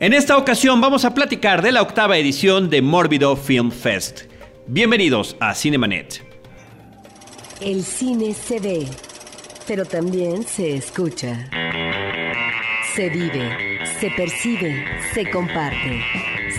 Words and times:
En 0.00 0.12
esta 0.12 0.36
ocasión 0.36 0.80
vamos 0.80 1.04
a 1.04 1.14
platicar 1.14 1.62
de 1.62 1.72
la 1.72 1.82
octava 1.82 2.18
edición 2.18 2.70
de 2.70 2.82
Mórbido 2.82 3.36
Film 3.36 3.70
Fest. 3.70 4.22
Bienvenidos 4.66 5.36
a 5.38 5.54
Cinemanet. 5.54 6.22
El 7.60 7.84
cine 7.84 8.34
se 8.34 8.58
ve, 8.58 8.86
pero 9.66 9.84
también 9.84 10.44
se 10.44 10.74
escucha. 10.74 11.48
Se 12.94 13.08
vive, 13.08 13.78
se 14.00 14.10
percibe, 14.10 14.84
se 15.14 15.30
comparte. 15.30 16.00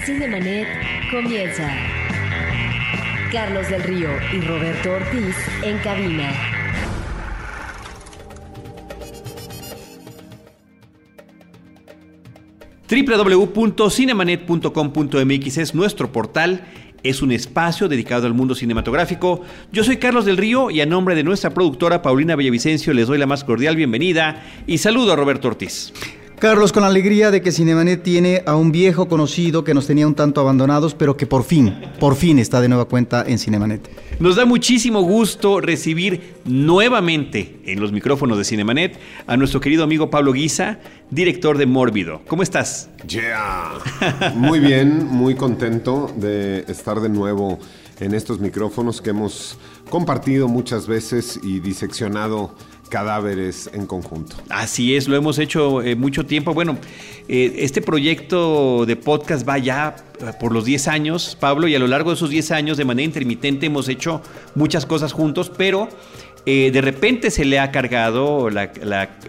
Cinemanet 0.05 0.67
comienza. 1.11 1.69
Carlos 3.31 3.69
del 3.69 3.83
Río 3.83 4.09
y 4.31 4.41
Roberto 4.41 4.91
Ortiz 4.93 5.35
en 5.63 5.77
cabina. 5.79 6.62
www.cinemanet.com.mx 12.93 15.57
es 15.57 15.73
nuestro 15.73 16.11
portal, 16.11 16.63
es 17.01 17.23
un 17.23 17.31
espacio 17.31 17.87
dedicado 17.87 18.27
al 18.27 18.35
mundo 18.35 18.53
cinematográfico. 18.53 19.41
Yo 19.71 19.83
soy 19.83 19.97
Carlos 19.97 20.25
del 20.25 20.37
Río 20.37 20.69
y 20.69 20.79
a 20.79 20.85
nombre 20.85 21.15
de 21.15 21.23
nuestra 21.23 21.55
productora 21.55 22.03
Paulina 22.03 22.35
Villavicencio 22.35 22.93
les 22.93 23.07
doy 23.07 23.17
la 23.17 23.25
más 23.25 23.43
cordial 23.43 23.75
bienvenida 23.75 24.43
y 24.67 24.77
saludo 24.77 25.13
a 25.13 25.15
Roberto 25.15 25.47
Ortiz. 25.47 25.91
Carlos, 26.43 26.73
con 26.73 26.81
la 26.81 26.89
alegría 26.89 27.31
de 27.31 27.41
que 27.41 27.53
Cinemanet 27.53 28.03
tiene 28.03 28.43
a 28.45 28.57
un 28.57 28.73
viejo 28.73 29.07
conocido 29.07 29.63
que 29.63 29.73
nos 29.73 29.87
tenía 29.87 30.05
un 30.05 30.13
tanto 30.13 30.41
abandonados, 30.41 30.93
pero 30.93 31.15
que 31.15 31.25
por 31.25 31.45
fin, 31.45 31.73
por 32.01 32.17
fin 32.17 32.37
está 32.37 32.59
de 32.59 32.67
nueva 32.67 32.83
cuenta 32.83 33.23
en 33.25 33.39
Cinemanet. 33.39 33.89
Nos 34.19 34.35
da 34.35 34.43
muchísimo 34.43 35.03
gusto 35.03 35.61
recibir 35.61 36.33
nuevamente 36.43 37.61
en 37.63 37.79
los 37.79 37.93
micrófonos 37.93 38.37
de 38.37 38.43
Cinemanet 38.43 38.99
a 39.25 39.37
nuestro 39.37 39.61
querido 39.61 39.85
amigo 39.85 40.09
Pablo 40.09 40.33
Guisa, 40.33 40.79
director 41.09 41.57
de 41.57 41.65
Mórbido. 41.65 42.23
¿Cómo 42.27 42.43
estás? 42.43 42.89
Yeah. 43.07 43.79
Muy 44.35 44.59
bien, 44.59 45.07
muy 45.07 45.35
contento 45.35 46.11
de 46.17 46.65
estar 46.67 46.99
de 46.99 47.07
nuevo 47.07 47.57
en 48.01 48.13
estos 48.13 48.41
micrófonos 48.41 49.01
que 49.01 49.11
hemos 49.11 49.57
compartido 49.89 50.49
muchas 50.49 50.87
veces 50.87 51.39
y 51.41 51.61
diseccionado 51.61 52.53
cadáveres 52.93 53.71
en 53.73 53.87
conjunto. 53.87 54.35
Así 54.49 54.95
es, 54.95 55.07
lo 55.07 55.15
hemos 55.15 55.39
hecho 55.39 55.81
eh, 55.81 55.95
mucho 55.95 56.27
tiempo. 56.27 56.53
Bueno, 56.53 56.77
eh, 57.27 57.55
este 57.57 57.81
proyecto 57.81 58.85
de 58.85 58.95
podcast 58.95 59.49
va 59.49 59.57
ya 59.57 59.95
eh, 60.19 60.25
por 60.39 60.51
los 60.51 60.63
10 60.63 60.89
años, 60.89 61.35
Pablo, 61.39 61.67
y 61.67 61.73
a 61.73 61.79
lo 61.79 61.87
largo 61.87 62.11
de 62.11 62.17
esos 62.17 62.29
10 62.29 62.51
años 62.51 62.77
de 62.77 62.85
manera 62.85 63.03
intermitente 63.03 63.65
hemos 63.65 63.89
hecho 63.89 64.21
muchas 64.53 64.85
cosas 64.85 65.11
juntos, 65.11 65.51
pero 65.57 65.89
de 66.45 66.81
repente 66.81 67.31
se 67.31 67.45
le 67.45 67.57
ha 67.57 67.71
cargado 67.71 68.49
la, 68.49 68.69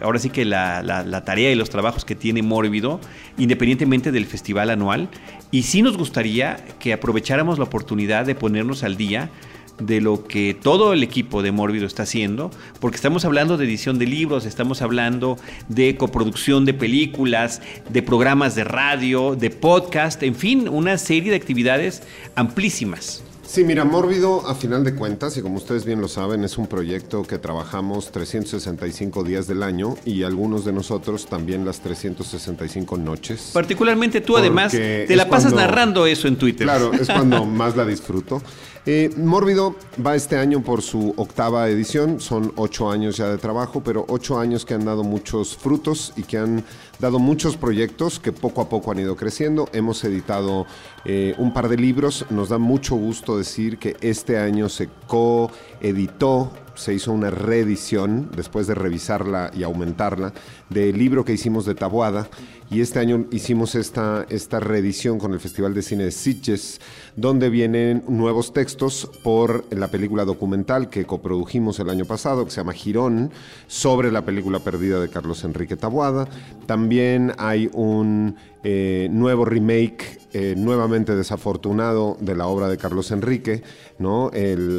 ahora 0.02 0.18
sí 0.18 0.30
que 0.30 0.44
la, 0.44 0.82
la, 0.82 1.24
tarea 1.24 1.52
y 1.52 1.54
los 1.54 1.70
trabajos 1.70 2.04
que 2.04 2.16
tiene 2.16 2.42
Mórbido, 2.42 3.00
independientemente 3.38 4.10
del 4.10 4.26
festival 4.26 4.68
anual. 4.68 5.08
Y 5.52 5.62
sí 5.62 5.80
nos 5.80 5.96
gustaría 5.96 6.56
que 6.80 6.92
aprovecháramos 6.92 7.58
la 7.58 7.64
oportunidad 7.64 8.26
de 8.26 8.34
ponernos 8.34 8.82
al 8.82 8.96
día 8.96 9.30
de 9.78 10.00
lo 10.00 10.24
que 10.24 10.54
todo 10.54 10.92
el 10.92 11.02
equipo 11.02 11.42
de 11.42 11.52
Mórbido 11.52 11.86
está 11.86 12.04
haciendo, 12.04 12.50
porque 12.80 12.96
estamos 12.96 13.24
hablando 13.24 13.56
de 13.56 13.64
edición 13.64 13.98
de 13.98 14.06
libros, 14.06 14.46
estamos 14.46 14.82
hablando 14.82 15.36
de 15.68 15.96
coproducción 15.96 16.64
de 16.64 16.74
películas, 16.74 17.60
de 17.88 18.02
programas 18.02 18.54
de 18.54 18.64
radio, 18.64 19.36
de 19.36 19.50
podcast, 19.50 20.22
en 20.22 20.34
fin, 20.34 20.68
una 20.68 20.98
serie 20.98 21.30
de 21.30 21.36
actividades 21.36 22.02
amplísimas. 22.34 23.22
Sí, 23.46 23.62
mira, 23.62 23.84
Mórbido, 23.84 24.48
a 24.48 24.54
final 24.54 24.82
de 24.84 24.94
cuentas, 24.94 25.36
y 25.36 25.42
como 25.42 25.58
ustedes 25.58 25.84
bien 25.84 26.00
lo 26.00 26.08
saben, 26.08 26.42
es 26.44 26.56
un 26.58 26.66
proyecto 26.66 27.22
que 27.22 27.38
trabajamos 27.38 28.10
365 28.10 29.22
días 29.22 29.46
del 29.46 29.62
año 29.62 29.96
y 30.04 30.22
algunos 30.22 30.64
de 30.64 30.72
nosotros 30.72 31.26
también 31.26 31.64
las 31.64 31.80
365 31.80 32.96
noches. 32.96 33.50
Particularmente 33.52 34.22
tú, 34.22 34.36
además, 34.36 34.72
te 34.72 35.14
la 35.14 35.28
pasas 35.28 35.52
narrando 35.52 36.06
eso 36.06 36.26
en 36.26 36.36
Twitter. 36.36 36.66
Claro, 36.66 36.92
es 36.94 37.06
cuando 37.06 37.44
más 37.46 37.76
la 37.76 37.84
disfruto. 37.84 38.42
Eh, 38.86 39.10
Mórbido 39.16 39.76
va 40.04 40.14
este 40.14 40.36
año 40.36 40.62
por 40.62 40.82
su 40.82 41.14
octava 41.16 41.70
edición, 41.70 42.20
son 42.20 42.52
ocho 42.56 42.90
años 42.90 43.16
ya 43.16 43.30
de 43.30 43.38
trabajo, 43.38 43.82
pero 43.82 44.04
ocho 44.08 44.38
años 44.38 44.66
que 44.66 44.74
han 44.74 44.84
dado 44.84 45.02
muchos 45.02 45.56
frutos 45.56 46.12
y 46.16 46.22
que 46.24 46.36
han 46.36 46.62
dado 46.98 47.18
muchos 47.18 47.56
proyectos 47.56 48.20
que 48.20 48.30
poco 48.30 48.60
a 48.60 48.68
poco 48.68 48.92
han 48.92 48.98
ido 48.98 49.16
creciendo. 49.16 49.70
Hemos 49.72 50.04
editado 50.04 50.66
eh, 51.06 51.34
un 51.38 51.54
par 51.54 51.70
de 51.70 51.78
libros, 51.78 52.26
nos 52.28 52.50
da 52.50 52.58
mucho 52.58 52.94
gusto 52.96 53.38
decir 53.38 53.78
que 53.78 53.96
este 54.02 54.38
año 54.38 54.68
se 54.68 54.90
coeditó 55.06 56.52
se 56.74 56.94
hizo 56.94 57.12
una 57.12 57.30
reedición, 57.30 58.30
después 58.36 58.66
de 58.66 58.74
revisarla 58.74 59.50
y 59.54 59.62
aumentarla, 59.62 60.32
del 60.70 60.98
libro 60.98 61.24
que 61.24 61.32
hicimos 61.32 61.66
de 61.66 61.74
Tabuada. 61.74 62.28
Y 62.70 62.80
este 62.80 62.98
año 62.98 63.26
hicimos 63.30 63.74
esta, 63.74 64.26
esta 64.30 64.58
reedición 64.58 65.18
con 65.18 65.32
el 65.32 65.40
Festival 65.40 65.74
de 65.74 65.82
Cine 65.82 66.04
de 66.04 66.10
Sitges, 66.10 66.80
donde 67.14 67.50
vienen 67.50 68.02
nuevos 68.08 68.52
textos 68.52 69.10
por 69.22 69.64
la 69.70 69.88
película 69.88 70.24
documental 70.24 70.88
que 70.88 71.04
coprodujimos 71.04 71.78
el 71.78 71.90
año 71.90 72.04
pasado, 72.06 72.44
que 72.44 72.50
se 72.50 72.56
llama 72.56 72.72
Girón, 72.72 73.30
sobre 73.66 74.10
la 74.10 74.24
película 74.24 74.60
perdida 74.60 74.98
de 75.00 75.10
Carlos 75.10 75.44
Enrique 75.44 75.76
Tabuada. 75.76 76.26
También 76.66 77.32
hay 77.38 77.70
un 77.74 78.36
eh, 78.64 79.08
nuevo 79.10 79.44
remake, 79.44 80.20
eh, 80.32 80.54
nuevamente 80.56 81.14
desafortunado, 81.14 82.16
de 82.20 82.34
la 82.34 82.46
obra 82.46 82.68
de 82.68 82.78
Carlos 82.78 83.10
Enrique, 83.10 83.62
¿no? 83.98 84.30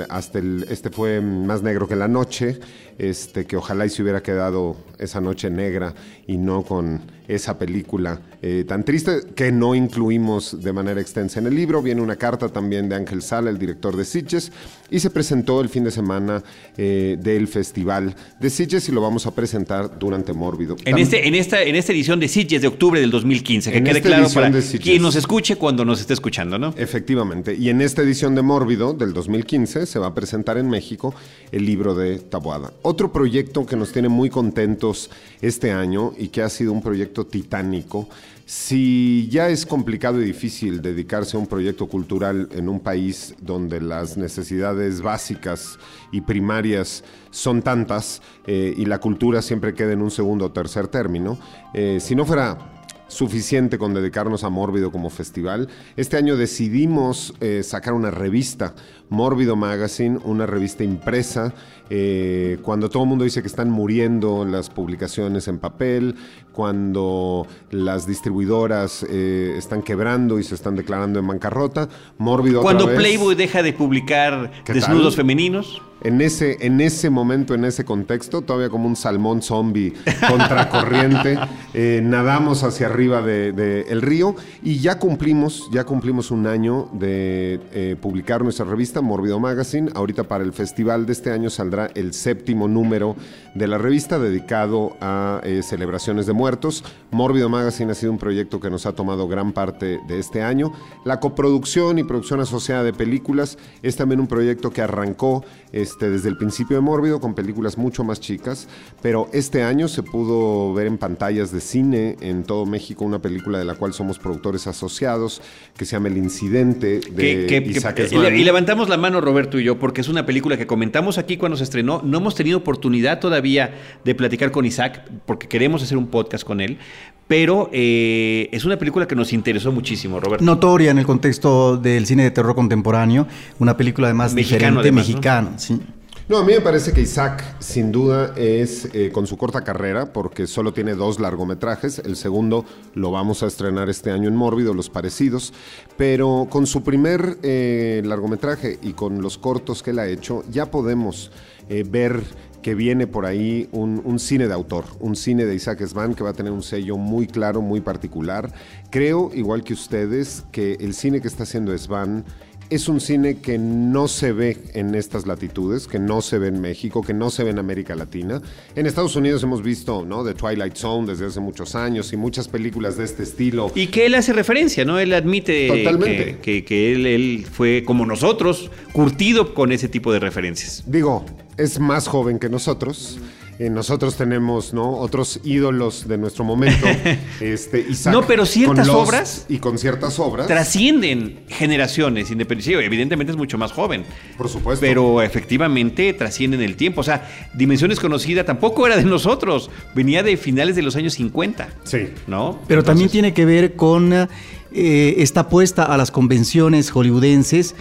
Hasta 0.10 0.40
el, 0.40 0.66
este 0.70 0.90
fue 0.90 1.22
Más 1.22 1.62
Negro 1.62 1.85
que 1.88 1.96
la 1.96 2.08
Noche, 2.08 2.60
este, 2.98 3.46
que 3.46 3.58
ojalá 3.58 3.86
y 3.86 3.90
se 3.90 4.02
hubiera 4.02 4.22
quedado 4.24 4.78
esa 5.00 5.22
noche 5.22 5.50
negra 5.50 5.94
y 6.28 6.38
no 6.38 6.64
con 6.64 7.02
esa 7.28 7.58
película 7.58 8.22
eh, 8.42 8.64
tan 8.68 8.84
triste 8.84 9.22
que 9.36 9.52
no 9.52 9.76
incluimos 9.76 10.62
de 10.62 10.74
manera 10.74 11.02
extensa 11.02 11.40
en 11.40 11.48
el 11.48 11.56
libro. 11.56 11.82
Viene 11.82 12.02
una 12.02 12.16
carta 12.16 12.50
también 12.50 12.90
de 12.90 12.96
Ángel 12.96 13.22
Sala, 13.22 13.50
el 13.50 13.58
director 13.58 13.96
de 13.96 14.06
Sitges, 14.06 14.52
y 14.90 15.00
se 15.00 15.10
presentó 15.10 15.62
el 15.62 15.70
fin 15.70 15.84
de 15.84 15.92
semana 15.92 16.44
eh, 16.78 17.18
del 17.20 17.48
Festival 17.48 18.16
de 18.40 18.50
Sitges 18.50 18.88
y 18.90 18.92
lo 18.92 19.02
vamos 19.02 19.26
a 19.26 19.34
presentar 19.34 19.98
durante 19.98 20.34
Mórbido. 20.34 20.76
En, 20.86 20.98
este, 20.98 21.28
en, 21.28 21.36
esta, 21.36 21.64
en 21.64 21.76
esta 21.76 21.92
edición 21.92 22.20
de 22.20 22.28
Sitges 22.28 22.62
de 22.62 22.68
octubre 22.68 23.00
del 23.00 23.12
2015, 23.12 23.72
que 23.72 23.84
quede 23.84 24.02
claro 24.02 24.30
para 24.30 24.52
quien 24.82 25.02
nos 25.02 25.16
escuche 25.16 25.56
cuando 25.56 25.86
nos 25.86 26.02
esté 26.02 26.14
escuchando, 26.14 26.60
¿no? 26.60 26.74
Efectivamente. 26.78 27.56
Y 27.56 27.70
en 27.70 27.82
esta 27.82 28.02
edición 28.02 28.36
de 28.36 28.42
Mórbido 28.42 28.94
del 28.94 29.14
2015 29.14 29.86
se 29.86 30.00
va 30.00 30.08
a 30.08 30.14
presentar 30.14 30.58
en 30.58 30.70
México 30.70 31.14
el 31.52 31.66
libro 31.66 31.96
de 31.96 32.20
Taboada. 32.20 32.74
Otro 32.82 33.12
proyecto 33.12 33.66
que 33.66 33.76
nos 33.76 33.92
tiene 33.92 34.10
muy 34.10 34.30
contentos 34.30 35.10
este 35.42 35.72
año 35.72 36.14
y 36.18 36.28
que 36.28 36.42
ha 36.42 36.50
sido 36.50 36.72
un 36.72 36.82
proyecto 36.82 37.15
titánico 37.24 38.10
si 38.46 39.28
ya 39.32 39.50
es 39.50 39.66
complicado 39.66 40.22
y 40.22 40.26
difícil 40.26 40.82
dedicarse 40.82 41.36
a 41.36 41.40
un 41.40 41.48
proyecto 41.48 41.88
cultural 41.88 42.48
en 42.52 42.70
un 42.70 42.80
país 42.80 43.34
donde 43.42 43.82
las 43.82 44.18
necesidades 44.18 45.02
básicas 45.02 45.80
y 46.12 46.22
primarias 46.22 47.04
son 47.32 47.64
tantas 47.64 48.22
eh, 48.46 48.74
y 48.78 48.86
la 48.86 49.00
cultura 49.00 49.42
siempre 49.42 49.74
queda 49.74 49.94
en 49.94 50.04
un 50.04 50.12
segundo 50.12 50.46
o 50.46 50.52
tercer 50.52 50.88
término, 50.88 51.40
eh, 51.74 51.98
si 52.00 52.16
no 52.16 52.24
fuera 52.24 52.72
suficiente 53.08 53.78
con 53.78 53.94
dedicarnos 53.94 54.44
a 54.44 54.50
Mórbido 54.50 54.92
como 54.92 55.10
festival. 55.10 55.68
Este 55.96 56.18
año 56.18 56.38
decidimos 56.38 57.34
eh, 57.40 57.62
sacar 57.64 57.94
una 57.94 58.12
revista, 58.12 58.76
Mórbido 59.10 59.56
Magazine, 59.56 60.20
una 60.24 60.46
revista 60.46 60.84
impresa. 60.84 61.54
Eh, 61.90 62.58
cuando 62.62 62.90
todo 62.90 63.04
el 63.04 63.10
mundo 63.10 63.24
dice 63.26 63.42
que 63.42 63.48
están 63.48 63.70
muriendo 63.70 64.46
las 64.46 64.70
publicaciones 64.70 65.48
en 65.48 65.60
papel, 65.60 66.16
cuando 66.52 67.46
las 67.72 68.08
distribuidoras 68.08 69.06
eh, 69.10 69.54
están 69.58 69.84
quebrando 69.84 70.40
y 70.40 70.44
se 70.44 70.56
están 70.56 70.76
declarando 70.76 71.20
en 71.20 71.28
bancarrota, 71.28 71.88
Mórbido. 72.18 72.62
Cuando 72.62 72.94
Playboy 72.94 73.36
deja 73.36 73.62
de 73.62 73.74
publicar 73.74 74.52
desnudos 74.66 75.16
femeninos 75.16 75.82
en 76.06 76.22
ese, 76.22 76.58
en 76.60 76.82
ese 76.82 77.10
momento, 77.10 77.56
en 77.56 77.66
ese 77.66 77.84
contexto, 77.84 78.44
todavía 78.44 78.70
como 78.70 78.88
un 78.88 78.96
salmón 78.96 79.42
zombie 79.42 79.92
contracorriente, 80.30 81.40
eh, 81.74 82.00
nadamos 82.04 82.64
hacia 82.64 82.86
arriba 82.86 83.24
del 83.24 83.56
de, 83.56 83.82
el 83.90 84.04
río 84.04 84.36
y 84.62 84.78
ya 84.78 85.00
cumplimos, 85.00 85.68
ya 85.72 85.84
cumplimos 85.84 86.30
un 86.30 86.46
año 86.46 86.90
de 86.94 87.60
eh, 87.74 87.96
publicar 88.00 88.44
nuestra 88.44 88.66
revista 88.66 89.02
Morbido 89.02 89.40
Magazine. 89.40 89.90
Ahorita 89.96 90.26
para 90.26 90.44
el 90.44 90.54
festival 90.54 91.08
de 91.08 91.14
este 91.14 91.32
año 91.32 91.50
saldrá 91.50 91.90
el 91.96 92.14
séptimo 92.14 92.68
número 92.68 93.16
de 93.56 93.68
la 93.68 93.80
revista 93.80 94.20
dedicado 94.20 94.96
a 95.02 95.42
eh, 95.44 95.64
celebraciones 95.64 96.28
de 96.28 96.34
muertos. 96.34 96.84
Morbido 97.10 97.50
Magazine 97.50 97.92
ha 97.92 97.96
sido 97.96 98.12
un 98.12 98.20
proyecto 98.20 98.60
que 98.60 98.70
nos 98.70 98.86
ha 98.86 98.94
tomado 98.94 99.28
gran 99.28 99.54
parte 99.54 100.00
de 100.08 100.20
este 100.20 100.44
año. 100.44 100.72
La 101.04 101.20
coproducción 101.20 101.98
y 101.98 102.04
producción 102.04 102.42
asociada 102.42 102.84
de 102.84 102.94
películas 102.94 103.58
es 103.82 103.96
también 103.96 104.20
un 104.20 104.28
proyecto 104.28 104.72
que 104.72 104.84
arrancó 104.84 105.44
este, 105.76 106.10
desde 106.10 106.30
el 106.30 106.38
principio 106.38 106.78
de 106.78 106.82
Mórbido 106.82 107.20
con 107.20 107.36
películas 107.36 107.78
mucho 107.78 108.06
más 108.06 108.22
chicas, 108.22 108.70
pero 109.02 109.28
este 109.34 109.62
año 109.62 109.90
se 109.90 110.04
pudo 110.04 110.74
ver 110.74 110.88
en 110.88 110.98
pantallas 110.98 111.52
de 111.52 111.60
cine 111.60 112.16
en 112.22 112.44
todo 112.44 112.66
México 112.66 113.04
una 113.04 113.20
película 113.20 113.60
de 113.60 113.66
la 113.66 113.76
cual 113.76 113.94
somos 113.94 114.18
productores 114.18 114.68
asociados, 114.68 115.42
que 115.76 115.84
se 115.84 115.92
llama 115.92 116.08
El 116.08 116.18
Incidente 116.18 117.02
de 117.12 117.64
Isaac 117.68 118.00
y, 118.10 118.44
levantamos 118.46 118.88
la 118.88 118.96
mano 118.96 119.20
Roberto 119.20 119.60
y 119.60 119.66
yo 119.66 119.78
porque 119.78 120.00
es 120.00 120.08
una 120.08 120.26
película 120.26 120.56
que 120.58 120.66
comentamos 120.66 121.18
aquí 121.18 121.36
cuando 121.36 121.58
se 121.58 121.66
estrenó. 121.66 122.02
No 122.04 122.20
hemos 122.20 122.36
tenido 122.36 122.60
oportunidad 122.60 123.20
todavía 123.20 123.74
de 124.06 124.16
platicar 124.16 124.52
con 124.52 124.66
Isaac 124.66 125.04
porque 125.26 125.50
queremos 125.50 125.84
hacer 125.84 125.98
un 125.98 126.08
podcast 126.08 126.46
con 126.46 126.62
él, 126.62 126.78
pero 127.28 127.70
eh, 127.72 128.50
es 128.52 128.66
una 128.66 128.78
película 128.78 129.08
que 129.08 129.16
nos 129.16 129.34
interesó 129.34 129.72
muchísimo, 129.72 130.20
Roberto. 130.20 130.44
Notoria 130.44 130.92
en 130.92 131.00
el 131.00 131.06
contexto 131.06 131.78
del 131.78 132.06
cine 132.06 132.24
de 132.24 132.32
terror 132.32 132.56
contemporáneo, 132.56 133.28
una 133.60 133.76
película 133.78 134.08
además 134.08 134.34
Mexicano, 134.34 134.82
diferente, 134.82 135.12
además, 135.12 135.64
sí. 135.64 135.80
No, 136.28 136.40
a 136.40 136.44
mí 136.44 136.54
me 136.54 136.62
parece 136.62 136.92
que 136.92 137.02
Isaac, 137.02 137.44
sin 137.60 137.92
duda, 137.92 138.34
es 138.36 138.90
eh, 138.94 139.12
con 139.12 139.28
su 139.28 139.38
corta 139.38 139.64
carrera, 139.64 140.12
porque 140.12 140.48
solo 140.48 140.74
tiene 140.74 140.96
dos 140.96 141.20
largometrajes. 141.20 142.00
El 142.00 142.16
segundo 142.16 142.66
lo 142.96 143.12
vamos 143.12 143.44
a 143.44 143.46
estrenar 143.46 143.90
este 143.90 144.10
año 144.10 144.28
en 144.28 144.36
Mórbido, 144.36 144.74
Los 144.74 144.90
Parecidos. 144.90 145.54
Pero 145.98 146.48
con 146.50 146.66
su 146.66 146.82
primer 146.82 147.38
eh, 147.44 148.02
largometraje 148.04 148.80
y 148.82 148.94
con 148.94 149.22
los 149.22 149.38
cortos 149.38 149.84
que 149.84 149.92
él 149.92 150.00
ha 150.00 150.08
hecho, 150.08 150.44
ya 150.50 150.72
podemos 150.72 151.30
eh, 151.70 151.84
ver 151.88 152.24
que 152.66 152.74
viene 152.74 153.06
por 153.06 153.28
ahí 153.28 153.70
un, 153.74 154.18
cine 154.18 154.48
de 154.48 154.54
autor, 154.56 154.86
un 155.00 155.16
cine 155.16 155.46
de 155.46 155.54
Isaac 155.54 155.86
Svan 155.86 156.16
que 156.16 156.24
va 156.24 156.32
a 156.32 156.34
tener 156.34 156.52
un 156.52 156.64
sello 156.64 156.98
muy 156.98 157.28
claro, 157.28 157.62
muy 157.62 157.80
particular. 157.80 158.52
Creo, 158.90 159.30
igual 159.36 159.64
que 159.64 159.74
ustedes, 159.74 160.44
que 160.52 160.74
el 160.80 160.96
cine 160.96 161.22
que 161.22 161.28
está 161.28 161.44
haciendo 161.44 161.78
Svan 161.78 162.26
es 162.70 162.88
un 162.90 163.00
cine 163.00 163.38
que 163.38 163.58
no 163.58 164.08
se 164.08 164.32
ve 164.34 164.58
en 164.74 164.96
estas 164.96 165.28
latitudes, 165.28 165.88
que 165.88 166.00
no 166.00 166.22
se 166.22 166.40
ve 166.40 166.48
en 166.48 166.60
México, 166.62 167.02
que 167.04 167.14
no 167.14 167.30
se 167.30 167.44
ve 167.44 167.52
en 167.52 167.60
América 167.60 167.96
Latina. 167.96 168.42
En 168.76 168.86
Estados 168.88 169.16
Unidos 169.16 169.44
hemos 169.44 169.62
visto, 169.62 170.04
¿no? 170.06 170.24
The 170.26 170.34
Twilight 170.34 170.76
Zone 170.76 171.08
desde 171.08 171.28
hace 171.28 171.40
muchos 171.40 171.76
años 171.76 172.12
y 172.12 172.18
muchas 172.18 172.48
películas 172.48 172.98
de 172.98 173.04
este 173.06 173.24
estilo. 173.24 173.72
Y 173.76 173.88
que 173.88 174.08
él 174.08 174.16
hace 174.16 174.34
referencia, 174.34 174.84
¿no? 174.84 174.98
Él 175.00 175.14
admite 175.14 175.68
Totalmente. 175.68 176.26
que, 176.38 176.42
que- 176.42 176.66
que 176.66 176.92
él, 176.94 177.06
él 177.06 177.46
fue 177.52 177.84
como 177.86 178.06
nosotros, 178.06 178.72
curtido 178.94 179.54
con 179.54 179.72
ese 179.72 179.88
tipo 179.88 180.12
de 180.12 180.20
referencias. 180.20 180.84
Digo, 180.88 181.24
es 181.58 181.80
más 181.80 182.08
joven 182.08 182.40
que 182.40 182.50
nosotros. 182.50 183.20
Eh, 183.58 183.70
nosotros 183.70 184.16
tenemos, 184.18 184.74
¿no? 184.74 184.98
Otros 184.98 185.40
ídolos 185.44 186.08
de 186.08 186.18
nuestro 186.18 186.44
momento. 186.44 186.86
este, 187.40 187.86
Isaac, 187.90 188.14
No, 188.14 188.28
pero 188.28 188.46
ciertas 188.46 188.88
con 188.88 188.98
obras 188.98 189.46
Y 189.48 189.60
con 189.60 189.78
ciertas 189.78 190.20
obras. 190.20 190.48
Trascienden 190.48 191.40
generaciones, 191.48 192.32
independientemente. 192.32 192.82
sí, 192.82 192.86
evidentemente 192.86 193.32
es 193.32 193.38
mucho 193.38 193.58
más 193.58 193.72
joven. 193.72 194.04
Por 194.38 194.50
supuesto. 194.50 194.86
Pero 194.86 195.22
efectivamente 195.22 196.14
trascienden 196.14 196.62
el 196.62 196.76
tiempo. 196.76 197.02
O 197.02 197.04
sea, 197.04 197.30
Dimensiones 197.54 198.00
Conocida 198.00 198.44
tampoco 198.44 198.86
era 198.86 198.98
de 198.98 199.04
nosotros. 199.04 199.70
Venía 199.94 200.24
de 200.24 200.36
finales 200.38 200.76
de 200.76 200.82
los 200.82 200.96
años 200.96 201.14
50. 201.14 201.70
Sí. 201.84 202.10
¿No? 202.28 202.60
Pero 202.68 202.84
también 202.84 203.10
tiene 203.10 203.34
que 203.34 203.46
ver 203.46 203.76
con 203.76 204.12
eh, 204.14 205.16
esta 205.20 205.42
apuesta 205.42 205.84
a 205.86 205.96
las 205.96 206.12
convenciones 206.12 206.92
hollywoodenses, 206.92 207.76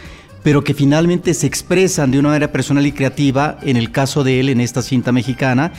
pero 0.44 0.62
que 0.62 0.74
finalmente 0.74 1.34
se 1.34 1.48
expresan 1.48 2.12
de 2.12 2.20
una 2.20 2.28
manera 2.28 2.52
personal 2.52 2.86
y 2.86 2.92
creativa, 2.92 3.58
en 3.62 3.76
el 3.76 3.90
caso 3.90 4.22
de 4.22 4.38
él, 4.38 4.50
en 4.50 4.60
esta 4.60 4.82
cinta 4.82 5.10
mexicana, 5.10 5.72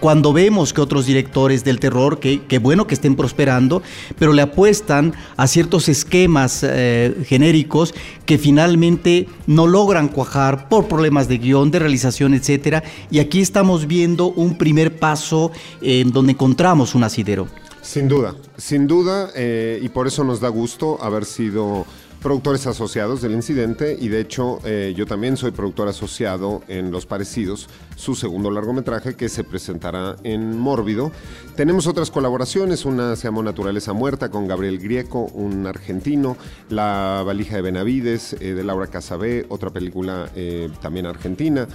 cuando 0.00 0.32
vemos 0.32 0.72
que 0.72 0.80
otros 0.80 1.06
directores 1.06 1.64
del 1.64 1.80
terror, 1.80 2.18
que, 2.20 2.58
bueno 2.58 2.86
que 2.86 2.94
estén 2.94 3.16
prosperando, 3.16 3.82
pero 4.18 4.32
le 4.32 4.42
apuestan 4.42 5.14
a 5.36 5.46
ciertos 5.46 5.88
esquemas 5.88 6.60
eh, 6.62 7.24
genéricos 7.26 7.94
que 8.26 8.36
finalmente 8.36 9.28
no 9.46 9.66
logran 9.66 10.08
cuajar 10.08 10.68
por 10.68 10.88
problemas 10.88 11.28
de 11.28 11.38
guion, 11.38 11.70
de 11.70 11.78
realización, 11.78 12.34
etcétera. 12.34 12.82
Y 13.10 13.20
aquí 13.20 13.40
estamos 13.40 13.86
viendo 13.86 14.26
un 14.26 14.58
primer 14.58 14.98
paso 14.98 15.52
en 15.80 16.10
donde 16.10 16.32
encontramos 16.32 16.94
un 16.94 17.04
asidero. 17.04 17.46
Sin 17.80 18.08
duda, 18.08 18.34
sin 18.56 18.86
duda, 18.86 19.30
eh, 19.36 19.80
y 19.82 19.88
por 19.88 20.06
eso 20.06 20.24
nos 20.24 20.40
da 20.40 20.48
gusto 20.48 21.02
haber 21.02 21.24
sido 21.24 21.86
productores 22.22 22.66
asociados 22.66 23.20
del 23.20 23.32
incidente 23.32 23.96
y 24.00 24.08
de 24.08 24.20
hecho 24.20 24.60
eh, 24.64 24.94
yo 24.96 25.06
también 25.06 25.36
soy 25.36 25.50
productor 25.50 25.88
asociado 25.88 26.62
en 26.68 26.92
Los 26.92 27.04
Parecidos, 27.04 27.68
su 27.96 28.14
segundo 28.14 28.50
largometraje 28.50 29.14
que 29.14 29.28
se 29.28 29.42
presentará 29.44 30.16
en 30.22 30.56
Mórbido. 30.56 31.10
Tenemos 31.56 31.86
otras 31.86 32.10
colaboraciones, 32.10 32.84
una 32.84 33.16
se 33.16 33.24
llamó 33.24 33.42
Naturaleza 33.42 33.92
Muerta 33.92 34.30
con 34.30 34.46
Gabriel 34.46 34.78
Grieco, 34.78 35.24
un 35.34 35.66
argentino, 35.66 36.36
La 36.70 37.22
valija 37.26 37.56
de 37.56 37.62
Benavides 37.62 38.34
eh, 38.34 38.54
de 38.54 38.64
Laura 38.64 38.86
Casabé, 38.86 39.44
otra 39.48 39.70
película 39.70 40.30
eh, 40.36 40.70
también 40.80 41.06
argentina, 41.06 41.66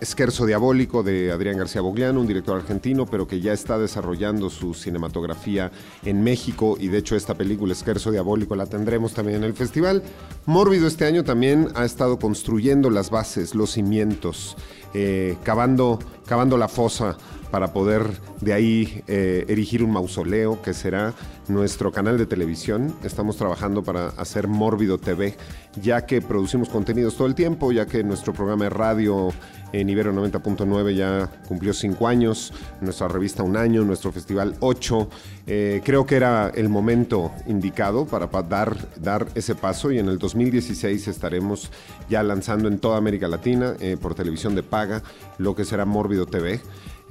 Esquerzo 0.00 0.46
Diabólico 0.46 1.02
de 1.02 1.32
Adrián 1.32 1.58
García 1.58 1.80
Bogliano, 1.80 2.20
un 2.20 2.26
director 2.26 2.60
argentino, 2.60 3.06
pero 3.06 3.26
que 3.26 3.40
ya 3.40 3.52
está 3.52 3.78
desarrollando 3.78 4.48
su 4.48 4.74
cinematografía 4.74 5.72
en 6.04 6.22
México 6.22 6.76
y 6.78 6.88
de 6.88 6.98
hecho 6.98 7.16
esta 7.16 7.34
película 7.34 7.72
Esquerzo 7.72 8.10
Diabólico 8.10 8.54
la 8.54 8.66
tendremos 8.66 9.12
también 9.12 9.38
en 9.38 9.44
el 9.44 9.54
festival. 9.54 10.02
Mórbido 10.46 10.86
este 10.86 11.04
año 11.04 11.24
también 11.24 11.68
ha 11.74 11.84
estado 11.84 12.18
construyendo 12.18 12.90
las 12.90 13.10
bases, 13.10 13.54
los 13.54 13.72
cimientos, 13.72 14.56
eh, 14.94 15.36
cavando, 15.42 15.98
cavando 16.26 16.56
la 16.56 16.68
fosa 16.68 17.16
para 17.52 17.72
poder 17.72 18.02
de 18.40 18.52
ahí 18.54 19.04
eh, 19.06 19.44
erigir 19.46 19.84
un 19.84 19.92
mausoleo 19.92 20.60
que 20.62 20.72
será 20.74 21.12
nuestro 21.48 21.92
canal 21.92 22.16
de 22.18 22.26
televisión. 22.26 22.94
Estamos 23.04 23.36
trabajando 23.36 23.84
para 23.84 24.08
hacer 24.08 24.48
Mórbido 24.48 24.96
TV, 24.98 25.36
ya 25.80 26.06
que 26.06 26.20
producimos 26.22 26.68
contenidos 26.70 27.16
todo 27.16 27.28
el 27.28 27.34
tiempo, 27.34 27.70
ya 27.70 27.86
que 27.86 28.02
nuestro 28.02 28.32
programa 28.32 28.64
de 28.64 28.70
radio 28.70 29.28
en 29.72 29.88
Ibero 29.88 30.12
90.9 30.12 30.94
ya 30.94 31.30
cumplió 31.48 31.72
cinco 31.74 32.08
años, 32.08 32.52
nuestra 32.80 33.08
revista 33.08 33.42
un 33.42 33.56
año, 33.56 33.84
nuestro 33.84 34.12
festival 34.12 34.54
ocho. 34.60 35.08
Eh, 35.46 35.80
creo 35.84 36.06
que 36.06 36.16
era 36.16 36.50
el 36.54 36.68
momento 36.70 37.32
indicado 37.46 38.06
para 38.06 38.30
pa- 38.30 38.42
dar, 38.42 38.76
dar 39.00 39.26
ese 39.34 39.54
paso 39.54 39.90
y 39.92 39.98
en 39.98 40.08
el 40.08 40.18
2016 40.18 41.08
estaremos 41.08 41.70
ya 42.08 42.22
lanzando 42.22 42.68
en 42.68 42.78
toda 42.78 42.96
América 42.96 43.28
Latina 43.28 43.74
eh, 43.80 43.96
por 44.00 44.14
televisión 44.14 44.54
de 44.54 44.62
paga 44.62 45.02
lo 45.38 45.54
que 45.54 45.64
será 45.66 45.84
Mórbido 45.84 46.24
TV. 46.26 46.60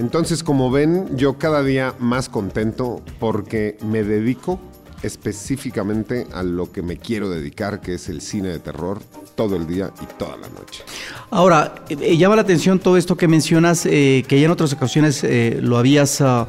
Entonces, 0.01 0.43
como 0.43 0.71
ven, 0.71 1.15
yo 1.15 1.37
cada 1.37 1.61
día 1.61 1.93
más 1.99 2.27
contento 2.27 3.03
porque 3.19 3.77
me 3.85 4.01
dedico 4.01 4.59
específicamente 5.03 6.25
a 6.33 6.41
lo 6.41 6.71
que 6.71 6.81
me 6.81 6.97
quiero 6.97 7.29
dedicar, 7.29 7.81
que 7.81 7.93
es 7.93 8.09
el 8.09 8.21
cine 8.21 8.49
de 8.49 8.57
terror, 8.57 8.99
todo 9.35 9.55
el 9.55 9.67
día 9.67 9.91
y 10.01 10.05
toda 10.17 10.37
la 10.37 10.49
noche. 10.49 10.83
Ahora, 11.29 11.75
eh, 11.87 11.97
eh, 12.01 12.17
llama 12.17 12.35
la 12.35 12.41
atención 12.41 12.79
todo 12.79 12.97
esto 12.97 13.15
que 13.15 13.27
mencionas, 13.27 13.85
eh, 13.85 14.25
que 14.27 14.39
ya 14.39 14.45
en 14.45 14.51
otras 14.51 14.73
ocasiones 14.73 15.23
lo 15.61 15.77
habías 15.77 16.19
ah, 16.21 16.47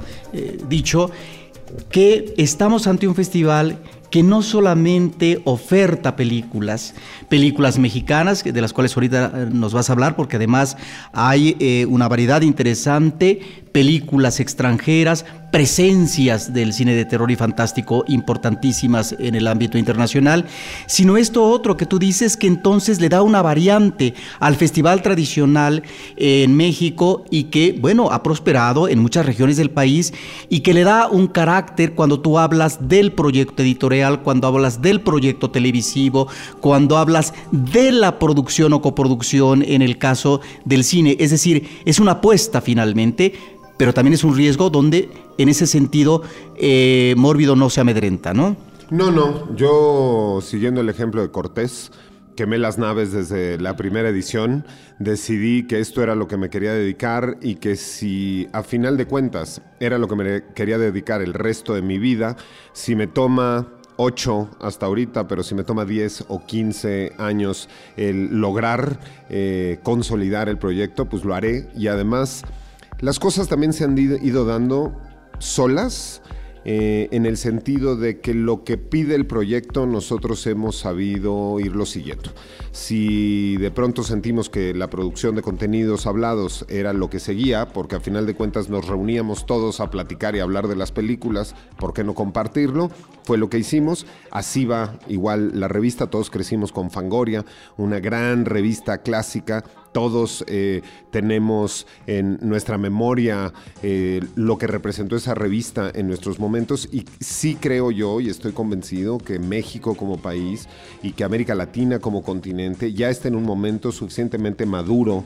dicho, 0.66 1.10
que 1.90 2.32
estamos 2.38 2.86
ante 2.86 3.06
un 3.06 3.14
festival 3.14 3.76
que 4.12 4.22
no 4.22 4.42
solamente 4.42 5.40
oferta 5.44 6.16
películas, 6.16 6.94
películas 7.30 7.78
mexicanas, 7.78 8.44
de 8.44 8.60
las 8.60 8.74
cuales 8.74 8.94
ahorita 8.94 9.32
eh, 9.34 9.48
nos 9.50 9.72
vas 9.72 9.88
a 9.88 9.94
hablar, 9.94 10.16
porque 10.16 10.36
además 10.36 10.76
hay 11.14 11.56
eh, 11.60 11.86
una 11.88 12.08
variedad 12.08 12.42
interesante, 12.42 13.40
películas 13.72 14.38
extranjeras, 14.38 15.24
presencias 15.52 16.54
del 16.54 16.72
cine 16.72 16.94
de 16.94 17.04
terror 17.04 17.30
y 17.30 17.36
fantástico 17.36 18.04
importantísimas 18.08 19.14
en 19.18 19.34
el 19.34 19.46
ámbito 19.46 19.76
internacional, 19.76 20.46
sino 20.86 21.18
esto 21.18 21.44
otro 21.44 21.76
que 21.76 21.84
tú 21.84 21.98
dices 21.98 22.38
que 22.38 22.46
entonces 22.46 23.00
le 23.02 23.10
da 23.10 23.20
una 23.22 23.42
variante 23.42 24.14
al 24.40 24.56
festival 24.56 25.02
tradicional 25.02 25.82
en 26.16 26.56
México 26.56 27.24
y 27.30 27.44
que, 27.44 27.76
bueno, 27.78 28.10
ha 28.10 28.22
prosperado 28.22 28.88
en 28.88 28.98
muchas 28.98 29.26
regiones 29.26 29.58
del 29.58 29.70
país 29.70 30.14
y 30.48 30.60
que 30.60 30.72
le 30.72 30.84
da 30.84 31.06
un 31.06 31.26
carácter 31.26 31.94
cuando 31.94 32.18
tú 32.20 32.38
hablas 32.38 32.88
del 32.88 33.12
proyecto 33.12 33.62
editorial, 33.62 34.22
cuando 34.22 34.48
hablas 34.48 34.80
del 34.80 35.02
proyecto 35.02 35.50
televisivo, 35.50 36.28
cuando 36.60 36.96
hablas 36.96 37.34
de 37.50 37.92
la 37.92 38.18
producción 38.18 38.72
o 38.72 38.80
coproducción 38.80 39.62
en 39.62 39.82
el 39.82 39.98
caso 39.98 40.40
del 40.64 40.82
cine. 40.82 41.14
Es 41.20 41.30
decir, 41.30 41.68
es 41.84 42.00
una 42.00 42.12
apuesta 42.12 42.62
finalmente 42.62 43.34
pero 43.82 43.92
también 43.92 44.14
es 44.14 44.22
un 44.22 44.36
riesgo 44.36 44.70
donde 44.70 45.08
en 45.38 45.48
ese 45.48 45.66
sentido 45.66 46.22
eh, 46.56 47.14
Mórbido 47.16 47.56
no 47.56 47.70
se 47.70 47.80
amedrenta, 47.80 48.34
¿no? 48.34 48.56
No, 48.90 49.10
no, 49.10 49.54
yo 49.56 50.40
siguiendo 50.42 50.82
el 50.82 50.88
ejemplo 50.88 51.22
de 51.22 51.30
Cortés, 51.30 51.90
quemé 52.36 52.58
las 52.58 52.78
naves 52.78 53.12
desde 53.12 53.58
la 53.58 53.76
primera 53.76 54.08
edición, 54.08 54.66
decidí 54.98 55.66
que 55.66 55.80
esto 55.80 56.02
era 56.02 56.14
lo 56.14 56.28
que 56.28 56.36
me 56.36 56.50
quería 56.50 56.72
dedicar 56.72 57.38
y 57.40 57.56
que 57.56 57.76
si 57.76 58.48
a 58.52 58.62
final 58.62 58.96
de 58.96 59.06
cuentas 59.06 59.62
era 59.80 59.98
lo 59.98 60.08
que 60.08 60.16
me 60.16 60.44
quería 60.54 60.78
dedicar 60.78 61.22
el 61.22 61.34
resto 61.34 61.74
de 61.74 61.82
mi 61.82 61.98
vida, 61.98 62.36
si 62.72 62.94
me 62.94 63.06
toma 63.06 63.68
8 63.96 64.50
hasta 64.60 64.86
ahorita, 64.86 65.28
pero 65.28 65.42
si 65.42 65.54
me 65.54 65.64
toma 65.64 65.84
10 65.84 66.26
o 66.28 66.44
15 66.44 67.14
años 67.18 67.68
el 67.96 68.40
lograr 68.40 68.98
eh, 69.28 69.78
consolidar 69.82 70.48
el 70.48 70.58
proyecto, 70.58 71.08
pues 71.08 71.24
lo 71.24 71.34
haré 71.34 71.68
y 71.76 71.88
además 71.88 72.42
las 73.00 73.18
cosas 73.18 73.48
también 73.48 73.72
se 73.72 73.84
han 73.84 73.96
ido 73.98 74.44
dando 74.44 75.00
solas 75.42 76.22
eh, 76.64 77.08
en 77.10 77.26
el 77.26 77.36
sentido 77.36 77.96
de 77.96 78.20
que 78.20 78.34
lo 78.34 78.62
que 78.62 78.78
pide 78.78 79.16
el 79.16 79.26
proyecto 79.26 79.84
nosotros 79.84 80.46
hemos 80.46 80.76
sabido 80.76 81.58
irlo 81.58 81.86
siguiendo. 81.86 82.30
Si 82.70 83.56
de 83.56 83.72
pronto 83.72 84.04
sentimos 84.04 84.48
que 84.48 84.72
la 84.72 84.88
producción 84.88 85.34
de 85.34 85.42
contenidos 85.42 86.06
hablados 86.06 86.64
era 86.68 86.92
lo 86.92 87.10
que 87.10 87.18
seguía, 87.18 87.68
porque 87.70 87.96
a 87.96 88.00
final 88.00 88.26
de 88.26 88.34
cuentas 88.34 88.68
nos 88.68 88.86
reuníamos 88.86 89.44
todos 89.44 89.80
a 89.80 89.90
platicar 89.90 90.36
y 90.36 90.40
hablar 90.40 90.68
de 90.68 90.76
las 90.76 90.92
películas, 90.92 91.56
¿por 91.78 91.92
qué 91.92 92.04
no 92.04 92.14
compartirlo? 92.14 92.90
Fue 93.24 93.38
lo 93.38 93.50
que 93.50 93.58
hicimos. 93.58 94.06
Así 94.30 94.64
va 94.64 94.98
igual 95.08 95.58
la 95.58 95.66
revista, 95.66 96.10
todos 96.10 96.30
crecimos 96.30 96.70
con 96.70 96.92
Fangoria, 96.92 97.44
una 97.76 97.98
gran 97.98 98.44
revista 98.44 98.98
clásica 98.98 99.64
todos 99.92 100.44
eh, 100.48 100.82
tenemos 101.10 101.86
en 102.06 102.38
nuestra 102.40 102.78
memoria 102.78 103.52
eh, 103.82 104.20
lo 104.34 104.58
que 104.58 104.66
representó 104.66 105.16
esa 105.16 105.34
revista 105.34 105.90
en 105.94 106.08
nuestros 106.08 106.38
momentos. 106.38 106.88
Y 106.90 107.04
sí 107.20 107.56
creo 107.60 107.90
yo 107.90 108.20
y 108.20 108.28
estoy 108.28 108.52
convencido 108.52 109.18
que 109.18 109.38
México 109.38 109.94
como 109.94 110.18
país 110.18 110.68
y 111.02 111.12
que 111.12 111.24
América 111.24 111.54
Latina 111.54 111.98
como 111.98 112.22
continente 112.22 112.92
ya 112.92 113.10
está 113.10 113.28
en 113.28 113.36
un 113.36 113.44
momento 113.44 113.92
suficientemente 113.92 114.66
maduro 114.66 115.24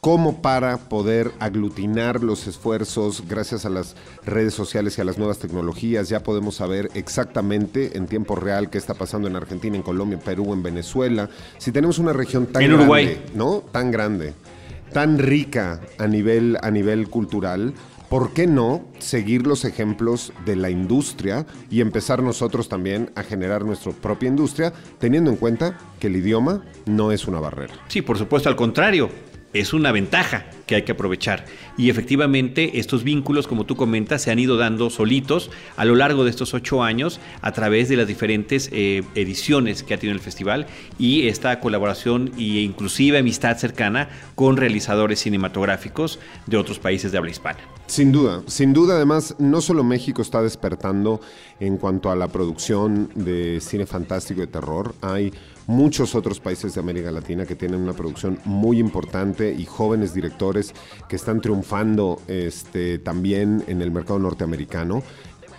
como 0.00 0.40
para 0.40 0.76
poder 0.76 1.32
aglutinar 1.40 2.22
los 2.22 2.46
esfuerzos 2.46 3.24
gracias 3.28 3.64
a 3.64 3.70
las 3.70 3.96
redes 4.24 4.54
sociales 4.54 4.96
y 4.96 5.00
a 5.00 5.04
las 5.04 5.18
nuevas 5.18 5.38
tecnologías. 5.38 6.08
Ya 6.08 6.22
podemos 6.22 6.56
saber 6.56 6.90
exactamente 6.94 7.96
en 7.96 8.06
tiempo 8.06 8.36
real 8.36 8.70
qué 8.70 8.78
está 8.78 8.94
pasando 8.94 9.26
en 9.26 9.36
Argentina, 9.36 9.76
en 9.76 9.82
Colombia, 9.82 10.18
en 10.18 10.24
Perú, 10.24 10.52
en 10.52 10.62
Venezuela. 10.62 11.28
Si 11.58 11.72
tenemos 11.72 11.98
una 11.98 12.12
región 12.12 12.46
tan 12.46 12.62
En 12.62 12.68
grande, 12.68 12.84
Uruguay. 12.84 13.24
¿no? 13.34 13.64
Tan 13.72 13.90
grande, 13.90 14.34
tan 14.92 15.18
rica 15.18 15.80
a 15.98 16.06
nivel, 16.06 16.56
a 16.62 16.70
nivel 16.70 17.08
cultural. 17.08 17.74
¿Por 18.08 18.32
qué 18.32 18.46
no 18.46 18.84
seguir 19.00 19.48
los 19.48 19.64
ejemplos 19.64 20.32
de 20.44 20.54
la 20.54 20.70
industria 20.70 21.44
y 21.68 21.80
empezar 21.80 22.22
nosotros 22.22 22.68
también 22.68 23.10
a 23.16 23.24
generar 23.24 23.64
nuestra 23.64 23.90
propia 23.90 24.28
industria, 24.28 24.72
teniendo 25.00 25.28
en 25.28 25.36
cuenta 25.36 25.76
que 25.98 26.06
el 26.06 26.14
idioma 26.14 26.62
no 26.84 27.10
es 27.10 27.26
una 27.26 27.40
barrera? 27.40 27.74
Sí, 27.88 28.02
por 28.02 28.16
supuesto, 28.16 28.48
al 28.48 28.54
contrario, 28.54 29.10
es 29.52 29.72
una 29.72 29.92
ventaja 29.92 30.46
que 30.66 30.74
hay 30.74 30.82
que 30.82 30.92
aprovechar. 30.92 31.44
Y 31.78 31.90
efectivamente, 31.90 32.78
estos 32.78 33.04
vínculos, 33.04 33.46
como 33.46 33.64
tú 33.64 33.76
comentas, 33.76 34.22
se 34.22 34.30
han 34.30 34.38
ido 34.38 34.56
dando 34.56 34.90
solitos 34.90 35.50
a 35.76 35.84
lo 35.84 35.94
largo 35.94 36.24
de 36.24 36.30
estos 36.30 36.54
ocho 36.54 36.82
años 36.82 37.20
a 37.40 37.52
través 37.52 37.88
de 37.88 37.96
las 37.96 38.06
diferentes 38.06 38.68
eh, 38.72 39.02
ediciones 39.14 39.82
que 39.82 39.94
ha 39.94 39.98
tenido 39.98 40.16
el 40.16 40.22
festival 40.22 40.66
y 40.98 41.28
esta 41.28 41.60
colaboración 41.60 42.32
e 42.36 42.60
inclusive 42.60 43.18
amistad 43.18 43.56
cercana 43.56 44.08
con 44.34 44.56
realizadores 44.56 45.20
cinematográficos 45.20 46.18
de 46.46 46.56
otros 46.56 46.78
países 46.78 47.12
de 47.12 47.18
habla 47.18 47.30
hispana. 47.30 47.58
Sin 47.86 48.10
duda, 48.10 48.42
sin 48.46 48.72
duda 48.72 48.96
además, 48.96 49.36
no 49.38 49.60
solo 49.60 49.84
México 49.84 50.20
está 50.20 50.42
despertando 50.42 51.20
en 51.60 51.76
cuanto 51.76 52.10
a 52.10 52.16
la 52.16 52.28
producción 52.28 53.10
de 53.14 53.60
cine 53.60 53.86
fantástico 53.86 54.42
y 54.42 54.46
de 54.46 54.52
terror, 54.52 54.94
hay 55.00 55.32
muchos 55.66 56.14
otros 56.14 56.40
países 56.40 56.74
de 56.74 56.80
América 56.80 57.10
Latina 57.10 57.44
que 57.44 57.56
tienen 57.56 57.80
una 57.80 57.92
producción 57.92 58.38
muy 58.44 58.78
importante 58.78 59.52
y 59.52 59.64
jóvenes 59.64 60.14
directores 60.14 60.74
que 61.08 61.16
están 61.16 61.40
triunfando 61.40 62.20
este, 62.28 62.98
también 62.98 63.64
en 63.66 63.82
el 63.82 63.90
mercado 63.90 64.18
norteamericano. 64.18 65.02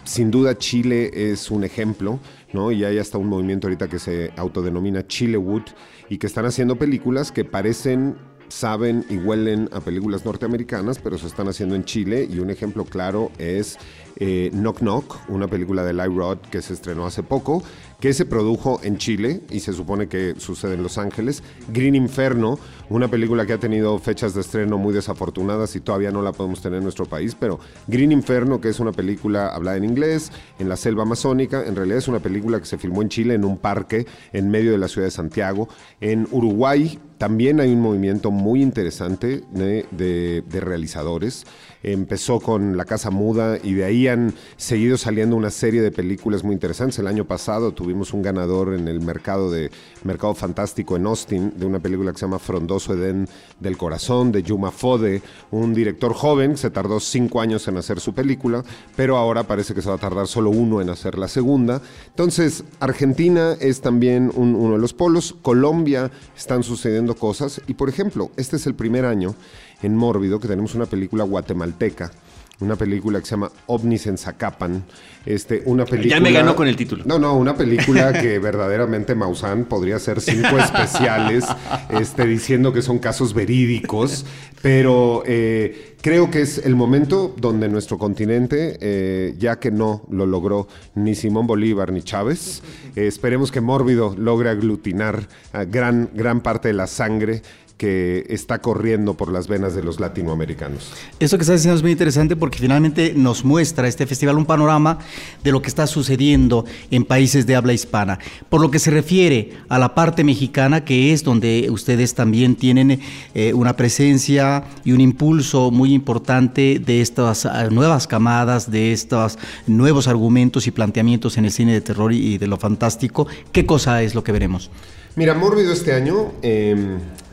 Sin 0.03 0.31
duda 0.31 0.57
Chile 0.57 1.31
es 1.31 1.51
un 1.51 1.65
ejemplo, 1.65 2.19
¿no? 2.53 2.71
Y 2.71 2.85
hay 2.85 2.97
hasta 2.97 3.17
un 3.17 3.27
movimiento 3.27 3.67
ahorita 3.67 3.89
que 3.89 3.99
se 3.99 4.31
autodenomina 4.37 5.05
Chilewood 5.05 5.63
y 6.09 6.17
que 6.17 6.27
están 6.27 6.45
haciendo 6.45 6.77
películas 6.77 7.33
que 7.33 7.43
parecen 7.43 8.15
saben 8.49 9.05
y 9.09 9.17
huelen 9.17 9.69
a 9.71 9.81
películas 9.81 10.25
norteamericanas, 10.25 10.99
pero 10.99 11.17
se 11.17 11.27
están 11.27 11.47
haciendo 11.47 11.75
en 11.75 11.83
Chile 11.83 12.27
y 12.29 12.39
un 12.39 12.49
ejemplo 12.49 12.85
claro 12.85 13.31
es 13.37 13.77
eh, 14.17 14.49
Knock 14.53 14.79
Knock, 14.79 15.29
una 15.29 15.47
película 15.47 15.83
de 15.83 15.93
Live 15.93 16.15
Rod 16.15 16.37
que 16.49 16.61
se 16.61 16.73
estrenó 16.73 17.05
hace 17.05 17.23
poco, 17.23 17.63
que 17.99 18.13
se 18.13 18.25
produjo 18.25 18.79
en 18.83 18.97
Chile 18.97 19.41
y 19.49 19.59
se 19.59 19.73
supone 19.73 20.07
que 20.07 20.35
sucede 20.37 20.75
en 20.75 20.83
Los 20.83 20.97
Ángeles. 20.97 21.43
Green 21.73 21.95
Inferno, 21.95 22.59
una 22.89 23.07
película 23.07 23.45
que 23.45 23.53
ha 23.53 23.59
tenido 23.59 23.97
fechas 23.99 24.33
de 24.33 24.41
estreno 24.41 24.77
muy 24.77 24.93
desafortunadas 24.93 25.75
y 25.75 25.79
todavía 25.79 26.11
no 26.11 26.21
la 26.21 26.31
podemos 26.31 26.61
tener 26.61 26.77
en 26.77 26.83
nuestro 26.83 27.05
país, 27.05 27.35
pero 27.39 27.59
Green 27.87 28.11
Inferno, 28.11 28.61
que 28.61 28.69
es 28.69 28.79
una 28.79 28.91
película 28.91 29.47
hablada 29.47 29.77
en 29.77 29.83
inglés, 29.83 30.31
en 30.59 30.69
la 30.69 30.77
selva 30.77 31.03
amazónica, 31.03 31.63
en 31.65 31.75
realidad 31.75 31.97
es 31.97 32.07
una 32.07 32.19
película 32.19 32.59
que 32.59 32.65
se 32.65 32.77
filmó 32.77 33.01
en 33.01 33.09
Chile, 33.09 33.33
en 33.33 33.45
un 33.45 33.57
parque, 33.57 34.05
en 34.31 34.49
medio 34.49 34.71
de 34.71 34.77
la 34.77 34.87
ciudad 34.87 35.07
de 35.07 35.11
Santiago. 35.11 35.67
En 35.99 36.27
Uruguay 36.31 36.99
también 37.17 37.59
hay 37.59 37.73
un 37.73 37.81
movimiento 37.81 38.29
muy 38.29 38.61
interesante 38.61 39.43
de, 39.51 40.43
realizadores 40.59 41.45
empezó 41.83 42.39
con 42.39 42.75
La 42.75 42.85
Casa 42.85 43.11
Muda 43.11 43.57
y 43.61 43.73
de 43.73 43.85
ahí 43.85 44.07
han 44.07 44.33
seguido 44.57 44.97
saliendo 44.97 45.35
una 45.35 45.49
serie 45.49 45.81
de 45.81 45.91
películas 45.91 46.43
muy 46.43 46.53
interesantes. 46.53 46.99
El 46.99 47.07
año 47.07 47.25
pasado 47.25 47.73
tuvimos 47.73 47.86
un 47.93 48.21
ganador 48.21 48.73
en 48.73 48.87
el 48.87 49.01
mercado 49.01 49.49
de 49.49 49.71
mercado 50.03 50.35
fantástico 50.35 50.95
en 50.95 51.05
Austin 51.05 51.53
de 51.55 51.65
una 51.65 51.79
película 51.79 52.11
que 52.11 52.19
se 52.19 52.25
llama 52.25 52.39
Frondoso 52.39 52.93
Edén 52.93 53.27
del 53.59 53.77
Corazón 53.77 54.31
de 54.31 54.43
Yuma 54.43 54.71
Fode, 54.71 55.21
un 55.51 55.73
director 55.73 56.13
joven, 56.13 56.57
se 56.57 56.69
tardó 56.69 56.99
cinco 56.99 57.41
años 57.41 57.67
en 57.67 57.77
hacer 57.77 57.99
su 57.99 58.13
película, 58.13 58.63
pero 58.95 59.17
ahora 59.17 59.43
parece 59.43 59.73
que 59.73 59.81
se 59.81 59.89
va 59.89 59.95
a 59.95 59.99
tardar 59.99 60.27
solo 60.27 60.49
uno 60.49 60.81
en 60.81 60.89
hacer 60.89 61.17
la 61.17 61.27
segunda. 61.27 61.81
Entonces, 62.07 62.63
Argentina 62.79 63.55
es 63.59 63.81
también 63.81 64.31
un, 64.35 64.55
uno 64.55 64.73
de 64.73 64.79
los 64.79 64.93
polos, 64.93 65.35
Colombia 65.41 66.11
están 66.35 66.63
sucediendo 66.63 67.15
cosas 67.15 67.61
y 67.67 67.73
por 67.73 67.89
ejemplo, 67.89 68.31
este 68.37 68.57
es 68.57 68.67
el 68.67 68.75
primer 68.75 69.05
año 69.05 69.35
en 69.81 69.95
Mórbido 69.95 70.39
que 70.39 70.47
tenemos 70.47 70.75
una 70.75 70.85
película 70.85 71.23
guatemalteca, 71.23 72.11
una 72.59 72.75
película 72.75 73.19
que 73.19 73.25
se 73.25 73.31
llama 73.31 73.51
OVNIs 73.67 74.07
en 74.07 74.17
Zacapan. 74.17 74.83
Este, 75.25 75.61
una 75.65 75.85
película, 75.85 76.15
ya 76.15 76.21
me 76.21 76.31
ganó 76.31 76.55
con 76.55 76.67
el 76.67 76.75
título. 76.75 77.03
No, 77.05 77.19
no, 77.19 77.35
una 77.35 77.55
película 77.55 78.13
que 78.13 78.39
verdaderamente 78.39 79.13
Maussan 79.13 79.65
podría 79.65 79.97
hacer 79.97 80.21
cinco 80.21 80.57
especiales 80.57 81.45
este, 81.89 82.25
diciendo 82.25 82.71
que 82.71 82.81
son 82.81 82.99
casos 82.99 83.33
verídicos, 83.33 84.25
pero 84.61 85.23
eh, 85.25 85.97
creo 86.01 86.31
que 86.31 86.41
es 86.41 86.59
el 86.59 86.75
momento 86.75 87.35
donde 87.37 87.67
nuestro 87.67 87.97
continente, 87.97 88.77
eh, 88.79 89.35
ya 89.37 89.59
que 89.59 89.69
no 89.69 90.03
lo 90.09 90.25
logró 90.25 90.67
ni 90.95 91.13
Simón 91.13 91.45
Bolívar 91.45 91.91
ni 91.91 92.01
Chávez, 92.01 92.63
eh, 92.95 93.05
esperemos 93.05 93.51
que 93.51 93.61
Mórbido 93.61 94.15
logre 94.17 94.49
aglutinar 94.49 95.27
a 95.51 95.65
gran, 95.65 96.09
gran 96.13 96.41
parte 96.41 96.69
de 96.69 96.73
la 96.73 96.87
sangre 96.87 97.41
que 97.77 98.25
está 98.29 98.59
corriendo 98.59 99.13
por 99.13 99.31
las 99.31 99.47
venas 99.47 99.75
de 99.75 99.83
los 99.83 99.99
latinoamericanos. 99.99 100.91
Eso 101.19 101.37
que 101.37 101.43
estás 101.43 101.57
diciendo 101.57 101.77
es 101.77 101.83
muy 101.83 101.91
interesante 101.91 102.35
porque 102.35 102.59
finalmente 102.59 103.13
nos 103.15 103.45
muestra 103.45 103.87
este 103.87 104.05
festival 104.07 104.37
un 104.37 104.45
panorama 104.45 104.99
de 105.43 105.51
lo 105.51 105.61
que 105.61 105.67
está 105.67 105.87
sucediendo 105.87 106.65
en 106.91 107.05
países 107.05 107.45
de 107.45 107.55
habla 107.55 107.73
hispana. 107.73 108.19
Por 108.49 108.61
lo 108.61 108.71
que 108.71 108.79
se 108.79 108.91
refiere 108.91 109.53
a 109.69 109.77
la 109.77 109.93
parte 109.93 110.23
mexicana, 110.23 110.83
que 110.83 111.13
es 111.13 111.23
donde 111.23 111.67
ustedes 111.69 112.15
también 112.15 112.55
tienen 112.55 112.99
eh, 113.33 113.53
una 113.53 113.75
presencia 113.75 114.63
y 114.83 114.91
un 114.91 115.01
impulso 115.01 115.71
muy 115.71 115.93
importante 115.93 116.81
de 116.83 117.01
estas 117.01 117.45
uh, 117.45 117.49
nuevas 117.71 118.07
camadas, 118.07 118.71
de 118.71 118.91
estos 118.91 119.37
nuevos 119.67 120.07
argumentos 120.07 120.67
y 120.67 120.71
planteamientos 120.71 121.37
en 121.37 121.45
el 121.45 121.51
cine 121.51 121.73
de 121.73 121.81
terror 121.81 122.11
y, 122.11 122.33
y 122.33 122.37
de 122.37 122.47
lo 122.47 122.57
fantástico, 122.57 123.27
¿qué 123.51 123.65
cosa 123.65 124.01
es 124.01 124.15
lo 124.15 124.23
que 124.23 124.31
veremos? 124.31 124.71
Mira, 125.15 125.33
Mórbido 125.33 125.73
este 125.73 125.93
año 125.93 126.33
eh, 126.43 126.75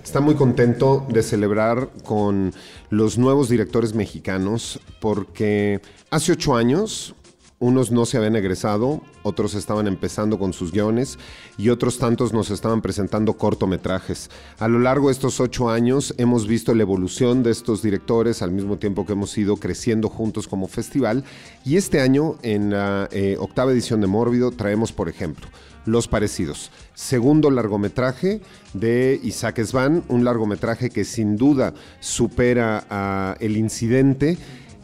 está 0.04 0.20
muy 0.20 0.34
contento 0.34 1.04
de 1.08 1.22
celebrar 1.22 1.88
con 2.04 2.52
los 2.90 3.16
nuevos 3.18 3.48
directores 3.48 3.94
mexicanos 3.94 4.78
porque 5.00 5.80
hace 6.10 6.32
ocho 6.32 6.54
años 6.54 7.14
unos 7.64 7.90
no 7.90 8.04
se 8.04 8.18
habían 8.18 8.36
egresado, 8.36 9.00
otros 9.22 9.54
estaban 9.54 9.86
empezando 9.86 10.38
con 10.38 10.52
sus 10.52 10.70
guiones 10.70 11.18
y 11.56 11.70
otros 11.70 11.96
tantos 11.96 12.34
nos 12.34 12.50
estaban 12.50 12.82
presentando 12.82 13.38
cortometrajes. 13.38 14.28
A 14.58 14.68
lo 14.68 14.80
largo 14.80 15.08
de 15.08 15.14
estos 15.14 15.40
ocho 15.40 15.70
años 15.70 16.12
hemos 16.18 16.46
visto 16.46 16.74
la 16.74 16.82
evolución 16.82 17.42
de 17.42 17.52
estos 17.52 17.80
directores 17.80 18.42
al 18.42 18.50
mismo 18.50 18.76
tiempo 18.76 19.06
que 19.06 19.14
hemos 19.14 19.38
ido 19.38 19.56
creciendo 19.56 20.10
juntos 20.10 20.46
como 20.46 20.68
festival 20.68 21.24
y 21.64 21.78
este 21.78 22.02
año 22.02 22.36
en 22.42 22.68
la 22.68 23.08
eh, 23.10 23.38
octava 23.40 23.72
edición 23.72 24.02
de 24.02 24.08
Mórbido 24.08 24.50
traemos 24.50 24.92
por 24.92 25.08
ejemplo 25.08 25.46
los 25.86 26.06
Parecidos. 26.06 26.70
Segundo 26.92 27.50
largometraje 27.50 28.42
de 28.74 29.18
Isaac 29.22 29.62
Svan, 29.64 30.04
un 30.08 30.24
largometraje 30.24 30.90
que 30.90 31.04
sin 31.04 31.38
duda 31.38 31.72
supera 32.00 32.86
a 32.90 33.36
El 33.40 33.56
Incidente, 33.56 34.36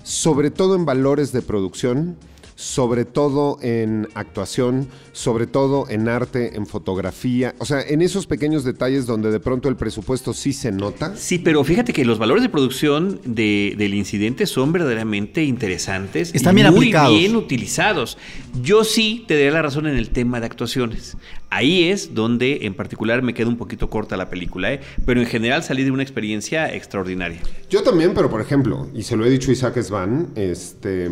sobre 0.02 0.50
todo 0.50 0.76
en 0.76 0.86
valores 0.86 1.32
de 1.32 1.42
producción, 1.42 2.16
sobre 2.60 3.06
todo 3.06 3.56
en 3.62 4.06
actuación, 4.12 4.86
sobre 5.12 5.46
todo 5.46 5.88
en 5.88 6.08
arte, 6.08 6.56
en 6.56 6.66
fotografía, 6.66 7.54
o 7.58 7.64
sea, 7.64 7.80
en 7.80 8.02
esos 8.02 8.26
pequeños 8.26 8.64
detalles 8.64 9.06
donde 9.06 9.30
de 9.30 9.40
pronto 9.40 9.70
el 9.70 9.76
presupuesto 9.76 10.34
sí 10.34 10.52
se 10.52 10.70
nota. 10.70 11.16
Sí, 11.16 11.38
pero 11.38 11.64
fíjate 11.64 11.94
que 11.94 12.04
los 12.04 12.18
valores 12.18 12.42
de 12.42 12.50
producción 12.50 13.18
de, 13.24 13.74
del 13.78 13.94
incidente 13.94 14.44
son 14.44 14.72
verdaderamente 14.72 15.42
interesantes. 15.42 16.34
Están 16.34 16.52
y 16.52 16.60
bien 16.60 16.70
muy 16.74 16.78
aplicados. 16.80 17.18
bien 17.18 17.34
utilizados. 17.34 18.18
Yo 18.60 18.84
sí 18.84 19.24
te 19.26 19.38
daré 19.38 19.52
la 19.52 19.62
razón 19.62 19.86
en 19.86 19.96
el 19.96 20.10
tema 20.10 20.38
de 20.38 20.44
actuaciones. 20.44 21.16
Ahí 21.48 21.84
es 21.84 22.14
donde 22.14 22.66
en 22.66 22.74
particular 22.74 23.22
me 23.22 23.32
queda 23.32 23.48
un 23.48 23.56
poquito 23.56 23.88
corta 23.88 24.18
la 24.18 24.28
película, 24.28 24.70
¿eh? 24.70 24.80
pero 25.06 25.22
en 25.22 25.26
general 25.26 25.62
salí 25.62 25.82
de 25.82 25.92
una 25.92 26.02
experiencia 26.02 26.74
extraordinaria. 26.74 27.40
Yo 27.70 27.82
también, 27.82 28.12
pero 28.12 28.28
por 28.28 28.42
ejemplo, 28.42 28.86
y 28.94 29.02
se 29.02 29.16
lo 29.16 29.24
he 29.24 29.30
dicho 29.30 29.50
a 29.50 29.54
Isaac 29.54 29.80
Svan, 29.80 30.28
este 30.34 31.08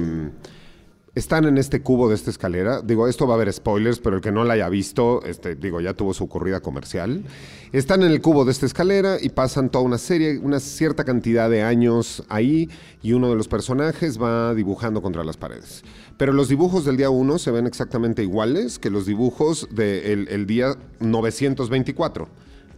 están 1.18 1.44
en 1.46 1.58
este 1.58 1.82
cubo 1.82 2.08
de 2.08 2.14
esta 2.14 2.30
escalera. 2.30 2.80
Digo, 2.80 3.08
esto 3.08 3.26
va 3.26 3.34
a 3.34 3.37
haber 3.37 3.52
spoilers, 3.52 3.98
pero 3.98 4.16
el 4.16 4.22
que 4.22 4.30
no 4.30 4.44
la 4.44 4.54
haya 4.54 4.68
visto, 4.68 5.22
este, 5.25 5.56
digo, 5.56 5.80
ya 5.80 5.92
tuvo 5.94 6.14
su 6.14 6.28
corrida 6.28 6.60
comercial. 6.60 7.25
Están 7.72 8.02
en 8.02 8.12
el 8.12 8.20
cubo 8.20 8.44
de 8.44 8.52
esta 8.52 8.66
escalera 8.66 9.18
y 9.20 9.30
pasan 9.30 9.68
toda 9.68 9.84
una 9.84 9.98
serie, 9.98 10.38
una 10.38 10.60
cierta 10.60 11.04
cantidad 11.04 11.50
de 11.50 11.62
años 11.62 12.22
ahí 12.28 12.70
y 13.02 13.12
uno 13.12 13.28
de 13.28 13.34
los 13.34 13.48
personajes 13.48 14.20
va 14.22 14.54
dibujando 14.54 15.02
contra 15.02 15.25
las 15.25 15.37
paredes. 15.37 15.82
Pero 16.16 16.32
los 16.32 16.48
dibujos 16.48 16.84
del 16.84 16.96
día 16.96 17.10
1 17.10 17.38
se 17.38 17.50
ven 17.50 17.66
exactamente 17.66 18.22
iguales 18.22 18.78
que 18.78 18.90
los 18.90 19.04
dibujos 19.04 19.68
del 19.72 20.28
el 20.28 20.46
día 20.46 20.76
924 21.00 22.28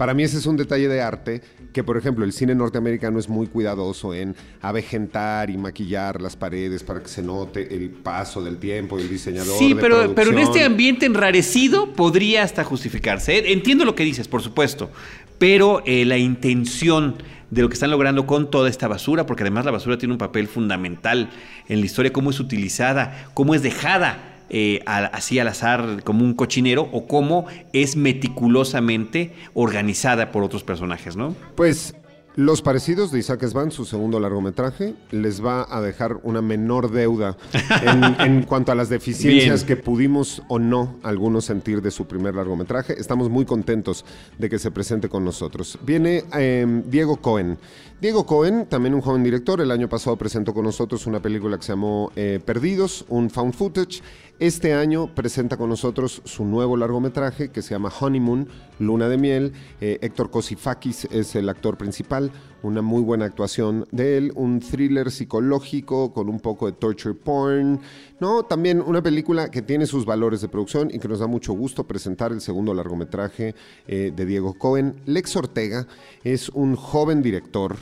Para 0.00 0.14
mí 0.14 0.23
ese 0.23 0.38
es 0.38 0.47
un 0.47 0.57
detalle 0.57 0.88
de 0.88 1.02
arte 1.02 1.42
que, 1.75 1.85
por 1.85 1.99
ejemplo, 1.99 2.25
el 2.25 2.33
cine 2.33 2.54
norteamericano 2.54 3.19
es 3.19 3.28
muy 3.28 3.49
cuidadoso 3.49 4.14
en 4.14 4.35
avejentar 4.62 5.50
y 5.50 5.59
maquillar 5.59 6.23
las 6.23 6.37
paredes 6.37 6.83
para 6.83 7.02
que 7.02 7.09
se 7.11 7.23
note 7.23 7.75
el 7.76 7.90
paso 7.90 8.42
del 8.42 8.57
tiempo 8.57 8.99
y 8.99 9.02
el 9.02 9.11
diseñador. 9.11 9.59
Sí, 9.59 9.75
de 9.75 9.80
pero, 9.83 10.14
pero 10.14 10.30
en 10.30 10.38
este 10.38 10.64
ambiente 10.64 11.04
enrarecido 11.04 11.92
podría 11.92 12.45
hasta 12.45 12.64
justificarse. 12.64 13.52
Entiendo 13.52 13.85
lo 13.85 13.95
que 13.95 14.02
dices, 14.02 14.26
por 14.26 14.40
supuesto, 14.40 14.90
pero 15.38 15.83
eh, 15.85 16.07
la 16.07 16.16
intención 16.16 17.16
de 17.50 17.61
lo 17.61 17.69
que 17.69 17.75
están 17.75 17.90
logrando 17.90 18.26
con 18.26 18.50
toda 18.50 18.71
esta 18.71 18.88
basura, 18.88 19.26
porque 19.26 19.42
además 19.42 19.66
la 19.66 19.71
basura 19.71 19.99
tiene 19.99 20.14
un 20.14 20.19
papel 20.19 20.49
fundamental 20.49 21.28
en 21.69 21.78
la 21.78 21.85
historia, 21.85 22.11
cómo 22.11 22.30
es 22.30 22.40
utilizada, 22.40 23.28
cómo 23.35 23.54
es 23.54 23.62
dejada 23.62 24.30
eh, 24.50 24.80
así 24.87 25.38
al 25.38 25.49
azar 25.49 26.02
como 26.04 26.25
un 26.25 26.35
cochinero 26.35 26.88
o 26.92 27.07
cómo 27.07 27.47
es 27.73 27.97
meticulosamente 27.97 29.33
organizada 29.54 30.33
por 30.33 30.42
otros 30.42 30.64
personajes, 30.64 31.16
¿no? 31.16 31.35
Pues 31.54 31.95
Los 32.37 32.62
Parecidos 32.62 33.11
de 33.12 33.19
Isaac 33.19 33.45
Svan, 33.47 33.71
su 33.71 33.85
segundo 33.85 34.19
largometraje, 34.19 34.95
les 35.11 35.45
va 35.45 35.66
a 35.69 35.80
dejar 35.80 36.19
una 36.23 36.40
menor 36.42 36.90
deuda 36.90 37.37
en, 37.83 38.21
en 38.21 38.42
cuanto 38.42 38.73
a 38.73 38.75
las 38.75 38.88
deficiencias 38.88 39.64
Bien. 39.64 39.66
que 39.66 39.83
pudimos 39.83 40.42
o 40.49 40.59
no 40.59 40.99
algunos 41.02 41.45
sentir 41.45 41.83
de 41.83 41.90
su 41.90 42.07
primer 42.07 42.35
largometraje. 42.35 42.99
Estamos 42.99 43.28
muy 43.28 43.45
contentos 43.45 44.04
de 44.38 44.49
que 44.49 44.59
se 44.59 44.71
presente 44.71 45.09
con 45.09 45.25
nosotros. 45.25 45.78
Viene 45.85 46.25
eh, 46.37 46.83
Diego 46.87 47.16
Cohen. 47.16 47.59
Diego 48.00 48.25
Cohen, 48.25 48.64
también 48.66 48.95
un 48.95 49.02
joven 49.02 49.23
director, 49.23 49.61
el 49.61 49.71
año 49.71 49.88
pasado 49.88 50.16
presentó 50.16 50.54
con 50.54 50.64
nosotros 50.64 51.07
una 51.07 51.21
película 51.21 51.59
que 51.59 51.64
se 51.64 51.73
llamó 51.73 52.11
eh, 52.16 52.40
Perdidos, 52.42 53.04
un 53.09 53.28
found 53.28 53.52
footage. 53.52 54.00
Este 54.40 54.73
año 54.73 55.14
presenta 55.14 55.59
con 55.59 55.68
nosotros 55.68 56.23
su 56.25 56.47
nuevo 56.47 56.75
largometraje 56.75 57.50
que 57.50 57.61
se 57.61 57.75
llama 57.75 57.92
Honeymoon, 58.00 58.49
Luna 58.78 59.06
de 59.11 59.18
Miel. 59.18 59.52
Eh, 59.82 59.99
Héctor 60.00 60.30
Kosifakis 60.30 61.04
es 61.11 61.37
el 61.37 61.50
actor 61.50 61.76
principal, 61.76 62.32
una 62.62 62.80
muy 62.80 63.02
buena 63.02 63.26
actuación 63.26 63.87
de 63.92 64.16
él, 64.16 64.32
un 64.37 64.61
thriller 64.61 65.11
psicológico 65.11 66.14
con 66.14 66.30
un 66.30 66.40
poco 66.40 66.64
de 66.64 66.73
torture 66.73 67.14
porn, 67.14 67.80
¿no? 68.18 68.42
También 68.44 68.80
una 68.80 69.02
película 69.02 69.50
que 69.50 69.61
tiene 69.61 69.85
sus 69.85 70.06
valores 70.06 70.40
de 70.40 70.49
producción 70.49 70.88
y 70.90 70.99
que 71.00 71.09
nos 71.09 71.18
da 71.18 71.26
mucho 71.26 71.52
gusto 71.52 71.85
presentar 71.85 72.32
el 72.32 72.40
segundo 72.40 72.73
largometraje 72.73 73.54
eh, 73.88 74.11
de 74.16 74.25
Diego 74.25 74.54
Cohen. 74.54 75.02
Lex 75.04 75.37
Ortega 75.37 75.87
es 76.25 76.49
un 76.49 76.76
joven 76.76 77.20
director 77.20 77.76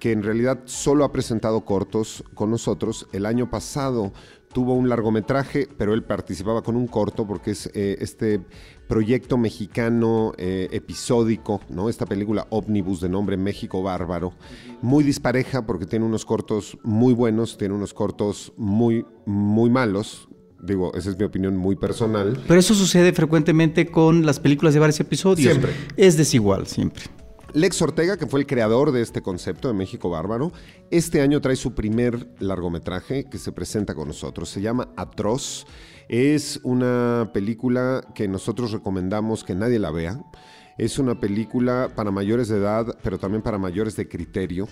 que 0.00 0.10
en 0.10 0.24
realidad 0.24 0.58
solo 0.64 1.04
ha 1.04 1.12
presentado 1.12 1.60
cortos 1.60 2.24
con 2.34 2.50
nosotros. 2.50 3.06
El 3.12 3.26
año 3.26 3.50
pasado 3.50 4.12
tuvo 4.52 4.74
un 4.74 4.88
largometraje, 4.88 5.68
pero 5.78 5.94
él 5.94 6.02
participaba 6.02 6.62
con 6.62 6.76
un 6.76 6.86
corto 6.86 7.26
porque 7.26 7.52
es 7.52 7.70
eh, 7.74 7.96
este 8.00 8.40
proyecto 8.88 9.38
mexicano 9.38 10.32
eh, 10.36 10.68
episódico, 10.72 11.60
¿no? 11.68 11.88
Esta 11.88 12.06
película 12.06 12.46
ómnibus 12.50 13.00
de 13.00 13.08
nombre 13.08 13.36
México 13.36 13.82
Bárbaro, 13.82 14.32
muy 14.82 15.04
dispareja 15.04 15.64
porque 15.64 15.86
tiene 15.86 16.04
unos 16.04 16.24
cortos 16.24 16.76
muy 16.82 17.14
buenos, 17.14 17.56
tiene 17.56 17.74
unos 17.74 17.94
cortos 17.94 18.52
muy, 18.56 19.06
muy 19.26 19.70
malos. 19.70 20.28
Digo, 20.62 20.92
esa 20.94 21.08
es 21.10 21.18
mi 21.18 21.24
opinión 21.24 21.56
muy 21.56 21.76
personal. 21.76 22.42
Pero 22.46 22.60
eso 22.60 22.74
sucede 22.74 23.12
frecuentemente 23.14 23.86
con 23.86 24.26
las 24.26 24.40
películas 24.40 24.74
de 24.74 24.80
varios 24.80 25.00
episodios. 25.00 25.52
Siempre. 25.52 25.72
Es 25.96 26.18
desigual, 26.18 26.66
siempre. 26.66 27.04
Lex 27.52 27.82
Ortega, 27.82 28.16
que 28.16 28.26
fue 28.26 28.40
el 28.40 28.46
creador 28.46 28.92
de 28.92 29.02
este 29.02 29.22
concepto 29.22 29.66
de 29.66 29.74
México 29.74 30.08
Bárbaro, 30.08 30.52
este 30.90 31.20
año 31.20 31.40
trae 31.40 31.56
su 31.56 31.74
primer 31.74 32.28
largometraje 32.38 33.24
que 33.24 33.38
se 33.38 33.50
presenta 33.50 33.94
con 33.94 34.06
nosotros. 34.06 34.48
Se 34.48 34.60
llama 34.60 34.90
Atroz. 34.96 35.66
Es 36.08 36.60
una 36.62 37.30
película 37.34 38.02
que 38.14 38.28
nosotros 38.28 38.70
recomendamos 38.70 39.42
que 39.42 39.56
nadie 39.56 39.80
la 39.80 39.90
vea. 39.90 40.22
Es 40.78 40.98
una 40.98 41.18
película 41.18 41.90
para 41.94 42.12
mayores 42.12 42.48
de 42.48 42.58
edad, 42.58 42.96
pero 43.02 43.18
también 43.18 43.42
para 43.42 43.58
mayores 43.58 43.96
de 43.96 44.08
criterio. 44.08 44.68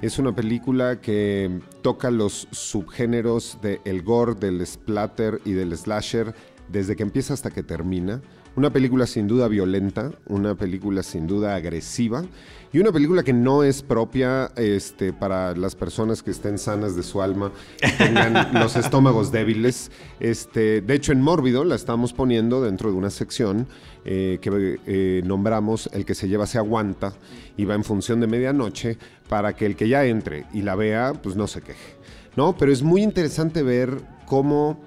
Es 0.00 0.18
una 0.18 0.34
película 0.34 1.00
que 1.00 1.60
toca 1.82 2.10
los 2.10 2.48
subgéneros 2.50 3.58
del 3.60 4.02
gore, 4.02 4.34
del 4.34 4.66
splatter 4.66 5.40
y 5.44 5.52
del 5.52 5.76
slasher 5.76 6.34
desde 6.68 6.96
que 6.96 7.02
empieza 7.02 7.34
hasta 7.34 7.50
que 7.50 7.62
termina. 7.62 8.22
Una 8.54 8.70
película 8.70 9.06
sin 9.06 9.28
duda 9.28 9.48
violenta, 9.48 10.12
una 10.26 10.54
película 10.54 11.02
sin 11.02 11.26
duda 11.26 11.54
agresiva 11.54 12.22
y 12.70 12.80
una 12.80 12.92
película 12.92 13.22
que 13.22 13.32
no 13.32 13.62
es 13.62 13.82
propia 13.82 14.50
este, 14.56 15.14
para 15.14 15.56
las 15.56 15.74
personas 15.74 16.22
que 16.22 16.30
estén 16.30 16.58
sanas 16.58 16.94
de 16.94 17.02
su 17.02 17.22
alma 17.22 17.50
y 17.82 17.90
tengan 17.96 18.52
los 18.60 18.76
estómagos 18.76 19.32
débiles. 19.32 19.90
Este, 20.20 20.82
de 20.82 20.94
hecho, 20.94 21.12
en 21.12 21.22
Mórbido 21.22 21.64
la 21.64 21.74
estamos 21.74 22.12
poniendo 22.12 22.62
dentro 22.62 22.90
de 22.90 22.96
una 22.98 23.08
sección 23.08 23.66
eh, 24.04 24.38
que 24.42 24.80
eh, 24.86 25.22
nombramos 25.24 25.88
El 25.92 26.04
que 26.04 26.14
se 26.14 26.28
lleva 26.28 26.46
se 26.46 26.58
aguanta 26.58 27.14
y 27.56 27.64
va 27.64 27.74
en 27.74 27.84
función 27.84 28.20
de 28.20 28.26
medianoche 28.26 28.98
para 29.28 29.54
que 29.54 29.64
el 29.64 29.76
que 29.76 29.88
ya 29.88 30.04
entre 30.04 30.44
y 30.52 30.60
la 30.60 30.74
vea, 30.74 31.14
pues 31.14 31.36
no 31.36 31.46
se 31.46 31.62
queje. 31.62 31.96
¿no? 32.36 32.56
Pero 32.56 32.72
es 32.72 32.82
muy 32.82 33.02
interesante 33.02 33.62
ver 33.62 33.98
cómo 34.26 34.78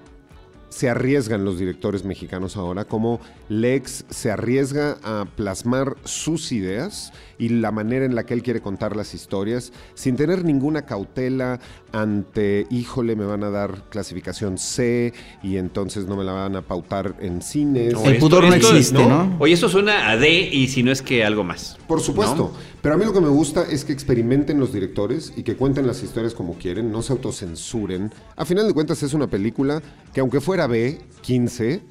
se 0.76 0.90
arriesgan 0.90 1.42
los 1.42 1.58
directores 1.58 2.04
mexicanos 2.04 2.58
ahora, 2.58 2.84
cómo 2.84 3.18
Lex 3.48 4.04
se 4.10 4.30
arriesga 4.30 4.98
a 5.02 5.24
plasmar 5.24 5.96
sus 6.04 6.52
ideas 6.52 7.14
y 7.38 7.48
la 7.48 7.70
manera 7.72 8.04
en 8.04 8.14
la 8.14 8.26
que 8.26 8.34
él 8.34 8.42
quiere 8.42 8.60
contar 8.60 8.94
las 8.94 9.14
historias, 9.14 9.72
sin 9.94 10.16
tener 10.16 10.44
ninguna 10.44 10.82
cautela 10.82 11.60
ante, 11.92 12.66
híjole, 12.68 13.16
me 13.16 13.24
van 13.24 13.42
a 13.42 13.50
dar 13.50 13.88
clasificación 13.88 14.58
C 14.58 15.14
y 15.42 15.56
entonces 15.56 16.06
no 16.06 16.14
me 16.14 16.24
la 16.24 16.32
van 16.32 16.56
a 16.56 16.62
pautar 16.62 17.14
en 17.20 17.40
cines. 17.40 17.94
El 18.04 18.18
pudor 18.18 18.44
no 18.44 18.52
existe, 18.52 19.02
¿no? 19.02 19.34
Oye, 19.38 19.54
esto 19.54 19.70
suena 19.70 20.10
a 20.10 20.18
D 20.18 20.30
y 20.30 20.68
si 20.68 20.82
no 20.82 20.92
es 20.92 21.00
que 21.00 21.24
algo 21.24 21.42
más. 21.42 21.78
Por 21.88 22.02
supuesto, 22.02 22.52
pero 22.82 22.96
a 22.96 22.98
mí 22.98 23.04
lo 23.06 23.14
que 23.14 23.20
me 23.20 23.28
gusta 23.28 23.62
es 23.62 23.84
que 23.84 23.94
experimenten 23.94 24.60
los 24.60 24.74
directores 24.74 25.32
y 25.36 25.42
que 25.42 25.56
cuenten 25.56 25.86
las 25.86 26.02
historias 26.02 26.34
como 26.34 26.54
quieren, 26.54 26.92
no 26.92 27.00
se 27.00 27.12
autocensuren. 27.14 28.12
A 28.36 28.44
final 28.44 28.66
de 28.66 28.74
cuentas 28.74 29.02
es 29.02 29.14
una 29.14 29.26
película 29.26 29.82
que 30.12 30.20
aunque 30.20 30.40
fuera 30.40 30.65
B, 30.66 31.00
15, 31.22 31.82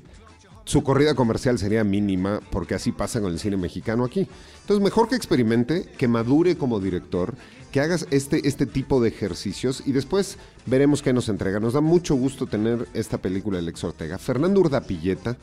su 0.65 0.81
corrida 0.81 1.13
comercial 1.13 1.59
sería 1.59 1.83
mínima 1.83 2.41
porque 2.49 2.73
así 2.73 2.91
pasa 2.91 3.21
con 3.21 3.31
el 3.31 3.39
cine 3.39 3.55
mexicano 3.55 4.03
aquí. 4.03 4.27
Entonces 4.61 4.83
mejor 4.83 5.07
que 5.07 5.15
experimente, 5.15 5.85
que 5.97 6.07
madure 6.07 6.57
como 6.57 6.79
director, 6.79 7.35
que 7.71 7.81
hagas 7.81 8.07
este, 8.09 8.47
este 8.47 8.65
tipo 8.65 8.99
de 8.99 9.09
ejercicios 9.09 9.83
y 9.85 9.91
después 9.91 10.37
veremos 10.65 11.03
qué 11.03 11.13
nos 11.13 11.29
entrega. 11.29 11.59
Nos 11.59 11.73
da 11.73 11.81
mucho 11.81 12.15
gusto 12.15 12.47
tener 12.47 12.87
esta 12.95 13.19
película 13.19 13.57
de 13.57 13.63
Lex 13.63 13.83
Ortega. 13.83 14.17
Fernando 14.17 14.61
Urdapilleta 14.61 15.37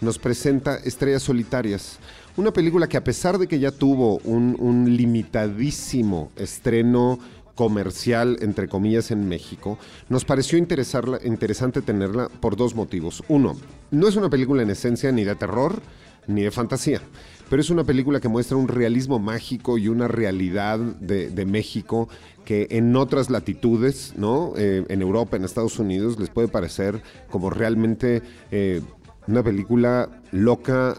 nos 0.00 0.18
presenta 0.18 0.76
Estrellas 0.76 1.24
Solitarias, 1.24 1.98
una 2.36 2.52
película 2.52 2.86
que 2.86 2.98
a 2.98 3.02
pesar 3.02 3.36
de 3.36 3.48
que 3.48 3.58
ya 3.58 3.72
tuvo 3.72 4.18
un 4.18 4.96
limitadísimo 4.96 6.30
estreno 6.36 7.18
comercial, 7.58 8.38
entre 8.40 8.68
comillas, 8.68 9.10
en 9.10 9.28
México, 9.28 9.78
nos 10.08 10.24
pareció 10.24 10.60
interesarla- 10.60 11.18
interesante 11.24 11.82
tenerla 11.82 12.28
por 12.28 12.54
dos 12.54 12.76
motivos. 12.76 13.24
Uno, 13.26 13.56
no 13.90 14.06
es 14.06 14.14
una 14.14 14.30
película 14.30 14.62
en 14.62 14.70
esencia 14.70 15.10
ni 15.10 15.24
de 15.24 15.34
terror 15.34 15.82
ni 16.28 16.42
de 16.42 16.52
fantasía, 16.52 17.00
pero 17.50 17.60
es 17.60 17.68
una 17.68 17.82
película 17.82 18.20
que 18.20 18.28
muestra 18.28 18.56
un 18.56 18.68
realismo 18.68 19.18
mágico 19.18 19.76
y 19.76 19.88
una 19.88 20.06
realidad 20.06 20.78
de, 20.78 21.44
México 21.46 22.08
que 22.44 22.68
en 22.70 22.94
otras 22.94 23.28
latitudes, 23.28 24.14
¿no? 24.16 24.52
Eh, 24.56 24.84
en 24.88 25.02
Europa, 25.02 25.36
en 25.36 25.42
Estados 25.42 25.80
Unidos, 25.80 26.16
les 26.16 26.30
puede 26.30 26.46
parecer 26.46 27.02
como 27.28 27.50
realmente 27.50 28.22
eh, 28.52 28.82
una 29.26 29.42
película 29.42 30.22
loca, 30.30 30.96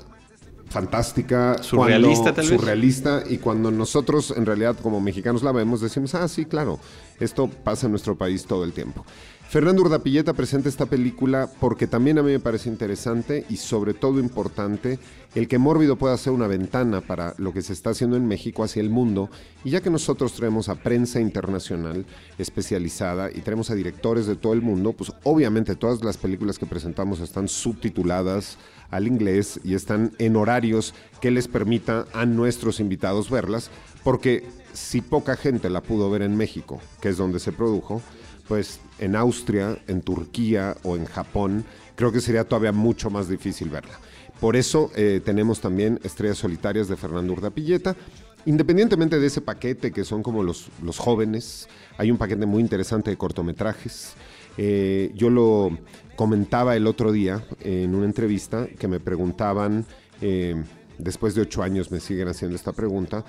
fantástica, 0.70 1.62
Surrealista, 1.62 2.24
cuando- 2.24 2.34
tal 2.36 2.48
vez. 2.50 2.60
surrealista, 2.60 3.24
y 3.30 3.38
cuando 3.38 3.72
nosotros 3.72 4.34
en 4.36 4.46
realidad 4.46 4.78
como 4.82 5.02
mexicanos 5.02 5.44
la 5.44 5.52
vemos 5.52 5.82
decimos, 5.82 6.16
ah, 6.16 6.28
sí, 6.28 6.46
claro, 6.46 6.80
esto 7.20 7.50
pasa 7.64 7.88
en 7.88 7.92
nuestro 7.92 8.16
país 8.18 8.46
todo 8.46 8.64
el 8.64 8.74
tiempo. 8.74 9.06
Fernando 9.50 9.82
Urdapilleta 9.82 10.34
presenta 10.34 10.70
esta 10.70 10.86
película 10.86 11.50
porque 11.60 11.88
también 11.88 12.20
a 12.20 12.22
mí 12.22 12.32
me 12.32 12.40
parece 12.40 12.70
interesante 12.70 13.48
y 13.50 13.58
sobre 13.58 13.96
todo 13.96 14.20
importante 14.20 15.00
el 15.34 15.48
que 15.48 15.58
Mórbido 15.58 15.96
pueda 15.96 16.16
ser 16.18 16.34
una 16.34 16.46
ventana 16.46 17.02
para 17.02 17.34
lo 17.40 17.52
que 17.52 17.64
se 17.64 17.74
está 17.74 17.90
haciendo 17.90 18.16
en 18.16 18.28
México 18.28 18.64
hacia 18.64 18.80
el 18.82 18.92
mundo 18.92 19.28
y 19.64 19.72
ya 19.72 19.82
que 19.82 19.90
nosotros 19.90 20.34
traemos 20.34 20.70
a 20.70 20.76
prensa 20.76 21.20
internacional 21.20 22.06
especializada 22.38 23.32
y 23.32 23.42
tenemos 23.42 23.72
a 23.72 23.76
directores 23.76 24.28
de 24.28 24.36
todo 24.36 24.54
el 24.54 24.62
mundo, 24.62 24.94
pues 24.94 25.12
obviamente 25.24 25.76
todas 25.76 26.04
las 26.04 26.18
películas 26.18 26.60
que 26.60 26.68
presentamos 26.68 27.20
están 27.20 27.48
subtituladas 27.48 28.58
al 28.92 29.08
inglés 29.08 29.60
y 29.64 29.74
están 29.74 30.12
en 30.20 30.36
horarios 30.36 30.94
que 31.22 31.32
les 31.32 31.48
permita 31.48 32.06
a 32.14 32.26
nuestros 32.26 32.80
invitados 32.80 33.30
verlas, 33.30 33.70
porque 34.04 34.48
si 34.74 35.02
poca 35.02 35.36
gente 35.36 35.70
la 35.70 35.82
pudo 35.82 36.10
ver 36.10 36.22
en 36.22 36.38
México, 36.38 36.80
que 37.02 37.10
es 37.10 37.18
donde 37.18 37.40
se 37.40 37.52
produjo, 37.52 38.02
pues 38.48 38.80
en 38.98 39.16
Austria, 39.16 39.78
en 39.88 40.02
Turquía 40.02 40.76
o 40.84 40.96
en 40.96 41.06
Japón, 41.06 41.66
creo 41.96 42.12
que 42.12 42.22
sería 42.22 42.46
todavía 42.46 42.72
mucho 42.72 43.10
más 43.10 43.30
difícil 43.30 43.70
verla. 43.70 44.00
Por 44.40 44.56
eso 44.56 44.92
eh, 44.96 45.22
tenemos 45.24 45.60
también 45.60 46.00
Estrellas 46.04 46.38
Solitarias 46.38 46.88
de 46.88 46.96
Fernando 46.96 47.34
Urdapilleta. 47.34 47.96
Independientemente 48.46 49.20
de 49.20 49.28
ese 49.28 49.42
paquete 49.42 49.92
que 49.92 50.06
son 50.06 50.24
como 50.24 50.44
los, 50.44 50.70
los 50.82 50.98
jóvenes, 50.98 51.68
hay 51.98 52.10
un 52.10 52.18
paquete 52.18 52.46
muy 52.46 52.62
interesante 52.62 53.12
de 53.12 53.18
cortometrajes. 53.18 54.14
Eh, 54.58 55.12
yo 55.14 55.30
lo 55.30 55.78
comentaba 56.20 56.76
el 56.76 56.86
otro 56.86 57.14
día 57.14 57.46
en 57.62 57.96
una 57.96 58.04
entrevista 58.04 58.68
que 58.68 58.90
me 58.90 59.00
preguntaban 59.00 59.86
eh, 60.20 60.62
después 60.98 61.34
de 61.34 61.44
ocho 61.44 61.64
años 61.64 61.92
me 61.92 62.02
siguen 62.02 62.28
haciendo 62.28 62.58
esta 62.58 62.74
pregunta, 62.74 63.24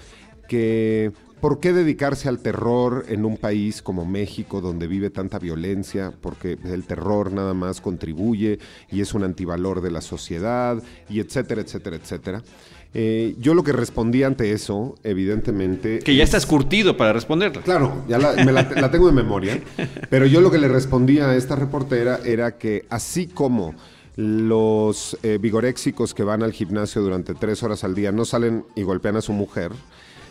que 0.48 1.12
¿por 1.40 1.60
qué 1.60 1.72
dedicarse 1.72 2.28
al 2.28 2.40
terror 2.40 3.04
en 3.08 3.24
un 3.24 3.36
país 3.36 3.80
como 3.80 4.04
México 4.04 4.60
donde 4.60 4.88
vive 4.88 5.08
tanta 5.08 5.38
violencia? 5.38 6.12
Porque 6.20 6.58
el 6.64 6.82
terror 6.82 7.30
nada 7.30 7.54
más 7.54 7.80
contribuye 7.80 8.58
y 8.90 9.02
es 9.02 9.14
un 9.14 9.22
antivalor 9.22 9.82
de 9.82 9.92
la 9.92 10.00
sociedad 10.00 10.82
y 11.08 11.20
etcétera, 11.20 11.60
etcétera, 11.60 11.94
etcétera. 11.94 12.42
Eh, 12.92 13.36
yo 13.38 13.54
lo 13.54 13.62
que 13.62 13.72
respondí 13.72 14.24
ante 14.24 14.52
eso, 14.52 14.96
evidentemente... 15.04 16.00
Que 16.00 16.16
ya 16.16 16.24
estás 16.24 16.44
curtido 16.44 16.96
para 16.96 17.12
responderla. 17.12 17.62
Claro, 17.62 18.04
ya 18.08 18.18
la, 18.18 18.32
me 18.44 18.52
la, 18.52 18.62
la 18.62 18.90
tengo 18.90 19.06
de 19.06 19.12
memoria, 19.12 19.60
pero 20.10 20.26
yo 20.26 20.40
lo 20.40 20.50
que 20.50 20.58
le 20.58 20.68
respondía 20.68 21.30
a 21.30 21.36
esta 21.36 21.54
reportera 21.54 22.18
era 22.24 22.58
que 22.58 22.86
así 22.90 23.26
como 23.26 23.74
los 24.16 25.16
eh, 25.22 25.38
vigoréxicos 25.40 26.14
que 26.14 26.24
van 26.24 26.42
al 26.42 26.52
gimnasio 26.52 27.00
durante 27.00 27.34
tres 27.34 27.62
horas 27.62 27.84
al 27.84 27.94
día 27.94 28.12
no 28.12 28.24
salen 28.24 28.64
y 28.74 28.82
golpean 28.82 29.16
a 29.16 29.22
su 29.22 29.32
mujer, 29.32 29.70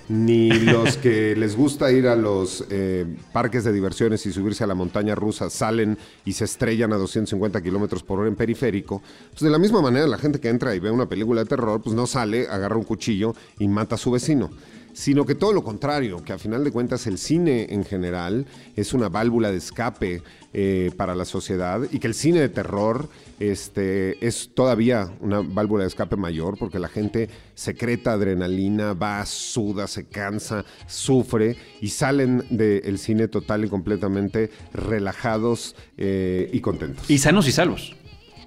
ni 0.10 0.50
los 0.50 0.98
que 0.98 1.36
les 1.36 1.56
gusta 1.56 1.92
ir 1.92 2.08
a 2.08 2.16
los 2.16 2.66
eh, 2.70 3.06
parques 3.32 3.64
de 3.64 3.72
diversiones 3.72 4.26
y 4.26 4.34
subirse 4.34 4.64
a 4.64 4.68
la 4.68 4.74
montaña 4.74 5.14
rusa 5.16 5.50
salen 5.50 5.98
y 6.26 6.34
se 6.34 6.46
estrellan 6.46 6.92
a 6.94 6.98
250 6.98 7.62
kilómetros 7.62 8.04
por 8.04 8.20
hora 8.20 8.28
en 8.28 8.36
periférico. 8.36 9.02
Pues 9.30 9.42
de 9.42 9.50
la 9.52 9.60
misma 9.60 9.82
manera, 9.82 10.08
la 10.08 10.18
gente 10.18 10.40
que 10.40 10.50
entra 10.50 10.76
y 10.76 10.80
ve 10.80 10.90
una 10.90 11.08
película 11.08 11.44
de 11.44 11.48
terror, 11.48 11.82
pues 11.82 11.96
no 11.96 12.08
sale, 12.08 12.48
agarra 12.48 12.76
un 12.76 12.84
cuchillo 12.84 13.36
y 13.60 13.68
mata 13.68 13.96
a 13.96 13.98
su 14.00 14.12
vecino 14.12 14.50
sino 14.94 15.26
que 15.26 15.36
todo 15.36 15.54
lo 15.54 15.64
contrario, 15.64 16.24
que 16.24 16.34
a 16.34 16.38
final 16.38 16.64
de 16.64 16.72
cuentas 16.72 17.08
el 17.08 17.18
cine 17.18 17.68
en 17.70 17.86
general 17.86 18.46
es 18.76 18.94
una 18.94 19.10
válvula 19.10 19.52
de 19.52 19.58
escape 19.58 20.22
eh, 20.54 20.92
para 20.98 21.16
la 21.16 21.26
sociedad 21.26 21.82
y 21.92 22.00
que 22.00 22.08
el 22.08 22.14
cine 22.14 22.40
de 22.40 22.50
terror 22.50 23.08
este, 23.40 24.26
es 24.26 24.50
todavía 24.54 25.12
una 25.22 25.42
válvula 25.42 25.84
de 25.84 25.90
escape 25.90 26.16
mayor 26.16 26.58
porque 26.58 26.80
la 26.80 26.90
gente 26.90 27.30
secreta 27.56 28.14
adrenalina, 28.14 28.94
va, 28.94 29.26
suda, 29.26 29.88
se 29.88 30.08
cansa, 30.08 30.66
sufre 30.88 31.56
y 31.82 31.90
salen 31.90 32.44
del 32.50 32.98
cine 32.98 33.28
total 33.28 33.66
y 33.66 33.70
completamente 33.70 34.50
relajados 34.74 35.76
eh, 35.98 36.50
y 36.52 36.60
contentos. 36.62 37.10
Y 37.10 37.20
sanos 37.20 37.48
y 37.48 37.52
salvos. 37.52 37.96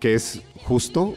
Que 0.01 0.15
es 0.15 0.43
justo 0.65 1.15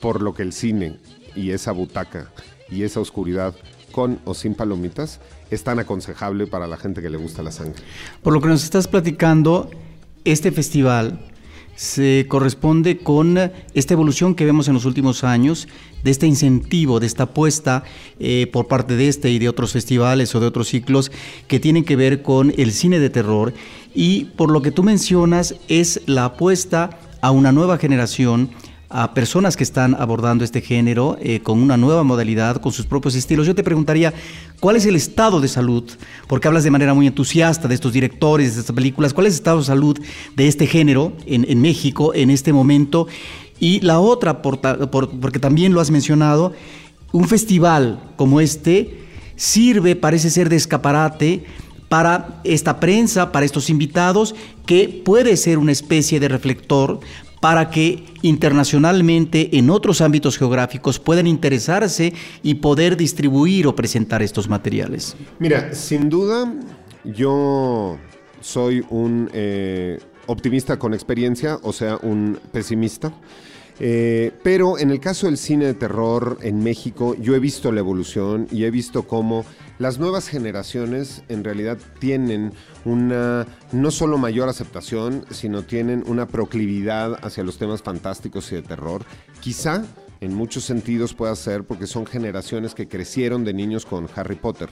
por 0.00 0.22
lo 0.22 0.34
que 0.34 0.42
el 0.42 0.52
cine 0.52 0.98
y 1.36 1.50
esa 1.50 1.72
butaca 1.72 2.30
y 2.70 2.82
esa 2.82 3.00
oscuridad 3.00 3.54
con 3.92 4.18
o 4.24 4.34
sin 4.34 4.54
palomitas, 4.54 5.20
es 5.50 5.62
tan 5.62 5.78
aconsejable 5.78 6.46
para 6.48 6.66
la 6.66 6.76
gente 6.76 7.00
que 7.02 7.10
le 7.10 7.18
gusta 7.18 7.42
la 7.42 7.52
sangre. 7.52 7.80
Por 8.22 8.32
lo 8.32 8.40
que 8.40 8.48
nos 8.48 8.64
estás 8.64 8.88
platicando, 8.88 9.70
este 10.24 10.50
festival 10.50 11.20
se 11.76 12.26
corresponde 12.28 12.98
con 12.98 13.38
esta 13.74 13.94
evolución 13.94 14.34
que 14.34 14.44
vemos 14.44 14.68
en 14.68 14.74
los 14.74 14.84
últimos 14.84 15.24
años, 15.24 15.68
de 16.04 16.10
este 16.10 16.26
incentivo, 16.26 17.00
de 17.00 17.06
esta 17.06 17.24
apuesta 17.24 17.84
eh, 18.18 18.48
por 18.52 18.66
parte 18.66 18.96
de 18.96 19.08
este 19.08 19.30
y 19.30 19.38
de 19.38 19.48
otros 19.48 19.72
festivales 19.72 20.34
o 20.34 20.40
de 20.40 20.46
otros 20.46 20.68
ciclos 20.68 21.10
que 21.48 21.60
tienen 21.60 21.84
que 21.84 21.96
ver 21.96 22.22
con 22.22 22.52
el 22.56 22.72
cine 22.72 22.98
de 22.98 23.10
terror. 23.10 23.54
Y 23.94 24.24
por 24.36 24.50
lo 24.50 24.62
que 24.62 24.70
tú 24.70 24.82
mencionas, 24.82 25.54
es 25.68 26.02
la 26.06 26.26
apuesta 26.26 26.98
a 27.20 27.30
una 27.30 27.52
nueva 27.52 27.78
generación 27.78 28.50
a 28.92 29.14
personas 29.14 29.56
que 29.56 29.64
están 29.64 29.96
abordando 29.98 30.44
este 30.44 30.60
género 30.60 31.16
eh, 31.20 31.40
con 31.40 31.60
una 31.60 31.78
nueva 31.78 32.02
modalidad, 32.04 32.60
con 32.60 32.72
sus 32.72 32.84
propios 32.84 33.14
estilos. 33.14 33.46
Yo 33.46 33.54
te 33.54 33.64
preguntaría, 33.64 34.12
¿cuál 34.60 34.76
es 34.76 34.84
el 34.84 34.96
estado 34.96 35.40
de 35.40 35.48
salud? 35.48 35.90
Porque 36.28 36.46
hablas 36.46 36.62
de 36.62 36.70
manera 36.70 36.92
muy 36.92 37.06
entusiasta 37.06 37.68
de 37.68 37.74
estos 37.74 37.94
directores, 37.94 38.54
de 38.54 38.60
estas 38.60 38.76
películas. 38.76 39.14
¿Cuál 39.14 39.26
es 39.26 39.32
el 39.32 39.38
estado 39.38 39.60
de 39.60 39.64
salud 39.64 39.98
de 40.36 40.46
este 40.46 40.66
género 40.66 41.14
en, 41.24 41.60
México 41.62 42.12
en 42.14 42.30
este 42.30 42.52
momento? 42.52 43.08
Y 43.58 43.80
la 43.80 43.98
otra, 43.98 44.42
por, 44.42 44.60
por, 44.60 45.08
porque 45.18 45.38
también 45.38 45.72
lo 45.72 45.80
has 45.80 45.90
mencionado, 45.90 46.52
un 47.12 47.26
festival 47.26 47.98
como 48.16 48.42
este 48.42 49.00
sirve, 49.36 49.96
parece 49.96 50.28
ser 50.28 50.50
de 50.50 50.56
escaparate, 50.56 51.44
para 51.88 52.40
esta 52.44 52.80
prensa, 52.80 53.32
para 53.32 53.44
estos 53.44 53.68
invitados, 53.68 54.34
que 54.66 54.88
puede 54.88 55.36
ser 55.36 55.58
una 55.58 55.72
especie 55.72 56.20
de 56.20 56.28
reflector 56.28 57.00
para 57.42 57.70
que 57.70 58.04
internacionalmente 58.22 59.58
en 59.58 59.68
otros 59.68 60.00
ámbitos 60.00 60.38
geográficos 60.38 61.00
puedan 61.00 61.26
interesarse 61.26 62.12
y 62.40 62.54
poder 62.54 62.96
distribuir 62.96 63.66
o 63.66 63.74
presentar 63.74 64.22
estos 64.22 64.48
materiales? 64.48 65.16
Mira, 65.40 65.74
sin 65.74 66.08
duda 66.08 66.54
yo 67.02 67.98
soy 68.40 68.84
un 68.90 69.28
eh, 69.32 69.98
optimista 70.26 70.78
con 70.78 70.94
experiencia, 70.94 71.58
o 71.64 71.72
sea, 71.72 71.98
un 72.02 72.38
pesimista. 72.52 73.12
Eh, 73.80 74.30
pero 74.44 74.78
en 74.78 74.92
el 74.92 75.00
caso 75.00 75.26
del 75.26 75.36
cine 75.36 75.64
de 75.64 75.74
terror 75.74 76.38
en 76.42 76.62
México, 76.62 77.16
yo 77.20 77.34
he 77.34 77.40
visto 77.40 77.72
la 77.72 77.80
evolución 77.80 78.46
y 78.52 78.62
he 78.62 78.70
visto 78.70 79.02
cómo 79.02 79.44
las 79.82 79.98
nuevas 79.98 80.28
generaciones 80.28 81.24
en 81.28 81.42
realidad 81.42 81.76
tienen 81.98 82.52
una 82.84 83.48
no 83.72 83.90
solo 83.90 84.16
mayor 84.16 84.48
aceptación, 84.48 85.24
sino 85.30 85.62
tienen 85.62 86.04
una 86.06 86.28
proclividad 86.28 87.18
hacia 87.24 87.42
los 87.42 87.58
temas 87.58 87.82
fantásticos 87.82 88.52
y 88.52 88.54
de 88.54 88.62
terror. 88.62 89.04
Quizá 89.40 89.82
en 90.20 90.34
muchos 90.34 90.62
sentidos 90.62 91.14
pueda 91.14 91.34
ser 91.34 91.64
porque 91.64 91.88
son 91.88 92.06
generaciones 92.06 92.76
que 92.76 92.86
crecieron 92.86 93.42
de 93.42 93.54
niños 93.54 93.84
con 93.84 94.08
Harry 94.14 94.36
Potter, 94.36 94.68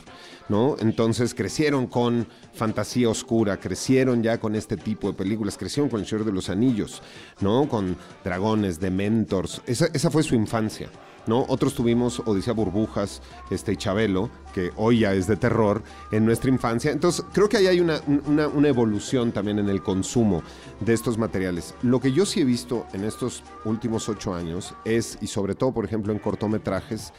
¿no? 0.49 0.77
Entonces 0.79 1.35
crecieron 1.35 1.89
con 1.89 2.29
fantasía 2.55 3.09
oscura, 3.09 3.57
crecieron 3.57 4.23
ya 4.23 4.39
con 4.39 4.55
este 4.55 4.77
tipo 4.77 5.09
de 5.09 5.15
películas, 5.15 5.59
crecieron 5.59 5.91
con 5.91 5.99
El 5.99 6.07
Señor 6.07 6.25
de 6.25 6.33
los 6.33 6.49
Anillos, 6.51 7.03
¿no? 7.41 7.69
Con 7.69 7.97
dragones, 8.23 8.79
dementors. 8.79 9.61
Esa, 9.67 9.87
esa 9.87 10.09
fue 10.09 10.23
su 10.23 10.37
infancia. 10.37 10.89
Otros 11.29 11.75
tuvimos 11.75 12.21
Odisea 12.25 12.53
Burbujas, 12.53 13.23
este, 13.51 13.73
y 13.73 13.77
Chabelo, 13.77 14.31
que 14.53 14.73
hoy 14.77 15.01
ya 15.01 15.15
es 15.15 15.27
de 15.27 15.37
terror, 15.37 15.83
en 16.11 16.25
nuestra 16.25 16.51
infancia. 16.51 16.91
Entonces, 16.91 17.25
creo 17.33 17.49
que 17.49 17.59
ahí 17.59 17.67
hay 17.67 17.81
una, 17.81 18.01
una, 18.27 18.69
evolución 18.69 19.33
también 19.33 19.59
en 19.59 19.69
el 19.69 19.83
consumo 19.83 20.43
de 20.81 20.93
estos 20.93 21.19
materiales. 21.19 21.75
Lo 21.83 22.01
que 22.01 22.13
yo 22.13 22.27
sí 22.27 22.41
he 22.41 22.45
visto 22.45 22.87
en 22.93 23.05
estos 23.05 23.43
últimos 23.65 24.09
ocho 24.09 24.35
años 24.35 24.75
es, 24.85 25.19
y 25.21 25.27
sobre 25.27 25.55
todo, 25.55 25.73
por 25.73 25.85
ejemplo, 25.85 26.13
en 26.13 26.19
cortometrajes, 26.19 27.13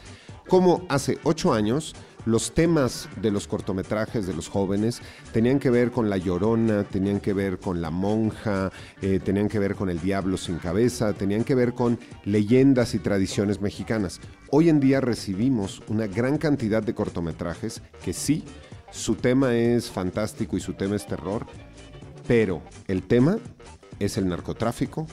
como 0.48 0.84
hace 0.88 1.18
ocho 1.22 1.52
años 1.52 1.94
los 2.24 2.54
temas 2.54 3.08
de 3.20 3.30
los 3.30 3.46
cortometrajes 3.46 4.26
de 4.26 4.34
los 4.34 4.48
jóvenes 4.48 5.00
tenían 5.32 5.58
que 5.58 5.70
ver 5.70 5.90
con 5.90 6.08
la 6.08 6.16
llorona, 6.16 6.84
tenían 6.84 7.20
que 7.20 7.32
ver 7.32 7.58
con 7.58 7.80
la 7.80 7.90
monja, 7.90 8.70
eh, 9.00 9.20
tenían 9.22 9.48
que 9.48 9.58
ver 9.58 9.74
con 9.74 9.90
el 9.90 10.00
diablo 10.00 10.36
sin 10.36 10.58
cabeza, 10.58 11.12
tenían 11.12 11.44
que 11.44 11.54
ver 11.54 11.74
con 11.74 11.98
leyendas 12.24 12.94
y 12.94 12.98
tradiciones 12.98 13.60
mexicanas. 13.60 14.20
Hoy 14.50 14.68
en 14.68 14.80
día 14.80 15.00
recibimos 15.00 15.82
una 15.88 16.06
gran 16.06 16.38
cantidad 16.38 16.82
de 16.82 16.94
cortometrajes 16.94 17.82
que 18.04 18.12
sí, 18.12 18.44
su 18.90 19.14
tema 19.14 19.54
es 19.54 19.90
fantástico 19.90 20.56
y 20.56 20.60
su 20.60 20.74
tema 20.74 20.96
es 20.96 21.06
terror, 21.06 21.46
pero 22.28 22.62
el 22.88 23.02
tema 23.02 23.38
es 23.98 24.16
el 24.16 24.28
narcotráfico, 24.28 25.06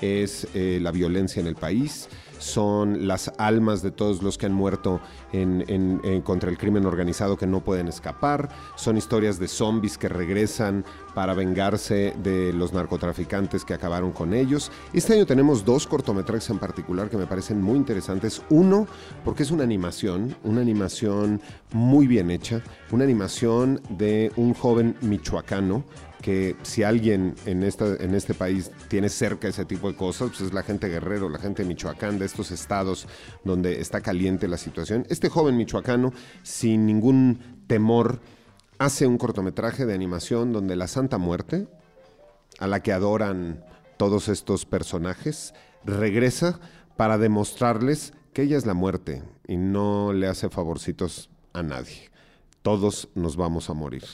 es 0.00 0.46
eh, 0.54 0.78
la 0.80 0.90
violencia 0.90 1.40
en 1.40 1.46
el 1.46 1.56
país, 1.56 2.08
son 2.38 3.06
las 3.06 3.32
almas 3.38 3.82
de 3.82 3.90
todos 3.90 4.22
los 4.22 4.38
que 4.38 4.46
han 4.46 4.52
muerto 4.52 5.00
en, 5.32 6.22
contra 6.24 6.50
el 6.50 6.58
crimen 6.58 6.86
organizado 6.86 7.36
que 7.36 7.46
no 7.46 7.62
pueden 7.62 7.88
escapar, 7.88 8.48
son 8.76 8.96
historias 8.96 9.38
de 9.38 9.48
zombies 9.48 9.98
que 9.98 10.08
regresan 10.08 10.84
para 11.14 11.34
vengarse 11.34 12.14
de 12.22 12.52
los 12.52 12.72
narcotraficantes 12.72 13.64
que 13.64 13.74
acabaron 13.74 14.12
con 14.12 14.34
ellos. 14.34 14.70
Este 14.92 15.14
año 15.14 15.26
tenemos 15.26 15.64
dos 15.64 15.86
cortometrajes 15.86 16.50
en 16.50 16.58
particular 16.58 17.08
que 17.08 17.16
me 17.16 17.26
parecen 17.26 17.62
muy 17.62 17.76
interesantes. 17.76 18.42
Uno, 18.50 18.86
porque 19.24 19.42
es 19.42 19.50
una 19.50 19.64
animación, 19.64 20.36
una 20.42 20.60
animación 20.60 21.40
muy 21.72 22.06
bien 22.06 22.30
hecha, 22.30 22.62
una 22.90 23.04
animación 23.04 23.80
de 23.90 24.32
un 24.36 24.54
joven 24.54 24.96
michoacano 25.00 25.84
que 26.24 26.56
si 26.62 26.82
alguien 26.82 27.34
en, 27.44 27.62
en 27.62 28.14
este 28.14 28.32
país 28.32 28.70
tiene 28.88 29.10
cerca 29.10 29.46
ese 29.46 29.66
tipo 29.66 29.90
de 29.90 29.94
cosas, 29.98 30.30
pues 30.30 30.40
es 30.40 30.54
la 30.54 30.62
gente 30.62 30.88
guerrero, 30.88 31.28
la 31.28 31.38
gente 31.38 31.62
de 31.62 31.68
Michoacán, 31.68 32.18
de 32.18 32.24
estos 32.24 32.50
estados 32.50 33.06
donde 33.44 33.82
está 33.82 34.00
caliente 34.00 34.48
la 34.48 34.56
situación. 34.56 35.04
Este 35.10 35.28
joven 35.28 35.58
michoacano, 35.58 36.14
sin 36.42 36.86
ningún 36.86 37.62
temor, 37.66 38.20
hace 38.78 39.06
un 39.06 39.18
cortometraje 39.18 39.84
de 39.84 39.92
animación 39.92 40.50
donde 40.54 40.76
la 40.76 40.86
Santa 40.86 41.18
Muerte, 41.18 41.68
a 42.58 42.68
la 42.68 42.80
que 42.80 42.94
adoran 42.94 43.62
todos 43.98 44.28
estos 44.28 44.64
personajes, 44.64 45.52
regresa 45.84 46.58
para 46.96 47.18
demostrarles 47.18 48.14
que 48.32 48.44
ella 48.44 48.56
es 48.56 48.64
la 48.64 48.72
muerte 48.72 49.22
y 49.46 49.58
no 49.58 50.14
le 50.14 50.26
hace 50.26 50.48
favorcitos 50.48 51.28
a 51.52 51.62
nadie 51.62 52.13
todos 52.64 53.10
nos 53.14 53.36
vamos 53.36 53.68
a 53.68 53.74
morir. 53.74 54.04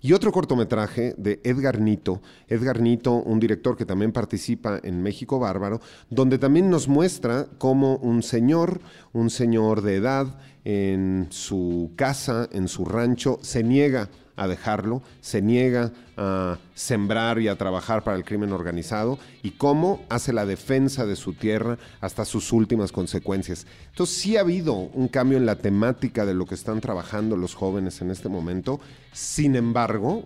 Y 0.00 0.14
otro 0.14 0.32
cortometraje 0.32 1.14
de 1.18 1.40
Edgar 1.44 1.78
Nito, 1.78 2.22
Edgar 2.48 2.80
Nito, 2.80 3.12
un 3.12 3.38
director 3.38 3.76
que 3.76 3.84
también 3.84 4.12
participa 4.12 4.80
en 4.82 5.02
México 5.02 5.38
Bárbaro, 5.38 5.82
donde 6.08 6.38
también 6.38 6.70
nos 6.70 6.88
muestra 6.88 7.46
cómo 7.58 7.98
un 7.98 8.22
señor, 8.22 8.80
un 9.12 9.28
señor 9.28 9.82
de 9.82 9.96
edad, 9.96 10.38
en 10.64 11.26
su 11.28 11.92
casa, 11.96 12.48
en 12.50 12.68
su 12.68 12.86
rancho, 12.86 13.38
se 13.42 13.62
niega 13.62 14.08
a 14.38 14.48
dejarlo, 14.48 15.02
se 15.20 15.42
niega 15.42 15.92
a 16.16 16.58
sembrar 16.74 17.40
y 17.40 17.48
a 17.48 17.56
trabajar 17.56 18.04
para 18.04 18.16
el 18.16 18.24
crimen 18.24 18.52
organizado 18.52 19.18
y 19.42 19.50
cómo 19.50 20.04
hace 20.08 20.32
la 20.32 20.46
defensa 20.46 21.04
de 21.04 21.16
su 21.16 21.34
tierra 21.34 21.76
hasta 22.00 22.24
sus 22.24 22.52
últimas 22.52 22.92
consecuencias. 22.92 23.66
Entonces 23.90 24.16
sí 24.16 24.36
ha 24.36 24.40
habido 24.40 24.72
un 24.72 25.08
cambio 25.08 25.36
en 25.36 25.46
la 25.46 25.56
temática 25.56 26.24
de 26.24 26.34
lo 26.34 26.46
que 26.46 26.54
están 26.54 26.80
trabajando 26.80 27.36
los 27.36 27.54
jóvenes 27.54 28.00
en 28.00 28.10
este 28.10 28.28
momento, 28.28 28.80
sin 29.12 29.56
embargo, 29.56 30.24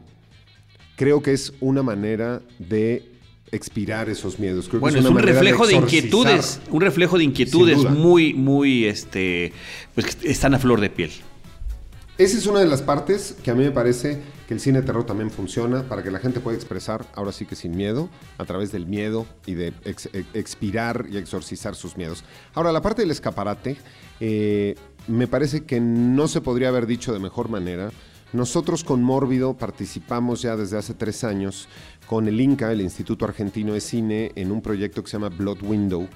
creo 0.96 1.22
que 1.22 1.33
es 1.33 1.55
una 1.61 1.83
manera 1.83 2.42
de 2.59 3.11
expirar 3.51 4.09
esos 4.09 4.38
miedos. 4.38 4.68
Creo 4.68 4.81
bueno, 4.81 4.94
que 4.94 5.01
es, 5.01 5.05
es 5.05 5.11
un 5.11 5.18
reflejo 5.18 5.66
de, 5.66 5.75
exorcizar. 5.75 6.05
inquietudes, 6.05 6.61
un 6.70 6.81
reflejo 6.81 7.18
de 7.18 7.25
inquietudes 7.25 7.79
muy, 7.90 8.35
muy, 8.35 8.87
este, 8.87 9.53
pues 9.94 10.18
están 10.22 10.55
a 10.55 10.59
flor 10.59 10.81
de 10.81 10.90
piel. 10.90 11.11
Esa 12.18 12.37
es 12.38 12.46
una 12.46 12.61
de 12.61 12.66
las 12.66 12.83
partes 12.83 13.37
que 13.42 13.51
a 13.51 13.55
mí 13.55 13.64
me 13.64 13.70
parece 13.70 14.20
que 14.46 14.55
el 14.55 14.61
cine 14.61 14.83
terror 14.83 15.05
también 15.05 15.31
funciona 15.31 15.83
para 15.88 16.03
que 16.03 16.11
la 16.11 16.18
gente 16.18 16.40
pueda 16.40 16.57
expresar, 16.57 17.07
ahora 17.14 17.33
sí 17.33 17.46
que 17.46 17.57
sin 17.57 17.75
miedo, 17.75 18.11
a 18.38 18.44
través 18.44 18.70
del 18.70 18.87
miedo 18.87 19.27
y 19.46 19.55
de 19.55 19.72
ex- 19.85 20.11
expirar 20.35 21.07
y 21.11 21.16
exorcizar 21.16 21.75
sus 21.75 21.96
miedos. 21.96 22.22
Ahora, 22.55 22.70
la 22.70 22.83
parte 22.83 23.03
del 23.03 23.11
escaparate, 23.11 23.79
eh, 24.20 24.77
me 25.09 25.27
parece 25.27 25.64
que 25.64 25.81
no 25.81 26.29
se 26.29 26.42
podría 26.42 26.68
haber 26.68 26.87
dicho 26.87 27.12
de 27.12 27.18
mejor 27.18 27.48
manera. 27.48 27.90
Nosotros 28.35 28.85
con 28.85 29.03
Mórbido 29.03 29.55
participamos 29.55 30.42
ya 30.42 30.57
desde 30.57 30.79
hace 30.79 30.94
tres 30.94 31.25
años 31.25 31.66
con 32.07 32.29
el 32.29 32.40
INCA, 32.40 32.72
el 32.72 32.81
Instituto 32.83 33.25
Argentino 33.25 33.75
de 33.75 33.81
Cine, 33.81 34.33
en 34.37 34.53
un 34.53 34.62
proyecto 34.62 35.03
que 35.03 35.11
se 35.11 35.16
llama 35.16 35.29
Blood 35.29 35.62
Window, 35.62 36.09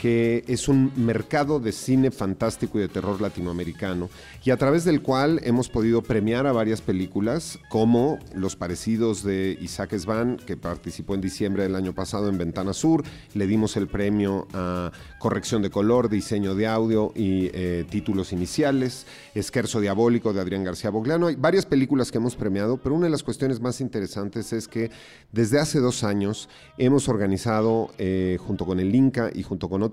que 0.00 0.44
es 0.48 0.66
un 0.66 0.90
mercado 0.96 1.60
de 1.60 1.72
cine 1.72 2.10
fantástico 2.10 2.78
y 2.78 2.80
de 2.80 2.88
terror 2.88 3.20
latinoamericano, 3.20 4.08
y 4.42 4.50
a 4.50 4.56
través 4.56 4.86
del 4.86 5.02
cual 5.02 5.42
hemos 5.44 5.68
podido 5.68 6.00
premiar 6.00 6.46
a 6.46 6.52
varias 6.52 6.80
películas, 6.80 7.58
como 7.68 8.18
Los 8.34 8.56
Parecidos 8.56 9.22
de 9.22 9.58
Isaac 9.60 9.94
Svan, 9.98 10.38
que 10.38 10.56
participó 10.56 11.14
en 11.14 11.20
diciembre 11.20 11.64
del 11.64 11.76
año 11.76 11.92
pasado 11.94 12.30
en 12.30 12.38
Ventana 12.38 12.72
Sur, 12.72 13.04
le 13.34 13.46
dimos 13.46 13.76
el 13.76 13.88
premio 13.88 14.48
a 14.54 14.90
Corrección 15.18 15.60
de 15.60 15.68
Color, 15.68 16.08
Diseño 16.08 16.54
de 16.54 16.66
Audio 16.66 17.12
y 17.14 17.50
eh, 17.52 17.84
Títulos 17.90 18.32
Iniciales, 18.32 19.06
Esquerzo 19.34 19.80
Diabólico 19.80 20.32
de 20.32 20.40
Adrián 20.40 20.64
García 20.64 20.88
Bogliano, 20.88 21.26
hay 21.26 21.36
varias 21.36 21.66
películas 21.66 22.10
que 22.10 22.16
hemos 22.16 22.36
premiado, 22.36 22.78
pero 22.78 22.94
una 22.94 23.04
de 23.04 23.10
las 23.10 23.22
cuestiones 23.22 23.60
más 23.60 23.82
interesantes 23.82 24.54
es 24.54 24.66
que 24.66 24.90
desde 25.30 25.58
hace 25.58 25.78
dos 25.78 26.04
años 26.04 26.48
hemos 26.78 27.06
organizado, 27.10 27.90
eh, 27.98 28.38
junto 28.40 28.64
con 28.64 28.80
el 28.80 28.94
Inca 28.94 29.30
y 29.34 29.42
junto 29.42 29.68
con 29.68 29.82
otros 29.82 29.89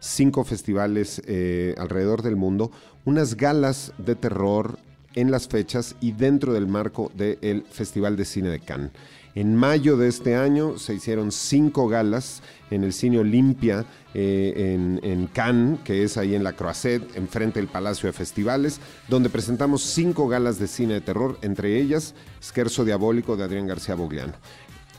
cinco 0.00 0.44
festivales 0.44 1.22
eh, 1.26 1.74
alrededor 1.78 2.22
del 2.22 2.36
mundo, 2.36 2.70
unas 3.04 3.36
galas 3.36 3.92
de 3.98 4.14
terror 4.14 4.78
en 5.14 5.30
las 5.30 5.48
fechas 5.48 5.94
y 6.00 6.12
dentro 6.12 6.52
del 6.52 6.66
marco 6.66 7.10
del 7.14 7.64
Festival 7.70 8.16
de 8.16 8.24
Cine 8.24 8.48
de 8.48 8.60
Cannes. 8.60 8.90
En 9.36 9.56
mayo 9.56 9.96
de 9.96 10.06
este 10.06 10.36
año 10.36 10.78
se 10.78 10.94
hicieron 10.94 11.32
cinco 11.32 11.88
galas 11.88 12.40
en 12.70 12.84
el 12.84 12.92
Cine 12.92 13.18
Olimpia 13.18 13.84
eh, 14.14 14.74
en, 14.74 15.00
en 15.02 15.26
Cannes, 15.26 15.80
que 15.80 16.04
es 16.04 16.16
ahí 16.16 16.36
en 16.36 16.44
la 16.44 16.52
Croisette, 16.52 17.16
enfrente 17.16 17.58
del 17.58 17.68
Palacio 17.68 18.06
de 18.06 18.12
Festivales, 18.12 18.78
donde 19.08 19.30
presentamos 19.30 19.82
cinco 19.82 20.28
galas 20.28 20.60
de 20.60 20.68
cine 20.68 20.94
de 20.94 21.00
terror, 21.00 21.36
entre 21.42 21.80
ellas 21.80 22.14
Scherzo 22.40 22.84
Diabólico 22.84 23.36
de 23.36 23.42
Adrián 23.42 23.66
García 23.66 23.96
Bogliano. 23.96 24.34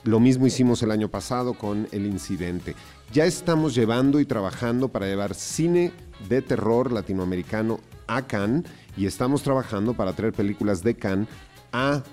Lo 0.06 0.20
mismo 0.20 0.46
hicimos 0.46 0.84
el 0.84 0.92
año 0.92 1.10
pasado 1.10 1.56
con 1.56 1.88
El 1.92 2.06
Incidente. 2.06 2.76
Ya 3.12 3.26
estamos 3.26 3.74
llevando 3.74 4.20
y 4.20 4.26
trabajando 4.26 4.90
para 4.90 5.08
llevar 5.08 5.34
cine 5.34 5.92
de 6.30 6.44
terror 6.44 6.92
latinoamericano 6.92 7.80
a 8.06 8.22
Cannes 8.22 8.66
y 8.96 9.08
estamos 9.08 9.42
trabajando 9.42 9.96
para 9.96 10.14
traer 10.14 10.32
películas 10.32 10.84
de 10.84 10.94
Cannes 10.96 11.28
a 11.72 12.04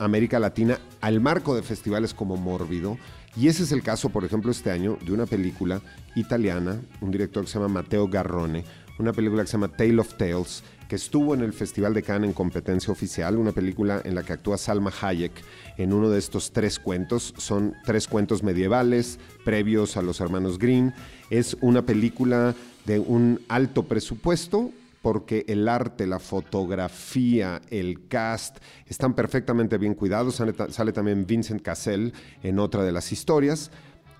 América 0.00 0.40
Latina 0.40 0.80
al 1.00 1.20
marco 1.20 1.54
de 1.54 1.62
festivales 1.62 2.14
como 2.14 2.36
Mórbido. 2.36 2.98
Y 3.36 3.46
ese 3.46 3.62
es 3.62 3.70
el 3.70 3.84
caso, 3.84 4.08
por 4.08 4.24
ejemplo, 4.24 4.50
este 4.50 4.72
año 4.72 4.98
de 5.06 5.12
una 5.12 5.26
película 5.26 5.80
italiana, 6.16 6.80
un 7.00 7.12
director 7.12 7.44
que 7.44 7.50
se 7.50 7.60
llama 7.60 7.74
Matteo 7.80 8.08
Garrone, 8.08 8.64
una 8.98 9.12
película 9.12 9.42
que 9.42 9.46
se 9.46 9.52
llama 9.52 9.68
Tale 9.68 10.00
of 10.00 10.14
Tales, 10.14 10.64
que 10.88 10.96
estuvo 10.96 11.34
en 11.34 11.42
el 11.42 11.52
Festival 11.52 11.94
de 11.94 12.02
Cannes 12.02 12.28
en 12.28 12.34
competencia 12.34 12.92
oficial, 12.92 13.36
una 13.36 13.52
película 13.52 14.00
en 14.04 14.14
la 14.14 14.22
que 14.22 14.32
actúa 14.32 14.58
Salma 14.58 14.92
Hayek 15.00 15.32
en 15.78 15.92
uno 15.92 16.08
de 16.10 16.18
estos 16.18 16.52
tres 16.52 16.78
cuentos. 16.78 17.34
Son 17.36 17.74
tres 17.84 18.06
cuentos 18.08 18.42
medievales 18.42 19.18
previos 19.44 19.96
a 19.96 20.02
los 20.02 20.20
hermanos 20.20 20.58
Grimm. 20.58 20.92
Es 21.30 21.56
una 21.60 21.82
película 21.82 22.54
de 22.84 22.98
un 22.98 23.40
alto 23.48 23.82
presupuesto 23.84 24.70
porque 25.02 25.44
el 25.48 25.68
arte, 25.68 26.06
la 26.06 26.18
fotografía, 26.18 27.60
el 27.70 28.08
cast 28.08 28.56
están 28.86 29.14
perfectamente 29.14 29.78
bien 29.78 29.94
cuidados. 29.94 30.36
Sale, 30.36 30.52
ta- 30.52 30.70
sale 30.72 30.92
también 30.92 31.26
Vincent 31.26 31.62
Cassel 31.62 32.12
en 32.42 32.58
otra 32.58 32.82
de 32.82 32.92
las 32.92 33.12
historias. 33.12 33.70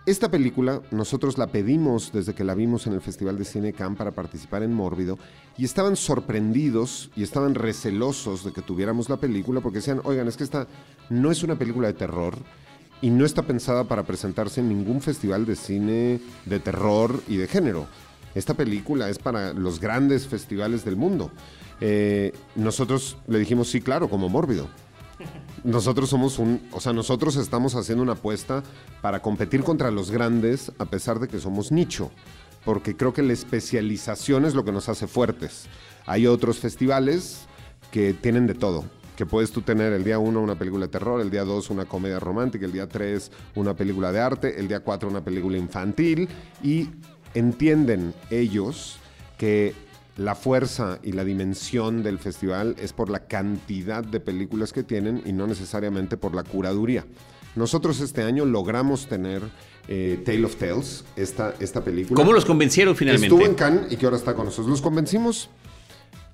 Esta 0.07 0.31
película 0.31 0.83
nosotros 0.93 1.37
la 1.37 1.49
pedimos 1.49 2.13
desde 2.13 2.33
que 2.33 2.45
la 2.45 2.55
vimos 2.55 2.87
en 2.87 2.93
el 2.93 3.01
Festival 3.01 3.37
de 3.37 3.45
Cine 3.45 3.73
Cannes 3.73 3.99
para 3.99 4.13
participar 4.13 4.63
en 4.63 4.73
Mórbido 4.73 5.19
y 5.59 5.65
estaban 5.65 5.97
sorprendidos 5.97 7.11
y 7.17 7.25
estaban 7.25 7.57
recelosos 7.57 8.45
de 8.45 8.53
que 8.53 8.63
tuviéramos 8.63 9.09
la 9.09 9.17
película 9.17 9.61
porque 9.61 9.79
decían, 9.79 10.01
oigan, 10.05 10.29
es 10.29 10.37
que 10.37 10.45
esta 10.45 10.69
no 11.11 11.33
es 11.33 11.43
una 11.43 11.59
película 11.59 11.89
de 11.89 11.95
terror 11.95 12.39
y 13.03 13.11
no 13.11 13.25
está 13.25 13.43
pensada 13.43 13.83
para 13.83 14.05
presentarse 14.05 14.61
en 14.61 14.69
ningún 14.69 15.01
festival 15.01 15.45
de 15.45 15.57
cine 15.57 16.21
de 16.45 16.61
terror 16.61 17.21
y 17.27 17.37
de 17.39 17.49
género. 17.49 17.89
Esta 18.37 18.55
película 18.55 19.09
es 19.09 19.19
para 19.19 19.55
los 19.55 19.81
grandes 19.81 20.29
festivales 20.29 20.85
del 20.85 20.95
mundo. 20.95 21.33
Eh, 21.81 22.33
nosotros 22.55 23.17
le 23.27 23.41
dijimos, 23.41 23.71
sí, 23.71 23.81
claro, 23.81 24.09
como 24.09 24.29
Mórbido. 24.29 24.69
Nosotros 25.67 26.09
somos 26.09 26.39
un, 26.39 26.63
o 26.71 26.81
sea, 26.81 26.93
nosotros 26.93 27.35
estamos 27.35 27.75
haciendo 27.75 28.05
una 28.05 28.13
apuesta 28.13 28.63
para 29.03 29.21
competir 29.21 29.65
contra 29.65 29.91
los 29.91 30.13
grandes 30.13 30.71
a 30.79 30.85
pesar 30.85 31.19
de 31.19 31.27
que 31.27 31.41
somos 31.41 31.73
nicho, 31.73 32.13
porque 32.65 32.97
creo 32.97 33.13
que 33.13 33.25
la 33.25 33.33
especialización 33.33 34.45
es 34.45 34.55
lo 34.55 34.65
que 34.65 34.71
nos 34.71 34.89
hace 34.89 35.09
fuertes. 35.09 35.67
Hay 36.07 36.29
otros 36.29 36.61
festivales 36.61 37.47
que 37.91 38.15
tienen 38.15 38.47
de 38.47 38.55
todo, 38.55 38.85
que 39.17 39.27
puedes 39.27 39.51
tú 39.51 39.61
tener 39.61 39.93
el 39.93 40.05
día 40.05 40.21
1 40.21 40.41
una 40.41 40.57
película 40.57 40.87
de 40.87 40.93
terror, 40.93 41.21
el 41.21 41.31
día 41.31 41.43
2 41.43 41.71
una 41.71 41.85
comedia 41.85 42.21
romántica, 42.21 42.65
el 42.65 42.71
día 42.71 42.89
3 42.89 43.33
una 43.57 43.75
película 43.75 44.13
de 44.13 44.21
arte, 44.21 44.61
el 44.61 44.69
día 44.69 44.85
4 44.85 45.09
una 45.09 45.25
película 45.25 45.59
infantil 45.59 46.29
y 46.63 46.91
entienden 47.35 48.15
ellos 48.31 48.99
que 49.37 49.75
la 50.17 50.35
fuerza 50.35 50.99
y 51.03 51.13
la 51.13 51.25
dimensión 51.25 52.03
del 52.03 52.19
festival 52.19 52.75
es 52.79 52.93
por 52.93 53.11
la 53.11 53.27
cantidad 53.27 54.03
de 54.03 54.21
películas 54.21 54.73
que 54.73 54.83
tienen 54.83 55.23
y 55.27 55.33
no 55.33 55.47
necesariamente 55.47 56.17
por 56.17 56.35
la 56.35 56.43
curaduría. 56.43 57.05
Nosotros 57.55 58.01
este 58.01 58.23
año 58.23 58.45
logramos 58.45 59.07
tener 59.07 59.43
eh, 59.89 60.23
Tale 60.25 60.45
of 60.45 60.57
Tales, 60.57 61.05
esta, 61.17 61.55
esta 61.61 61.83
película. 61.83 62.17
¿Cómo 62.17 62.33
los 62.33 62.45
convencieron 62.45 62.97
finalmente? 62.97 63.27
Estuvo 63.27 63.47
en 63.47 63.55
Cannes 63.55 63.93
y 63.93 63.97
que 63.97 64.05
ahora 64.05 64.17
está 64.17 64.35
con 64.35 64.47
nosotros. 64.47 64.69
Los 64.69 64.83
convencimos. 64.83 65.49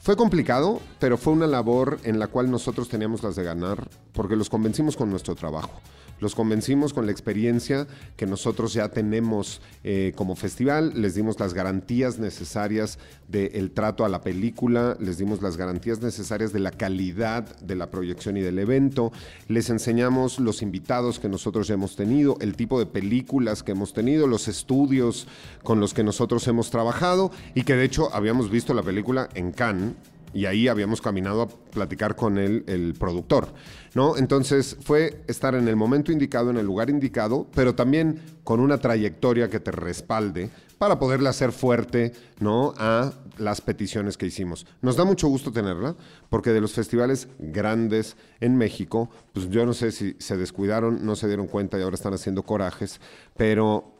Fue 0.01 0.17
complicado, 0.17 0.81
pero 0.99 1.17
fue 1.17 1.33
una 1.33 1.47
labor 1.47 2.01
en 2.03 2.19
la 2.19 2.27
cual 2.27 2.51
nosotros 2.51 2.89
teníamos 2.89 3.23
las 3.23 3.37
de 3.37 3.45
ganar 3.45 3.89
porque 4.13 4.35
los 4.35 4.51
convencimos 4.51 4.97
con 4.97 5.11
nuestro 5.11 5.37
trabajo. 5.37 5.81
Los 6.23 6.37
convencimos 6.37 6.95
con 6.95 7.07
la 7.07 7.11
experiencia 7.11 7.89
que 8.17 8.27
nosotros 8.27 8.75
ya 8.75 8.91
tenemos 8.91 9.61
eh, 9.83 10.13
como 10.15 10.37
festival, 10.37 10.93
les 10.95 11.17
dimos 11.17 11.41
las 11.41 11.53
garantías 11.53 12.21
necesarias 12.21 13.01
del 13.27 13.73
trato 13.73 14.05
a 14.05 14.09
la 14.09 14.21
película, 14.21 14.97
les 15.01 15.19
dimos 15.19 15.43
las 15.43 15.57
garantías 15.57 16.01
necesarias 16.01 16.53
de 16.53 16.61
la 16.61 16.71
calidad 16.71 17.59
de 17.59 17.75
la 17.75 17.91
proyección 17.91 18.37
y 18.37 18.41
del 18.41 18.61
evento, 18.61 19.11
les 19.49 19.69
enseñamos 19.69 20.39
los 20.39 20.63
invitados 20.63 21.19
que 21.19 21.29
nosotros 21.29 21.67
ya 21.67 21.75
hemos 21.75 21.97
tenido, 21.97 22.37
el 22.41 22.55
tipo 22.55 22.79
de 22.79 22.87
películas 22.87 23.65
que 23.65 23.73
hemos 23.73 23.93
tenido, 23.93 24.29
los 24.29 24.47
estudios 24.47 25.27
con 25.65 25.81
los 25.81 25.93
que 25.93 26.05
nosotros 26.05 26.47
hemos 26.47 26.71
trabajado 26.71 27.33
y 27.57 27.65
que 27.65 27.75
de 27.75 27.83
hecho 27.83 28.15
habíamos 28.15 28.49
visto 28.49 28.75
la 28.75 28.85
película 28.85 29.29
en 29.35 29.51
Cannes 29.51 29.95
y 30.35 30.47
ahí 30.47 30.69
habíamos 30.69 31.01
caminado 31.03 31.43
a 31.43 31.49
platicar 31.49 32.15
con 32.17 32.39
el 32.39 32.95
productor, 32.97 33.49
¿no? 33.95 34.17
Entonces 34.17 34.77
fue 34.81 35.23
estar 35.27 35.55
en 35.55 35.69
el 35.69 35.77
momento 35.77 36.13
indicado, 36.13 36.51
en 36.51 36.57
el 36.57 36.67
lugar 36.67 36.91
indicado, 36.91 37.47
pero 37.55 37.75
también 37.75 38.21
con 38.45 38.61
una 38.61 38.79
trayectoria 38.79 39.51
que 39.51 39.61
te 39.61 39.71
respalde 39.71 40.51
para 40.79 40.99
poderle 40.99 41.29
hacer 41.29 41.53
fuerte, 41.53 42.13
¿no? 42.41 42.75
A 42.77 43.13
las 43.39 43.61
peticiones 43.61 44.17
que 44.17 44.27
hicimos. 44.27 44.67
Nos 44.81 44.97
da 44.97 45.05
mucho 45.05 45.29
gusto 45.29 45.53
tenerla, 45.53 45.95
porque 46.29 46.51
de 46.51 46.61
los 46.61 46.73
festivales 46.73 47.29
grandes 47.39 48.17
en 48.41 48.57
México, 48.57 49.09
pues 49.33 49.49
yo 49.49 49.65
no 49.65 49.75
sé 49.75 49.93
si 49.93 50.17
se 50.19 50.37
descuidaron, 50.37 51.05
no 51.07 51.15
se 51.15 51.29
dieron 51.29 51.47
cuenta 51.47 51.79
y 51.79 51.83
ahora 51.83 51.95
están 51.95 52.15
haciendo 52.15 52.43
corajes, 52.43 53.01
pero 53.37 53.93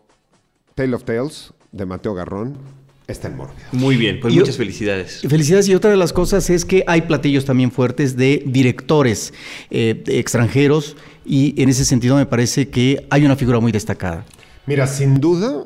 Tale 0.75 0.95
of 0.95 1.05
Tales 1.05 1.53
de 1.71 1.87
Mateo 1.87 2.15
Garrón 2.15 2.57
está 3.07 3.29
en 3.29 3.37
Mórbido. 3.37 3.61
Muy 3.73 3.97
bien, 3.97 4.21
pues 4.21 4.35
Y- 4.35 4.39
muchas 4.39 4.57
felicidades. 4.57 5.23
Y 5.25 5.29
Felicidades. 5.29 5.69
Y 5.69 5.75
otra 5.75 5.91
de 5.91 5.97
las 5.97 6.13
cosas 6.13 6.49
es 6.51 6.65
que 6.65 6.85
hay 6.87 7.03
platillos 7.03 7.45
también 7.45 7.71
fuertes 7.73 8.17
de 8.17 8.43
directores 8.47 9.33
eh, 9.71 10.03
extranjeros 10.07 10.97
y 11.25 11.61
en 11.61 11.69
ese 11.69 11.85
sentido 11.85 12.17
me 12.17 12.27
parece 12.27 12.69
que 12.69 13.07
hay 13.11 13.25
una 13.25 13.37
figura 13.37 13.61
muy 13.61 13.73
destacada. 13.73 14.25
Mira, 14.67 14.87
sin 14.87 15.21
duda, 15.21 15.65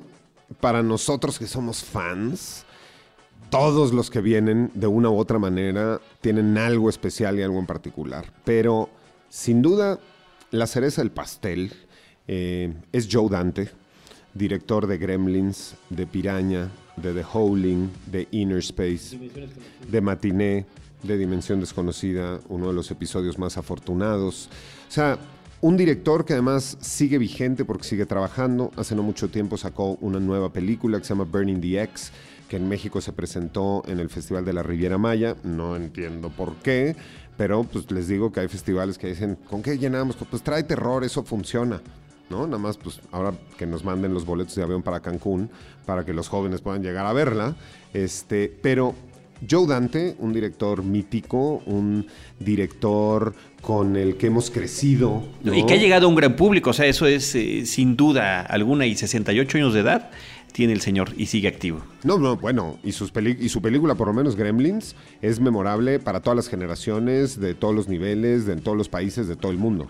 para 0.61 0.83
nosotros 0.83 1.39
que 1.39 1.47
somos 1.47 1.85
fans, 1.85 2.65
todos 3.51 3.93
los 3.93 4.11
que 4.11 4.21
vienen 4.21 4.71
de 4.75 4.87
una 4.87 5.09
u 5.11 5.19
otra 5.19 5.39
manera 5.39 6.01
tienen 6.21 6.57
algo 6.59 6.91
especial 6.91 7.39
y 7.39 7.43
algo 7.43 7.59
en 7.61 7.67
particular. 7.67 8.33
Pero 8.45 8.89
sin 9.29 9.63
duda, 9.63 10.01
la 10.51 10.67
cereza 10.67 11.03
del 11.03 11.11
pastel 11.11 11.73
eh, 12.29 12.73
es 12.93 13.09
Joe 13.11 13.29
Dante, 13.31 13.69
director 14.35 14.87
de 14.87 14.99
Gremlins, 14.99 15.75
de 15.91 16.07
Piraña, 16.07 16.71
de 16.97 17.13
The 17.13 17.25
Howling, 17.33 17.91
de 18.11 18.29
Inner 18.31 18.59
Space, 18.59 19.19
de 19.91 20.01
Matiné, 20.01 20.67
de 21.03 21.19
Dimensión 21.19 21.61
Desconocida, 21.61 22.41
uno 22.49 22.69
de 22.69 22.73
los 22.73 22.91
episodios 22.91 23.39
más 23.39 23.57
afortunados. 23.59 24.49
O 24.89 24.91
sea, 24.91 25.19
un 25.61 25.77
director 25.77 26.25
que 26.25 26.35
además 26.35 26.77
sigue 26.81 27.19
vigente 27.19 27.65
porque 27.65 27.85
sigue 27.85 28.07
trabajando. 28.07 28.71
Hace 28.77 28.95
no 28.95 29.03
mucho 29.03 29.29
tiempo 29.29 29.57
sacó 29.57 29.99
una 30.01 30.21
nueva 30.21 30.53
película 30.53 30.99
que 30.99 31.05
se 31.05 31.15
llama 31.15 31.25
Burning 31.25 31.61
the 31.61 31.83
X, 31.83 32.13
que 32.49 32.57
en 32.57 32.69
México 32.69 33.01
se 33.01 33.13
presentó 33.13 33.83
en 33.87 33.99
el 33.99 34.09
Festival 34.09 34.45
de 34.45 34.53
la 34.53 34.63
Riviera 34.63 34.99
Maya. 34.99 35.37
No 35.45 35.77
entiendo 35.77 36.31
por 36.31 36.57
qué, 36.57 36.97
pero 37.37 37.65
pues 37.65 37.91
les 37.91 38.09
digo 38.09 38.33
que 38.33 38.41
hay 38.41 38.49
festivales 38.49 38.99
que 38.99 39.09
dicen, 39.09 39.37
¿con 39.49 39.63
qué 39.63 39.79
llenamos? 39.79 40.17
Pues 40.17 40.43
trae 40.43 40.63
terror, 40.63 41.05
eso 41.05 41.23
funciona. 41.23 41.81
¿No? 42.31 42.47
Nada 42.47 42.59
más, 42.59 42.77
pues 42.77 43.01
ahora 43.13 43.33
que 43.59 43.67
nos 43.67 43.85
manden 43.85 44.15
los 44.15 44.25
boletos 44.25 44.55
de 44.55 44.63
avión 44.63 44.83
para 44.83 45.01
Cancún, 45.01 45.51
para 45.85 46.05
que 46.05 46.13
los 46.13 46.29
jóvenes 46.29 46.61
puedan 46.61 46.83
llegar 46.83 47.07
a 47.07 47.13
verla. 47.13 47.55
Este, 47.93 48.53
pero 48.63 48.95
Joe 49.49 49.67
Dante, 49.67 50.17
un 50.19 50.33
director 50.33 50.83
mítico, 50.83 51.63
un 51.67 52.07
director 52.39 53.35
con 53.61 53.97
el 53.97 54.17
que 54.17 54.29
hemos 54.29 54.51
crecido. 54.51 55.25
Y 55.45 55.65
que 55.67 55.75
ha 55.75 55.79
llegado 55.79 56.07
a 56.07 56.09
un 56.09 56.15
gran 56.15 56.37
público, 56.37 56.71
o 56.71 56.73
sea, 56.73 56.87
eso 56.87 57.07
es 57.07 57.35
eh, 57.35 57.67
sin 57.67 57.97
duda 57.97 58.41
alguna, 58.41 58.87
y 58.87 58.97
68 58.97 59.59
años 59.59 59.75
de 59.75 59.81
edad 59.81 60.11
tiene 60.57 60.73
el 60.73 60.81
señor 60.81 61.11
y 61.19 61.27
sigue 61.27 61.49
activo. 61.49 61.83
No, 62.03 62.19
no, 62.19 62.39
bueno, 62.39 62.79
y, 62.83 62.93
sus 62.93 63.13
y 63.15 63.51
su 63.51 63.61
película, 63.61 63.95
por 63.95 64.07
lo 64.07 64.15
menos 64.15 64.37
Gremlins, 64.37 64.97
es 65.21 65.39
memorable 65.39 65.99
para 65.99 66.21
todas 66.21 66.35
las 66.35 66.49
generaciones, 66.49 67.39
de 67.39 67.55
todos 67.55 67.75
los 67.75 67.89
niveles, 67.89 68.47
de 68.47 68.57
todos 68.57 68.79
los 68.79 68.89
países, 68.89 69.29
de 69.29 69.37
todo 69.37 69.53
el 69.53 69.59
mundo. 69.59 69.87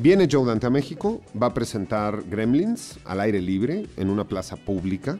Viene 0.00 0.28
Joe 0.32 0.46
Dante 0.46 0.66
a 0.66 0.70
México, 0.70 1.20
va 1.40 1.48
a 1.48 1.54
presentar 1.54 2.22
Gremlins 2.26 2.98
al 3.04 3.20
aire 3.20 3.38
libre 3.38 3.84
en 3.98 4.08
una 4.08 4.26
plaza 4.26 4.56
pública. 4.56 5.18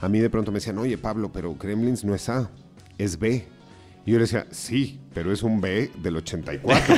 A 0.00 0.08
mí 0.08 0.18
de 0.18 0.30
pronto 0.30 0.50
me 0.50 0.60
decían, 0.60 0.78
oye 0.78 0.96
Pablo, 0.96 1.30
pero 1.30 1.54
Gremlins 1.54 2.04
no 2.04 2.14
es 2.14 2.30
A, 2.30 2.50
es 2.96 3.18
B. 3.18 3.46
Y 4.06 4.12
yo 4.12 4.16
le 4.16 4.22
decía, 4.22 4.46
sí, 4.50 4.98
pero 5.12 5.30
es 5.30 5.42
un 5.42 5.60
B 5.60 5.90
del 6.02 6.16
84. 6.16 6.94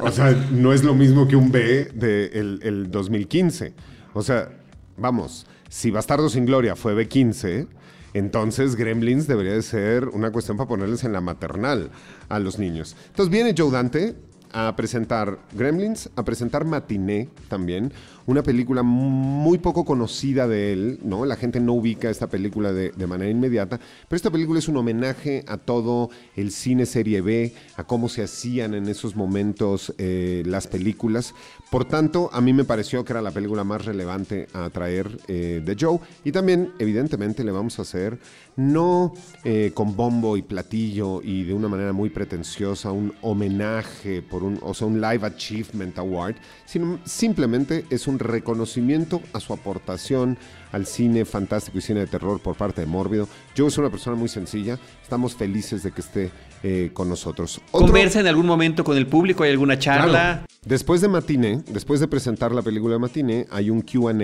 o 0.00 0.10
sea, 0.10 0.32
no 0.50 0.72
es 0.72 0.82
lo 0.82 0.94
mismo 0.94 1.28
que 1.28 1.36
un 1.36 1.52
B 1.52 1.84
del 1.94 2.58
el 2.64 2.90
2015. 2.90 3.72
O 4.12 4.22
sea, 4.22 4.48
vamos, 4.96 5.46
si 5.68 5.92
Bastardo 5.92 6.28
sin 6.28 6.46
Gloria 6.46 6.74
fue 6.74 6.96
B15, 6.96 7.68
entonces 8.12 8.74
Gremlins 8.74 9.28
debería 9.28 9.52
de 9.52 9.62
ser 9.62 10.08
una 10.08 10.32
cuestión 10.32 10.56
para 10.56 10.66
ponerles 10.66 11.04
en 11.04 11.12
la 11.12 11.20
maternal 11.20 11.92
a 12.28 12.40
los 12.40 12.58
niños. 12.58 12.96
Entonces 13.06 13.30
viene 13.30 13.54
Joe 13.56 13.70
Dante, 13.70 14.16
a 14.54 14.74
presentar 14.76 15.38
Gremlins, 15.52 16.08
a 16.14 16.22
presentar 16.22 16.64
Matiné 16.64 17.28
también, 17.48 17.92
una 18.26 18.42
película 18.42 18.82
muy 18.82 19.58
poco 19.58 19.84
conocida 19.84 20.48
de 20.48 20.72
él, 20.72 20.98
¿no? 21.02 21.24
La 21.24 21.36
gente 21.36 21.60
no 21.60 21.74
ubica 21.74 22.10
esta 22.10 22.28
película 22.28 22.72
de, 22.72 22.92
manera 23.06 23.30
inmediata, 23.30 23.78
pero 24.08 24.16
esta 24.16 24.30
película 24.30 24.58
es 24.58 24.68
un 24.68 24.78
homenaje 24.78 25.44
a 25.46 25.58
todo 25.58 26.08
el 26.36 26.50
cine 26.50 26.86
serie 26.86 27.20
B, 27.20 27.52
a 27.76 27.84
cómo 27.84 28.08
se 28.08 28.22
hacían 28.22 28.72
en 28.74 28.88
esos 28.88 29.14
momentos 29.14 29.94
eh, 29.98 30.42
las 30.46 30.66
películas. 30.66 31.34
Por 31.70 31.84
tanto, 31.84 32.30
a 32.32 32.40
mí 32.40 32.52
me 32.52 32.64
pareció 32.64 33.04
que 33.04 33.12
era 33.12 33.20
la 33.20 33.30
película 33.30 33.62
más 33.64 33.84
relevante 33.84 34.46
a 34.54 34.70
traer 34.70 35.18
eh, 35.28 35.60
de 35.64 35.76
Joe 35.78 35.98
y 36.24 36.32
también, 36.32 36.72
evidentemente, 36.78 37.44
le 37.44 37.52
vamos 37.52 37.78
a 37.78 37.82
hacer, 37.82 38.18
no 38.56 39.12
eh, 39.44 39.72
con 39.74 39.96
bombo 39.96 40.36
y 40.36 40.42
platillo 40.42 41.20
y 41.22 41.44
de 41.44 41.52
una 41.52 41.68
manera 41.68 41.92
muy 41.92 42.10
pretenciosa, 42.10 42.92
un 42.92 43.12
homenaje 43.20 44.22
por 44.22 44.44
un, 44.44 44.58
o 44.62 44.72
sea, 44.72 44.86
un 44.86 45.00
Live 45.00 45.26
Achievement 45.26 45.98
Award, 45.98 46.36
sino 46.64 46.98
simplemente 47.04 47.84
es 47.90 48.06
un 48.06 48.13
reconocimiento 48.18 49.20
a 49.32 49.40
su 49.40 49.52
aportación 49.52 50.38
al 50.72 50.86
cine 50.86 51.24
fantástico 51.24 51.78
y 51.78 51.80
cine 51.80 52.00
de 52.00 52.06
terror 52.06 52.40
por 52.40 52.56
parte 52.56 52.80
de 52.80 52.86
Mórbido. 52.86 53.28
Yo 53.54 53.70
soy 53.70 53.82
una 53.82 53.90
persona 53.90 54.16
muy 54.16 54.28
sencilla, 54.28 54.78
estamos 55.02 55.34
felices 55.34 55.82
de 55.82 55.92
que 55.92 56.00
esté 56.00 56.30
eh, 56.62 56.90
con 56.92 57.08
nosotros. 57.08 57.60
¿Conversa 57.70 58.20
en 58.20 58.26
algún 58.26 58.46
momento 58.46 58.84
con 58.84 58.96
el 58.96 59.06
público? 59.06 59.44
¿Hay 59.44 59.50
alguna 59.50 59.78
charla? 59.78 60.44
Después 60.64 61.00
de 61.00 61.08
Matine, 61.08 61.62
después 61.68 62.00
de 62.00 62.08
presentar 62.08 62.52
la 62.52 62.62
película 62.62 62.94
de 62.94 62.98
Matine, 62.98 63.46
hay 63.50 63.70
un 63.70 63.82
QA 63.82 64.14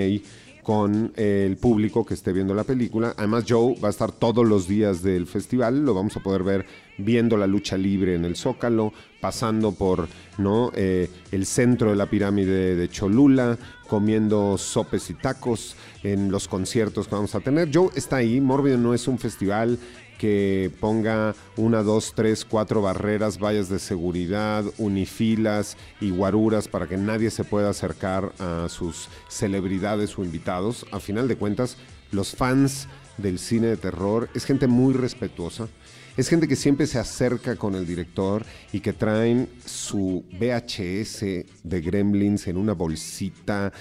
con 0.70 1.12
el 1.16 1.56
público 1.56 2.06
que 2.06 2.14
esté 2.14 2.32
viendo 2.32 2.54
la 2.54 2.62
película. 2.62 3.12
Además, 3.16 3.42
Joe 3.48 3.74
va 3.82 3.88
a 3.88 3.90
estar 3.90 4.12
todos 4.12 4.46
los 4.46 4.68
días 4.68 5.02
del 5.02 5.26
festival, 5.26 5.84
lo 5.84 5.94
vamos 5.94 6.16
a 6.16 6.20
poder 6.20 6.44
ver 6.44 6.64
viendo 6.96 7.36
la 7.36 7.48
lucha 7.48 7.76
libre 7.76 8.14
en 8.14 8.24
el 8.24 8.36
Zócalo, 8.36 8.92
pasando 9.20 9.72
por 9.72 10.06
¿no? 10.38 10.70
Eh, 10.76 11.10
el 11.32 11.44
centro 11.44 11.90
de 11.90 11.96
la 11.96 12.06
pirámide 12.06 12.76
de 12.76 12.88
Cholula, 12.88 13.58
comiendo 13.88 14.56
sopes 14.58 15.10
y 15.10 15.14
tacos 15.14 15.74
en 16.04 16.30
los 16.30 16.46
conciertos 16.46 17.08
que 17.08 17.16
vamos 17.16 17.34
a 17.34 17.40
tener. 17.40 17.68
Joe 17.74 17.90
está 17.96 18.16
ahí, 18.16 18.40
Mórbido 18.40 18.78
no 18.78 18.94
es 18.94 19.08
un 19.08 19.18
festival 19.18 19.76
que 20.20 20.70
ponga 20.80 21.34
una, 21.56 21.82
dos, 21.82 22.12
tres, 22.14 22.44
cuatro 22.44 22.82
barreras, 22.82 23.38
vallas 23.38 23.70
de 23.70 23.78
seguridad, 23.78 24.66
unifilas 24.76 25.78
y 25.98 26.10
guaruras 26.10 26.68
para 26.68 26.86
que 26.86 26.98
nadie 26.98 27.30
se 27.30 27.42
pueda 27.42 27.70
acercar 27.70 28.30
a 28.38 28.68
sus 28.68 29.08
celebridades 29.30 30.18
o 30.18 30.22
invitados. 30.22 30.84
A 30.92 31.00
final 31.00 31.26
de 31.26 31.36
cuentas, 31.36 31.78
los 32.12 32.36
fans 32.36 32.86
del 33.16 33.38
cine 33.38 33.68
de 33.68 33.78
terror 33.78 34.28
es 34.34 34.44
gente 34.44 34.66
muy 34.66 34.92
respetuosa 34.92 35.68
es 36.16 36.28
gente 36.28 36.48
que 36.48 36.56
siempre 36.56 36.86
se 36.86 36.98
acerca 36.98 37.56
con 37.56 37.74
el 37.74 37.86
director 37.86 38.44
y 38.72 38.80
que 38.80 38.92
traen 38.92 39.48
su 39.64 40.24
VHS 40.32 41.20
de 41.62 41.80
Gremlins 41.80 42.46
en 42.48 42.58
una 42.58 42.74
bolsita 42.74 43.72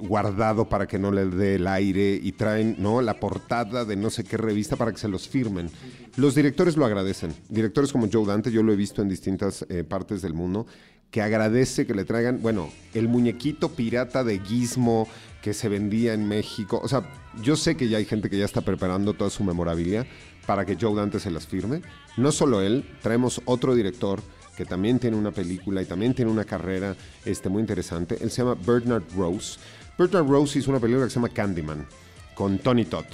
guardado 0.00 0.68
para 0.68 0.86
que 0.86 0.98
no 0.98 1.12
le 1.12 1.26
dé 1.26 1.56
el 1.56 1.66
aire 1.66 2.18
y 2.22 2.32
traen 2.32 2.76
¿no? 2.78 3.00
la 3.00 3.18
portada 3.20 3.84
de 3.84 3.96
no 3.96 4.10
sé 4.10 4.24
qué 4.24 4.36
revista 4.36 4.76
para 4.76 4.92
que 4.92 4.98
se 4.98 5.08
los 5.08 5.28
firmen. 5.28 5.70
Los 6.16 6.34
directores 6.34 6.76
lo 6.76 6.84
agradecen. 6.84 7.34
Directores 7.48 7.92
como 7.92 8.08
Joe 8.12 8.26
Dante, 8.26 8.50
yo 8.50 8.62
lo 8.62 8.72
he 8.72 8.76
visto 8.76 9.02
en 9.02 9.08
distintas 9.08 9.64
eh, 9.68 9.84
partes 9.84 10.22
del 10.22 10.34
mundo, 10.34 10.66
que 11.10 11.22
agradece 11.22 11.86
que 11.86 11.94
le 11.94 12.04
traigan, 12.04 12.42
bueno, 12.42 12.70
el 12.92 13.08
muñequito 13.08 13.70
pirata 13.70 14.24
de 14.24 14.40
Gizmo 14.40 15.06
que 15.42 15.54
se 15.54 15.68
vendía 15.68 16.14
en 16.14 16.26
México. 16.26 16.80
O 16.82 16.88
sea, 16.88 17.08
yo 17.42 17.54
sé 17.54 17.76
que 17.76 17.88
ya 17.88 17.98
hay 17.98 18.04
gente 18.04 18.30
que 18.30 18.38
ya 18.38 18.44
está 18.44 18.62
preparando 18.62 19.14
toda 19.14 19.30
su 19.30 19.44
memorabilia 19.44 20.06
para 20.46 20.64
que 20.64 20.76
Joe 20.80 20.94
Dante 20.94 21.20
se 21.20 21.30
las 21.30 21.46
firme. 21.46 21.82
No 22.16 22.32
solo 22.32 22.62
él, 22.62 22.84
traemos 23.02 23.42
otro 23.44 23.74
director 23.74 24.22
que 24.56 24.64
también 24.64 24.98
tiene 24.98 25.16
una 25.16 25.32
película 25.32 25.82
y 25.82 25.84
también 25.84 26.14
tiene 26.14 26.30
una 26.30 26.44
carrera 26.44 26.96
este, 27.24 27.48
muy 27.48 27.60
interesante. 27.60 28.16
Él 28.20 28.30
se 28.30 28.42
llama 28.42 28.56
Bernard 28.66 29.04
Rose. 29.16 29.58
Bernard 29.98 30.26
Rose 30.26 30.58
hizo 30.58 30.70
una 30.70 30.80
película 30.80 31.04
que 31.04 31.10
se 31.10 31.16
llama 31.16 31.28
Candyman 31.28 31.86
con 32.34 32.58
Tony 32.58 32.84
Todd. 32.84 33.04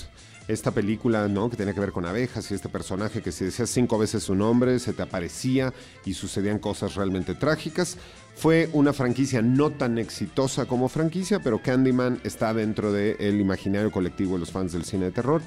Esta 0.49 0.73
película, 0.73 1.29
¿no? 1.29 1.49
Que 1.49 1.57
tenía 1.57 1.75
que 1.75 1.81
ver 1.81 1.93
con 1.93 2.07
abejas 2.07 2.51
y 2.51 2.55
este 2.55 2.69
personaje 2.69 3.23
que 3.23 3.31
si 3.31 3.45
decías 3.45 3.71
cinco 3.71 3.99
veces 3.99 4.25
su 4.25 4.35
nombre, 4.35 4.79
se 4.81 4.93
te 4.93 5.03
aparecía 5.03 5.73
y 6.05 6.15
sucedían 6.15 6.59
cosas 6.59 6.97
realmente 6.97 7.35
trágicas. 7.35 7.97
Fue 8.35 8.69
una 8.73 8.93
franquicia 8.93 9.43
no 9.43 9.71
tan 9.71 9.99
exitosa 9.99 10.67
como 10.67 10.89
franquicia, 10.89 11.41
pero 11.41 11.63
Candyman 11.63 12.21
está 12.25 12.53
dentro 12.53 12.93
del 12.93 13.41
imaginario 13.41 13.93
colectivo 13.93 14.35
de 14.35 14.41
los 14.41 14.51
fans 14.51 14.73
del 14.73 14.85
cine 14.85 15.07
de 15.07 15.13
terror 15.13 15.43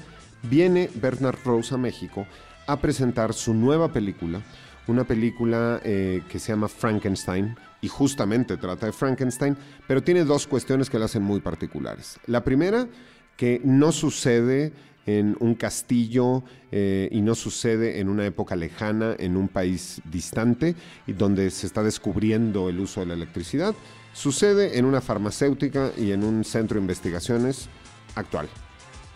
viene 0.48 0.90
Bernard 0.94 1.38
Rose 1.44 1.74
a 1.74 1.78
México 1.78 2.26
a 2.66 2.78
presentar 2.80 3.34
su 3.34 3.54
nueva 3.54 3.92
película, 3.92 4.42
una 4.86 5.04
película 5.04 5.80
eh, 5.84 6.22
que 6.28 6.38
se 6.38 6.52
llama 6.52 6.68
Frankenstein 6.68 7.56
y 7.84 7.88
justamente 7.88 8.56
trata 8.56 8.86
de 8.86 8.92
Frankenstein, 8.92 9.58
pero 9.86 10.02
tiene 10.02 10.24
dos 10.24 10.46
cuestiones 10.46 10.88
que 10.88 10.98
la 10.98 11.04
hacen 11.04 11.22
muy 11.22 11.40
particulares. 11.40 12.18
La 12.26 12.42
primera, 12.42 12.88
que 13.36 13.60
no 13.62 13.92
sucede 13.92 14.72
en 15.04 15.36
un 15.40 15.54
castillo 15.54 16.44
eh, 16.72 17.10
y 17.12 17.20
no 17.20 17.34
sucede 17.34 18.00
en 18.00 18.08
una 18.08 18.24
época 18.24 18.56
lejana, 18.56 19.14
en 19.18 19.36
un 19.36 19.48
país 19.48 20.00
distante, 20.10 20.74
y 21.06 21.12
donde 21.12 21.50
se 21.50 21.66
está 21.66 21.82
descubriendo 21.82 22.70
el 22.70 22.80
uso 22.80 23.00
de 23.00 23.06
la 23.06 23.14
electricidad. 23.14 23.74
Sucede 24.14 24.78
en 24.78 24.86
una 24.86 25.02
farmacéutica 25.02 25.92
y 25.98 26.12
en 26.12 26.24
un 26.24 26.42
centro 26.42 26.76
de 26.76 26.80
investigaciones 26.80 27.68
actual 28.14 28.48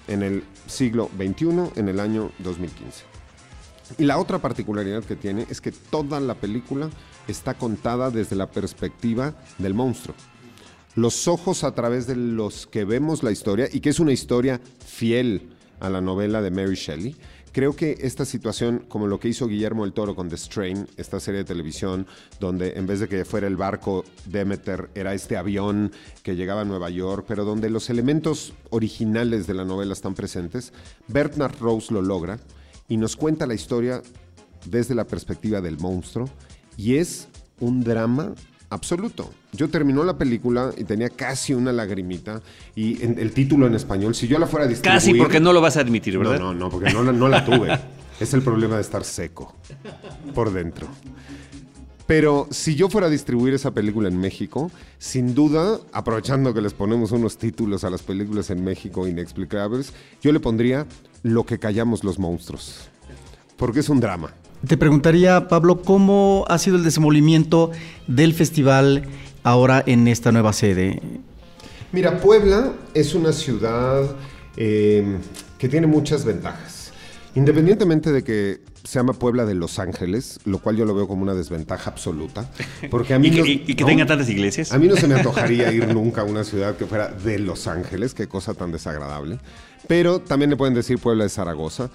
en 0.09 0.23
el 0.23 0.45
siglo 0.67 1.09
XXI, 1.17 1.71
en 1.77 1.89
el 1.89 2.01
año 2.01 2.33
2015. 2.41 3.18
Y 3.96 4.05
la 4.05 4.18
otra 4.18 4.38
particularidad 4.38 5.05
que 5.05 5.16
tiene 5.16 5.46
es 5.48 5.61
que 5.61 5.72
toda 5.72 6.20
la 6.20 6.35
película 6.35 6.90
está 7.27 7.55
contada 7.55 8.11
desde 8.11 8.37
la 8.37 8.51
perspectiva 8.51 9.35
del 9.59 9.74
monstruo. 9.74 10.14
Los 10.95 11.28
ojos 11.28 11.64
a 11.64 11.74
través 11.74 12.07
de 12.07 12.16
los 12.16 12.66
que 12.66 12.84
vemos 12.84 13.22
la 13.22 13.30
historia, 13.30 13.68
y 13.72 13.80
que 13.80 13.91
es 13.91 14.01
una 14.01 14.12
historia 14.12 14.61
fiel 14.84 15.51
a 15.80 15.89
la 15.89 16.01
novela 16.01 16.43
de 16.43 16.51
Mary 16.51 16.74
Shelley, 16.74 17.16
Creo 17.53 17.74
que 17.74 17.99
esta 18.03 18.24
situación, 18.24 18.84
como 18.89 19.07
lo 19.07 19.18
que 19.18 19.28
hizo 19.28 19.49
Guillermo 19.49 19.84
el 19.84 19.93
Toro 19.93 20.14
con 20.14 20.28
The 20.28 20.36
Strain, 20.36 20.86
esta 20.97 21.18
serie 21.18 21.39
de 21.39 21.45
televisión, 21.45 22.07
donde 22.39 22.74
en 22.76 22.86
vez 22.86 23.01
de 23.01 23.09
que 23.09 23.24
fuera 23.24 23.47
el 23.47 23.57
barco 23.57 24.05
Demeter, 24.26 24.91
era 24.95 25.14
este 25.14 25.36
avión 25.36 25.91
que 26.22 26.36
llegaba 26.36 26.61
a 26.61 26.64
Nueva 26.64 26.91
York, 26.91 27.24
pero 27.26 27.45
donde 27.45 27.70
los 27.70 27.91
elementos 27.91 28.53
originales 28.70 29.47
de 29.47 29.55
la 29.55 29.64
novela 29.64 29.93
están 29.93 30.14
presentes, 30.14 30.72
Bernard 31.09 31.59
Rose 31.59 31.93
lo 31.93 32.03
logra 32.03 32.39
y 32.89 32.97
nos 32.97 33.16
cuenta 33.16 33.47
la 33.47 33.55
historia 33.55 34.03
desde 34.66 34.95
la 34.95 35.05
perspectiva 35.07 35.61
del 35.61 35.78
monstruo 35.78 36.28
y 36.76 36.97
es 36.97 37.28
un 37.61 37.82
drama 37.84 38.34
absoluto. 38.70 39.30
Yo 39.53 39.68
terminó 39.68 40.05
la 40.05 40.18
película 40.18 40.72
y 40.76 40.84
tenía 40.84 41.09
casi 41.09 41.55
una 41.55 41.72
lagrimita 41.72 42.43
y 42.74 43.03
en- 43.03 43.18
el 43.18 43.32
título 43.32 43.66
en 43.66 43.74
español, 43.74 44.14
si 44.14 44.28
yo 44.28 44.39
la 44.39 44.47
fuera 44.47 44.66
a 44.66 44.68
distribuir... 44.68 44.95
Casi 45.01 45.14
porque 45.14 45.41
no 45.41 45.53
lo 45.53 45.61
vas 45.61 45.76
a 45.76 45.80
admitir, 45.80 46.14
No, 46.14 46.20
¿verdad? 46.20 46.39
no, 46.39 46.55
no, 46.55 46.68
porque 46.70 46.93
no, 46.93 47.03
no 47.12 47.28
la 47.28 47.45
tuve. 47.45 47.78
es 48.20 48.34
el 48.34 48.43
problema 48.43 48.74
de 48.76 48.82
estar 48.82 49.05
seco 49.05 49.55
por 50.34 50.53
dentro. 50.53 50.86
Pero 52.07 52.49
si 52.51 52.74
yo 52.74 52.89
fuera 52.89 53.09
a 53.09 53.11
distribuir 53.11 53.53
esa 53.53 53.70
película 53.72 54.09
en 54.09 54.18
México, 54.18 54.70
sin 54.99 55.34
duda, 55.34 55.78
aprovechando 55.93 56.55
que 56.55 56.62
les 56.62 56.72
ponemos 56.72 57.12
unos 57.12 57.36
títulos 57.36 57.84
a 57.84 57.91
las 57.91 58.03
películas 58.03 58.49
en 58.49 58.64
México 58.64 59.07
inexplicables, 59.07 59.93
yo 60.22 60.32
le 60.32 60.41
pondría 60.41 60.86
Lo 61.23 61.45
que 61.45 61.59
callamos 61.59 62.05
los 62.05 62.19
monstruos. 62.19 62.89
Porque 63.57 63.81
es 63.81 63.89
un 63.89 64.01
drama. 64.01 64.33
Te 64.66 64.77
preguntaría, 64.77 65.49
Pablo, 65.49 65.83
¿cómo 65.83 66.45
ha 66.49 66.59
sido 66.59 66.77
el 66.77 66.85
desenvolvimiento 66.85 67.71
del 68.07 68.35
festival 68.35 69.05
ahora 69.45 69.83
en 69.87 70.09
esta 70.09 70.33
nueva 70.33 70.53
sede? 70.53 71.01
Mira, 71.93 72.21
Puebla 72.21 72.73
es 72.95 73.14
una 73.14 73.33
ciudad 73.33 74.05
eh, 74.57 75.19
que 75.59 75.69
tiene 75.69 75.87
muchas 75.87 76.25
ventajas. 76.25 76.93
Independientemente 77.35 78.11
de 78.11 78.25
que 78.25 78.61
se 78.83 78.99
llama 78.99 79.12
Puebla 79.12 79.45
de 79.45 79.55
Los 79.55 79.79
Ángeles, 79.79 80.41
lo 80.45 80.59
cual 80.59 80.77
yo 80.77 80.85
lo 80.85 80.95
veo 80.95 81.07
como 81.07 81.23
una 81.23 81.35
desventaja 81.35 81.91
absoluta, 81.91 82.51
porque 82.91 83.14
a 83.14 83.19
mí 83.19 83.29
Y 83.29 83.31
que, 83.31 83.39
no- 83.41 83.47
y- 83.47 83.75
que 83.77 83.85
tenga 83.85 84.07
tantas 84.07 84.29
iglesias. 84.29 84.73
A 84.73 84.79
mí 84.79 84.89
no 84.89 84.97
se 84.97 85.07
me 85.07 85.14
antojaría 85.19 85.71
ir 85.73 85.93
nunca 85.95 86.23
a 86.23 86.25
una 86.25 86.43
ciudad 86.43 86.77
que 86.77 86.87
fuera 86.87 87.09
de 87.09 87.39
Los 87.39 87.66
Ángeles, 87.69 88.14
qué 88.14 88.27
cosa 88.29 88.55
tan 88.55 88.73
desagradable. 88.73 89.39
Pero 89.89 90.20
también 90.20 90.51
le 90.51 90.57
pueden 90.57 90.74
decir 90.74 90.99
Puebla 90.99 91.24
de 91.24 91.30
Zaragoza. 91.30 91.91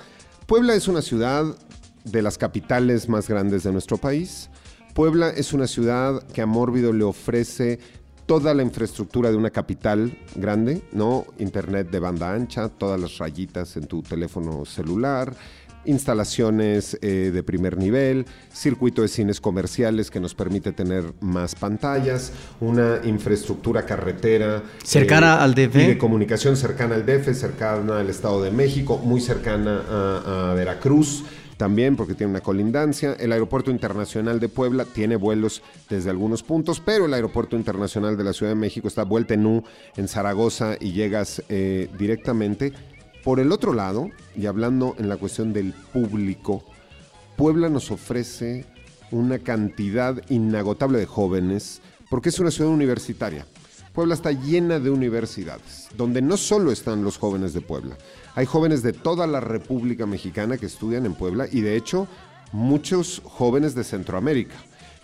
Puebla 0.47 0.73
es 0.73 0.89
una 0.89 1.01
ciudad 1.01 1.45
de 2.03 2.21
las 2.21 2.37
capitales 2.37 3.07
más 3.07 3.29
grandes 3.29 3.63
de 3.63 3.71
nuestro 3.71 3.97
país. 3.97 4.49
Puebla 4.93 5.29
es 5.29 5.53
una 5.53 5.67
ciudad 5.67 6.21
que 6.33 6.41
a 6.41 6.45
Mórbido 6.45 6.91
le 6.91 7.03
ofrece 7.05 7.79
toda 8.25 8.53
la 8.53 8.63
infraestructura 8.63 9.31
de 9.31 9.37
una 9.37 9.49
capital 9.49 10.17
grande, 10.35 10.81
¿no? 10.91 11.25
Internet 11.39 11.89
de 11.91 11.99
banda 11.99 12.33
ancha, 12.33 12.69
todas 12.69 12.99
las 12.99 13.17
rayitas 13.17 13.75
en 13.77 13.87
tu 13.87 14.01
teléfono 14.01 14.65
celular, 14.65 15.35
instalaciones 15.86 16.97
eh, 17.01 17.31
de 17.34 17.43
primer 17.43 17.77
nivel, 17.77 18.25
circuito 18.51 19.01
de 19.01 19.07
cines 19.07 19.41
comerciales 19.41 20.09
que 20.09 20.19
nos 20.19 20.36
permite 20.36 20.71
tener 20.71 21.13
más 21.21 21.55
pantallas, 21.55 22.31
una 22.59 22.99
infraestructura 23.03 23.86
carretera. 23.86 24.63
Cercana 24.84 25.43
al 25.43 25.53
DF. 25.53 25.75
y 25.75 25.88
de 25.88 25.97
comunicación 25.97 26.55
cercana 26.57 26.95
al 26.95 27.05
DF, 27.05 27.34
cercana 27.34 27.99
al 27.99 28.09
Estado 28.09 28.41
de 28.41 28.51
México, 28.51 28.97
muy 28.97 29.21
cercana 29.21 29.84
a, 29.89 30.51
a 30.51 30.53
Veracruz. 30.53 31.23
También 31.57 31.95
porque 31.95 32.15
tiene 32.15 32.31
una 32.31 32.41
colindancia. 32.41 33.13
El 33.13 33.31
Aeropuerto 33.31 33.71
Internacional 33.71 34.39
de 34.39 34.49
Puebla 34.49 34.86
tiene 34.86 35.15
vuelos 35.15 35.61
desde 35.89 36.09
algunos 36.09 36.43
puntos, 36.43 36.81
pero 36.84 37.05
el 37.05 37.13
Aeropuerto 37.13 37.55
Internacional 37.55 38.17
de 38.17 38.23
la 38.23 38.34
Ciudad 38.34 38.51
de 38.51 38.55
México 38.55 38.88
está 38.88 39.03
vuelta 39.03 39.34
en 39.36 39.45
U 39.45 39.63
en 39.95 40.07
Zaragoza 40.07 40.75
y 40.79 40.91
llegas 40.93 41.43
eh, 41.49 41.89
directamente. 41.97 42.73
Por 43.24 43.39
el 43.39 43.53
otro 43.53 43.74
lado, 43.74 44.09
y 44.36 44.47
hablando 44.47 44.95
en 44.99 45.07
la 45.07 45.15
cuestión 45.15 45.53
del 45.53 45.71
público, 45.71 46.65
Puebla 47.38 47.69
nos 47.69 47.89
ofrece 47.89 48.65
una 49.11 49.39
cantidad 49.39 50.21
inagotable 50.30 50.99
de 50.99 51.05
jóvenes 51.05 51.82
porque 52.09 52.30
es 52.30 52.39
una 52.39 52.51
ciudad 52.51 52.69
universitaria. 52.69 53.45
Puebla 53.93 54.15
está 54.15 54.32
llena 54.32 54.80
de 54.80 54.89
universidades, 54.89 55.88
donde 55.95 56.21
no 56.21 56.36
solo 56.36 56.71
están 56.71 57.03
los 57.03 57.17
jóvenes 57.17 57.53
de 57.53 57.61
Puebla, 57.61 57.97
hay 58.36 58.45
jóvenes 58.45 58.84
de 58.84 58.91
toda 58.91 59.26
la 59.26 59.39
República 59.39 60.05
Mexicana 60.05 60.57
que 60.57 60.65
estudian 60.65 61.05
en 61.05 61.13
Puebla 61.13 61.47
y 61.49 61.61
de 61.61 61.78
hecho 61.78 62.07
muchos 62.51 63.21
jóvenes 63.24 63.74
de 63.74 63.86
Centroamérica. 63.86 64.55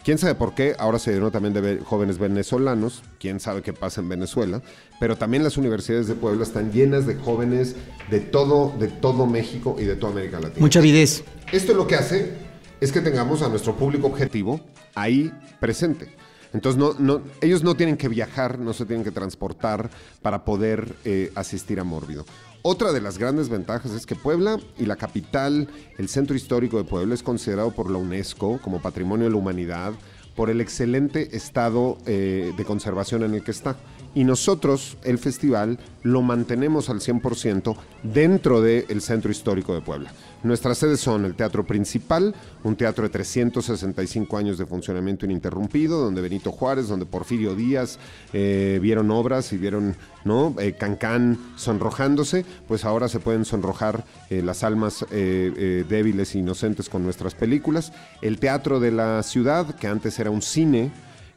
¿Quién 0.10 0.18
sabe 0.18 0.34
por 0.34 0.55
qué? 0.55 0.76
Ahora 0.80 0.97
se 0.97 1.14
llenó 1.14 1.30
también 1.30 1.53
de 1.53 1.62
ve- 1.62 1.80
jóvenes 1.86 2.18
venezolanos, 2.18 3.03
quién 3.20 3.39
sabe 3.39 3.62
qué 3.62 3.74
pasa 3.74 4.01
en 4.01 4.10
Venezuela, 4.10 4.60
pero 4.99 5.16
también 5.18 5.43
las 5.43 5.55
universidades 5.55 6.07
de 6.07 6.16
Puebla 6.16 6.41
están 6.41 6.72
llenas 6.72 7.05
de 7.05 7.14
jóvenes 7.14 7.76
de 8.10 8.20
todo, 8.20 8.74
de 8.80 8.88
todo 8.88 9.28
México 9.28 9.76
y 9.80 9.84
de 9.84 9.95
toda 9.95 10.14
América 10.14 10.39
Latina. 10.39 10.62
Mucha 10.62 10.80
avidez. 10.80 11.24
Esto 11.51 11.76
lo 11.76 11.86
que 11.86 11.93
hace 11.93 12.34
es 12.82 12.91
que 12.91 13.01
tengamos 13.01 13.43
a 13.43 13.49
nuestro 13.49 13.76
público 13.76 14.07
objetivo 14.07 14.60
ahí 14.95 15.32
presente. 15.60 16.10
Entonces, 16.53 16.80
no, 16.82 16.95
no, 16.97 17.22
ellos 17.39 17.62
no 17.64 17.76
tienen 17.76 17.95
que 17.95 18.07
viajar, 18.07 18.57
no 18.57 18.74
se 18.74 18.88
tienen 18.88 19.03
que 19.03 19.12
transportar 19.12 19.91
para 20.24 20.43
poder 20.43 20.95
eh, 21.05 21.32
asistir 21.36 21.80
a 21.80 21.84
Mórbido. 21.84 22.26
Otra 22.62 22.91
de 22.91 22.99
las 22.99 23.18
grandes 23.18 23.47
ventajas 23.47 23.93
es 23.93 24.05
que 24.05 24.16
Puebla 24.16 24.60
y 24.78 24.86
la 24.86 24.97
capital, 24.97 25.70
el 25.97 26.10
centro 26.10 26.36
histórico 26.36 26.78
de 26.78 26.84
Puebla, 26.84 27.14
es 27.14 27.24
considerado 27.24 27.72
por 27.72 27.89
la 27.89 27.97
UNESCO 27.97 28.60
como 28.62 28.82
Patrimonio 28.82 29.26
de 29.26 29.32
la 29.32 29.38
Humanidad 29.38 29.93
por 30.36 30.49
el 30.49 30.60
excelente 30.60 31.38
estado 31.38 31.97
eh, 32.05 32.53
de 32.57 32.66
conservación 32.66 33.24
en 33.24 33.36
el 33.36 33.43
que 33.43 33.51
está. 33.51 33.78
Y 34.16 34.24
nosotros, 34.24 34.97
el 35.03 35.18
festival, 35.18 35.80
lo 36.03 36.22
mantenemos 36.22 36.89
al 36.89 36.99
100% 36.99 37.76
dentro 38.03 38.62
del 38.62 39.01
centro 39.01 39.32
histórico 39.32 39.74
de 39.74 39.82
Puebla. 39.82 40.12
Nuestras 40.41 40.78
sedes 40.78 41.01
son 41.01 41.26
el 41.26 41.36
Teatro 41.36 41.66
Principal, 41.66 42.34
un 42.64 42.78
teatro 42.78 43.03
de 43.03 43.10
365 43.10 44.38
años 44.38 44.57
de 44.57 44.66
funcionamiento 44.66 45.26
ininterrumpido, 45.26 45.99
donde 45.99 46.22
Benito 46.22 46.53
Juárez, 46.53 46.88
donde 46.88 47.05
Porfirio 47.05 47.55
Díaz 47.55 47.99
eh, 48.32 48.80
vieron 48.82 49.12
obras 49.12 49.51
y 49.51 49.57
vieron 49.57 49.97
¿no? 50.24 50.55
Eh, 50.60 50.74
Cancán 50.74 51.38
sonrojándose, 51.57 52.45
pues 52.70 52.86
ahora 52.86 53.10
se 53.10 53.20
pueden 53.20 53.43
sonrojar 53.43 54.05
eh, 54.30 54.41
las 54.41 54.64
almas 54.64 55.05
débiles 55.10 56.36
e 56.36 56.39
inocentes 56.39 56.88
con 56.88 57.03
nuestras 57.03 57.36
películas. 57.36 57.91
El 58.22 58.39
Teatro 58.39 58.80
de 58.80 58.91
la 58.91 59.22
Ciudad, 59.24 59.76
que 59.76 59.88
antes 59.88 60.20
era 60.20 60.30
un 60.30 60.41
cine, 60.41 60.91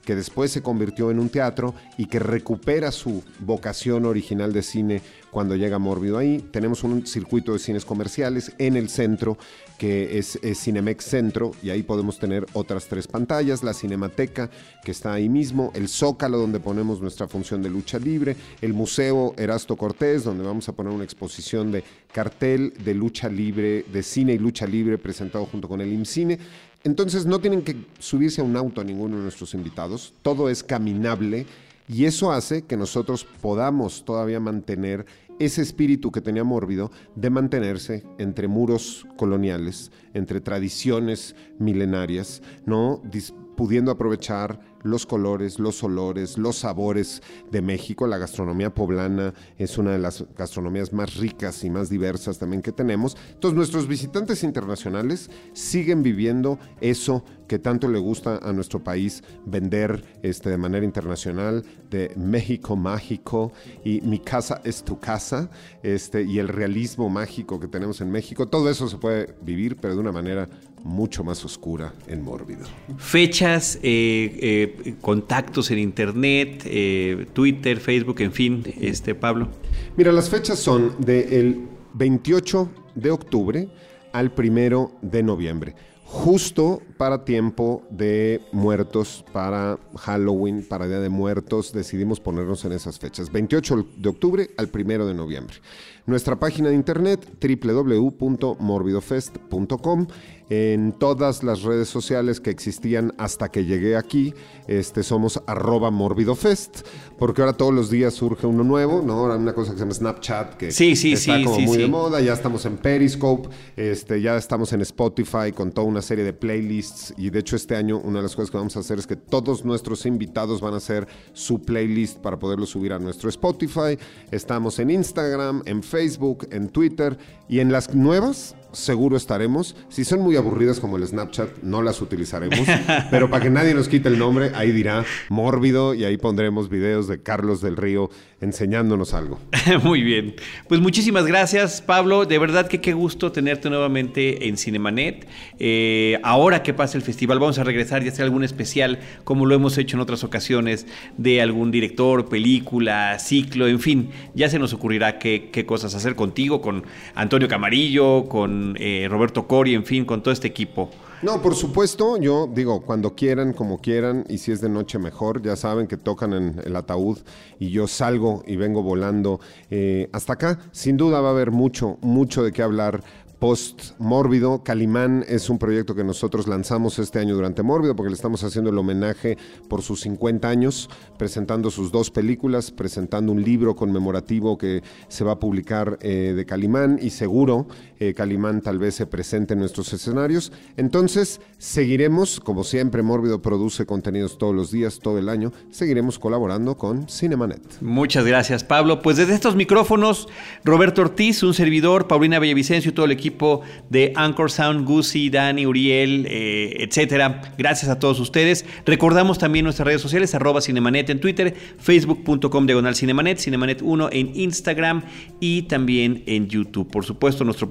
que 0.05 0.15
después 0.15 0.51
se 0.51 0.63
convirtió 0.63 1.11
en 1.11 1.19
un 1.19 1.29
teatro 1.29 1.75
y 1.97 2.07
que 2.07 2.19
recupera 2.19 2.91
su 2.93 3.23
vocación 3.41 4.05
original 4.05 4.53
de 4.53 4.63
cine 4.63 5.03
cuando 5.31 5.57
llega 5.57 5.79
Mórbido 5.79 6.19
ahí. 6.19 6.39
Tenemos 6.51 6.85
un 6.85 7.07
circuito 7.07 7.53
de 7.53 7.59
cines 7.59 7.85
comerciales 7.85 8.53
en 8.59 8.77
el 8.77 8.89
centro 8.89 9.39
que 9.79 10.19
es, 10.19 10.39
es 10.43 10.63
Cinemex 10.63 11.05
Centro 11.05 11.53
y 11.63 11.71
ahí 11.71 11.83
podemos 11.83 12.19
tener 12.19 12.47
otras 12.53 12.87
tres 12.87 13.09
pantallas, 13.09 13.65
la 13.65 13.75
Cinemateca 13.75 14.51
que 14.85 14.93
está 14.93 15.13
ahí 15.13 15.29
mismo, 15.29 15.73
el 15.75 15.89
Zócalo 15.89 16.39
donde 16.39 16.61
ponemos 16.61 17.01
nuestra 17.01 17.27
función 17.27 17.63
de 17.63 17.71
lucha 17.71 17.99
libre, 17.99 18.37
el 18.61 18.75
Museo 18.75 19.35
Erasto 19.37 19.77
Cortés 19.77 20.25
donde 20.25 20.45
vamos 20.45 20.69
a 20.69 20.73
poner 20.73 20.93
una 20.93 21.05
exposición 21.05 21.73
de 21.73 21.83
cartel 22.13 22.75
de 22.85 22.95
lucha 22.95 23.29
libre, 23.29 23.85
de 23.91 24.03
cine 24.03 24.35
y 24.35 24.39
lucha 24.39 24.67
libre 24.67 24.99
presentado 24.99 25.47
junto 25.47 25.69
con 25.69 25.81
el 25.81 25.93
IMCINE. 25.93 26.39
Entonces 26.85 27.27
no 27.27 27.39
tienen 27.41 27.63
que 27.63 27.77
subirse 27.99 28.41
a 28.41 28.45
un 28.45 28.57
auto 28.57 28.81
a 28.81 28.85
ninguno 28.85 29.17
de 29.17 29.23
nuestros 29.23 29.55
invitados, 29.55 30.15
todo 30.23 30.49
es 30.49 30.63
caminable 30.65 31.47
y 31.89 32.07
eso 32.07 32.33
hace 32.33 32.63
que 32.63 32.77
nosotros 32.77 33.25
podamos 33.41 34.05
todavía 34.05 34.41
mantener 34.41 35.07
ese 35.39 35.63
espíritu 35.63 36.11
que 36.13 36.21
tenía 36.21 36.45
Mórbido 36.45 36.91
de 37.17 37.31
mantenerse 37.31 38.05
entre 38.19 38.49
muros 38.49 39.07
coloniales, 39.17 39.91
entre 40.15 40.41
tradiciones 40.41 41.35
milenarias, 41.59 42.43
¿no? 42.67 43.01
Dis- 43.11 43.35
pudiendo 43.63 43.93
aprovechar 43.93 44.59
los 44.83 45.07
colores, 45.07 45.61
los 45.61 45.85
olores, 45.85 46.37
los 46.37 46.57
sabores 46.57 47.23
de 47.53 47.63
México. 47.63 48.09
La 48.09 48.19
gastronomía 48.19 48.75
poblana 48.75 49.33
es 49.57 49.79
una 49.79 49.93
de 49.93 50.01
las 50.01 50.25
gastronomías 50.37 50.93
más 50.93 51.15
ricas 51.15 51.63
y 51.63 51.71
más 51.71 51.89
diversas 51.89 52.41
también 52.41 52.61
que 52.61 52.73
tenemos. 52.73 53.17
Entonces 53.35 53.57
nuestros 53.57 53.87
visitantes 53.87 54.43
internacionales 54.43 55.31
siguen 55.53 56.03
viviendo 56.03 56.59
eso 56.81 57.25
que 57.47 57.61
tanto 57.61 57.87
le 57.87 58.01
gusta 58.01 58.39
a 58.39 58.53
nuestro 58.53 58.83
país 58.83 59.23
vender 59.47 60.03
este, 60.25 60.51
de 60.51 60.59
manera 60.59 60.85
internacional, 60.85 61.65
de 61.89 62.13
México 62.17 62.75
mágico 62.75 63.53
y 63.85 64.01
mi 64.01 64.19
casa 64.19 64.61
es 64.65 64.83
tu 64.83 64.99
casa, 64.99 65.51
este, 65.85 66.23
y 66.25 66.41
el 66.41 66.49
realismo 66.49 67.09
mágico 67.11 67.61
que 67.61 67.69
tenemos 67.69 68.01
en 68.01 68.11
México. 68.11 68.49
Todo 68.49 68.69
eso 68.71 68.89
se 68.89 68.97
puede 68.97 69.37
vivir, 69.43 69.77
pero 69.77 69.95
de 69.95 70.01
una 70.01 70.11
manera 70.11 70.49
mucho 70.85 71.25
más 71.25 71.45
oscura 71.45 71.95
en 72.07 72.23
Mórbido. 72.23 72.67
Fechas, 72.99 73.79
eh, 73.83 74.77
eh, 74.85 74.95
contactos 75.01 75.71
en 75.71 75.79
internet, 75.79 76.63
eh, 76.65 77.27
Twitter, 77.33 77.81
Facebook, 77.81 78.21
en 78.21 78.33
fin, 78.33 78.63
este 78.81 79.15
Pablo. 79.15 79.49
Mira, 79.97 80.13
las 80.13 80.29
fechas 80.29 80.59
son 80.59 80.95
del 80.99 81.69
28 81.95 82.71
de 82.95 83.11
octubre 83.11 83.69
al 84.13 84.33
1 84.37 84.93
de 85.03 85.23
noviembre. 85.23 85.75
Justo 86.13 86.83
para 86.99 87.25
tiempo 87.25 87.83
de 87.89 88.43
muertos, 88.53 89.25
para 89.33 89.79
Halloween, 89.97 90.63
para 90.69 90.87
Día 90.87 91.01
de 91.01 91.09
Muertos, 91.09 91.73
decidimos 91.73 92.21
ponernos 92.21 92.67
en 92.67 92.73
esas 92.73 92.99
fechas. 92.99 93.33
28 93.33 93.87
de 93.97 94.11
octubre 94.11 94.51
al 94.59 94.69
1 94.71 95.07
de 95.07 95.15
noviembre. 95.15 95.57
nuestra 96.05 96.39
página 96.39 96.69
de 96.69 96.75
internet 96.75 97.27
www.morbidofest.com 97.41 100.07
en 100.51 100.93
todas 100.93 101.43
las 101.43 101.63
redes 101.63 101.89
sociales 101.89 102.41
que 102.41 102.51
existían 102.51 103.15
hasta 103.19 103.51
que 103.51 103.65
llegué 103.65 103.97
aquí, 103.97 104.35
este, 104.67 105.03
somos 105.03 105.41
arroba 105.47 105.91
morbidofest, 105.91 106.87
porque 107.19 107.43
ahora 107.43 107.55
todos 107.55 107.73
los 107.73 107.91
días 107.91 108.15
surge 108.15 108.47
uno 108.47 108.65
nuevo, 108.65 109.03
¿no? 109.03 109.15
Ahora 109.15 109.37
una 109.37 109.55
cosa 109.55 109.73
que 109.73 109.79
se 109.79 109.85
llama 109.85 109.95
Snapchat, 109.95 110.55
que 110.55 110.73
sí, 110.73 110.97
sí, 110.97 111.13
está 111.13 111.37
sí, 111.39 111.45
como 111.45 111.59
muy 111.61 111.79
de 111.79 111.87
moda, 111.87 112.21
ya 112.21 112.33
estamos 112.33 112.65
en 112.67 112.77
Periscope, 112.77 113.49
este, 113.77 114.21
ya 114.21 114.37
estamos 114.37 114.73
en 114.73 114.83
Spotify 114.83 115.53
con 115.55 115.73
toda 115.73 115.87
una 115.87 116.03
serie 116.03 116.25
de 116.25 116.33
playlists. 116.33 117.15
Y 117.17 117.31
de 117.31 117.41
hecho 117.41 117.57
este 117.57 117.77
año 117.77 117.99
una 117.99 118.19
de 118.19 118.25
las 118.25 118.35
cosas 118.35 118.51
que 118.51 118.57
vamos 118.57 118.77
a 118.77 118.81
hacer 118.81 118.99
es 118.99 119.07
que 119.07 119.17
todos 119.17 119.65
nuestros 119.65 120.07
invitados 120.07 120.61
van 120.61 120.75
a 120.75 120.79
hacer 120.79 121.07
su 121.33 121.63
playlist 121.63 122.19
para 122.19 122.39
poderlo 122.39 122.67
subir 122.67 122.93
a 122.93 122.99
nuestro 122.99 123.29
Spotify. 123.29 123.99
Estamos 124.31 124.79
en 124.79 124.91
Instagram, 124.91 125.63
en 125.67 125.83
Facebook, 125.83 126.47
en 126.51 126.69
Twitter. 126.69 127.17
Y 127.49 127.61
en 127.61 127.71
las 127.71 127.95
nuevas 127.95 128.55
seguro 128.73 129.17
estaremos. 129.17 129.77
Si 129.89 130.05
son 130.05 130.21
muy 130.21 130.37
aburridas 130.37 130.81
como 130.81 130.97
el 130.97 131.07
Snapchat, 131.07 131.63
no 131.63 131.83
las 131.83 132.01
utilizaremos. 132.01 132.67
pero 133.11 133.31
para 133.31 133.45
que 133.45 133.51
nadie 133.51 133.75
nos 133.75 133.89
quite 133.89 134.09
el 134.09 134.19
nombre, 134.19 134.53
ahí 134.55 134.73
dirá 134.73 135.05
Mórbido 135.29 135.95
y 135.95 136.05
ahí 136.05 136.17
pondremos 136.17 136.69
videos 136.69 137.09
de 137.09 137.23
Carlos 137.23 137.61
del 137.61 137.77
Río 137.77 138.11
enseñándonos 138.41 139.15
algo. 139.15 139.39
Muy 139.85 140.03
bien. 140.03 140.35
Pues 140.69 140.81
muchísimas 140.81 141.27
gracias, 141.27 141.81
Pablo. 141.81 142.25
De 142.25 142.39
verdad 142.39 142.67
que 142.67 142.81
qué 142.81 142.93
gusto 142.93 143.31
tenerte 143.31 143.71
nuevamente 143.71 144.49
en 144.49 144.57
Cinemanet. 144.57 145.29
Eh, 145.59 146.19
ahora 146.25 146.63
que 146.63 146.75
pasa 146.75 146.99
el 146.99 147.03
festival, 147.03 147.39
vamos 147.39 147.59
a 147.59 147.65
regresar 147.65 148.03
y 148.03 148.09
hacer 148.09 148.25
algún 148.25 148.43
especial, 148.43 148.99
como 149.25 149.47
lo 149.47 149.55
hemos 149.55 149.79
hecho 149.79 149.97
en 149.97 150.01
otras 150.01 150.25
ocasiones, 150.25 150.87
de 151.17 151.41
algún 151.41 151.71
director, 151.71 152.29
película, 152.29 153.19
ciclo, 153.19 153.69
en 153.69 153.79
fin. 153.79 154.11
Ya 154.35 154.49
se 154.49 154.59
nos 154.59 154.73
ocurrirá 154.73 155.19
qué, 155.19 155.51
qué 155.53 155.65
cosas 155.65 155.95
hacer 155.95 156.17
contigo, 156.17 156.61
con 156.61 156.83
Antonio 157.15 157.47
Camarillo, 157.47 158.25
con 158.29 158.62
eh, 158.79 159.07
Roberto 159.11 159.47
Cori, 159.47 159.75
en 159.75 159.85
fin, 159.85 160.05
con 160.05 160.23
todo 160.23 160.33
este 160.33 160.49
equipo. 160.49 160.91
No, 161.23 161.41
por 161.41 161.55
supuesto, 161.55 162.17
yo 162.17 162.51
digo, 162.53 162.83
cuando 162.83 163.15
quieran, 163.15 163.53
como 163.53 163.81
quieran, 163.81 164.25
y 164.29 164.39
si 164.39 164.51
es 164.51 164.61
de 164.61 164.69
noche 164.69 164.99
mejor, 164.99 165.41
ya 165.41 165.55
saben 165.55 165.87
que 165.87 165.97
tocan 165.97 166.33
en 166.33 166.61
el 166.65 166.75
ataúd 166.75 167.19
y 167.61 167.71
yo 167.71 167.87
salgo 167.87 168.43
y 168.45 168.57
vengo 168.57 168.83
volando 168.83 169.39
eh, 169.71 170.09
hasta 170.13 170.33
acá. 170.33 170.59
Sin 170.73 170.97
duda 170.97 171.21
va 171.21 171.29
a 171.29 171.33
haber 171.33 171.53
mucho, 171.53 171.97
mucho 172.01 172.43
de 172.43 172.51
qué 172.51 172.63
hablar 172.63 173.05
post 173.43 173.99
Mórbido. 173.99 174.63
Calimán 174.63 175.25
es 175.27 175.51
un 175.51 175.59
proyecto 175.59 175.97
que 175.97 176.05
nosotros 176.05 176.47
lanzamos 176.47 177.01
este 177.01 177.19
año 177.19 177.35
durante 177.35 177.65
Mórbido 177.65 177.97
porque 177.97 178.11
le 178.11 178.15
estamos 178.15 178.45
haciendo 178.45 178.71
el 178.71 178.79
homenaje 178.79 179.37
por 179.69 179.83
sus 179.83 180.03
50 180.03 180.49
años, 180.49 180.89
presentando 181.19 181.73
sus 181.73 181.91
dos 181.91 182.13
películas, 182.13 182.71
presentando 182.71 183.33
un 183.33 183.43
libro 183.43 183.75
conmemorativo 183.75 184.57
que 184.57 184.85
se 185.09 185.25
va 185.25 185.33
a 185.33 185.41
publicar 185.41 185.99
eh, 186.03 186.35
de 186.37 186.47
Calimán 186.47 187.01
y 187.03 187.11
seguro 187.11 187.67
eh, 188.03 188.15
Calimán 188.15 188.63
tal 188.63 188.79
vez 188.79 188.97
se 188.97 189.07
presente 189.07 189.55
en 189.55 189.61
nuestros 189.61 189.93
escenarios. 189.93 190.51
Entonces 190.77 191.41
seguiremos, 191.59 192.41
como 192.41 192.65
siempre, 192.65 193.03
Mórbido 193.03 193.43
produce 193.43 193.87
contenidos 193.87 194.39
todos 194.39 194.55
los 194.55 194.73
días, 194.73 194.99
todo 194.99 195.19
el 195.19 195.29
año, 195.29 195.53
seguiremos 195.71 196.19
colaborando 196.19 196.77
con 196.77 197.09
Cinemanet. 197.09 197.63
Muchas 197.81 198.25
gracias, 198.25 198.65
Pablo. 198.65 199.03
Pues 199.03 199.19
desde 199.19 199.35
estos 199.35 199.55
micrófonos, 199.55 200.29
Roberto 200.65 201.03
Ortiz, 201.03 201.45
un 201.45 201.55
servidor, 201.55 202.09
Paulina 202.09 202.41
Villavicencio 202.41 202.91
y 202.91 202.95
todo 202.95 203.07
el 203.07 203.13
equipo 203.13 203.63
de 203.89 204.13
Anchor 204.17 204.51
Sound, 204.51 204.85
Gusi, 204.85 205.31
Dani, 205.31 205.65
Uriel, 205.65 206.27
eh, 206.29 206.79
etcétera. 206.81 207.55
Gracias 207.57 207.89
a 207.89 208.01
todos 208.01 208.19
ustedes. 208.19 208.65
Recordamos 208.85 209.39
también 209.39 209.63
nuestras 209.63 209.87
redes 209.87 210.03
sociales, 210.03 210.35
arroba 210.35 210.61
Cinemanet 210.61 211.09
en 211.11 211.21
Twitter, 211.21 211.55
facebook.com 211.79 212.67
diagonal 212.67 212.97
Cinemanet, 212.97 213.39
Cinemanet 213.39 213.81
1 213.81 214.09
en 214.11 214.33
Instagram 214.35 215.05
y 215.39 215.63
también 215.63 216.25
en 216.27 216.49
YouTube. 216.49 216.91
Por 216.91 217.05
supuesto, 217.05 217.45
nuestro 217.45 217.71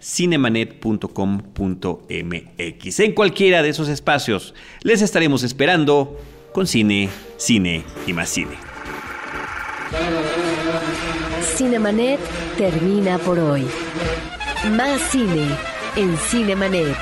cinemanet.com.mx. 0.00 3.00
En 3.00 3.12
cualquiera 3.12 3.62
de 3.62 3.70
esos 3.70 3.88
espacios 3.88 4.54
les 4.82 5.02
estaremos 5.02 5.42
esperando 5.42 6.18
con 6.52 6.66
cine, 6.66 7.08
cine 7.36 7.84
y 8.06 8.12
más 8.12 8.28
cine. 8.28 8.56
Cinemanet 11.56 12.20
termina 12.56 13.18
por 13.18 13.38
hoy. 13.38 13.66
Más 14.76 15.00
cine 15.10 15.46
en 15.96 16.16
Cinemanet. 16.16 16.96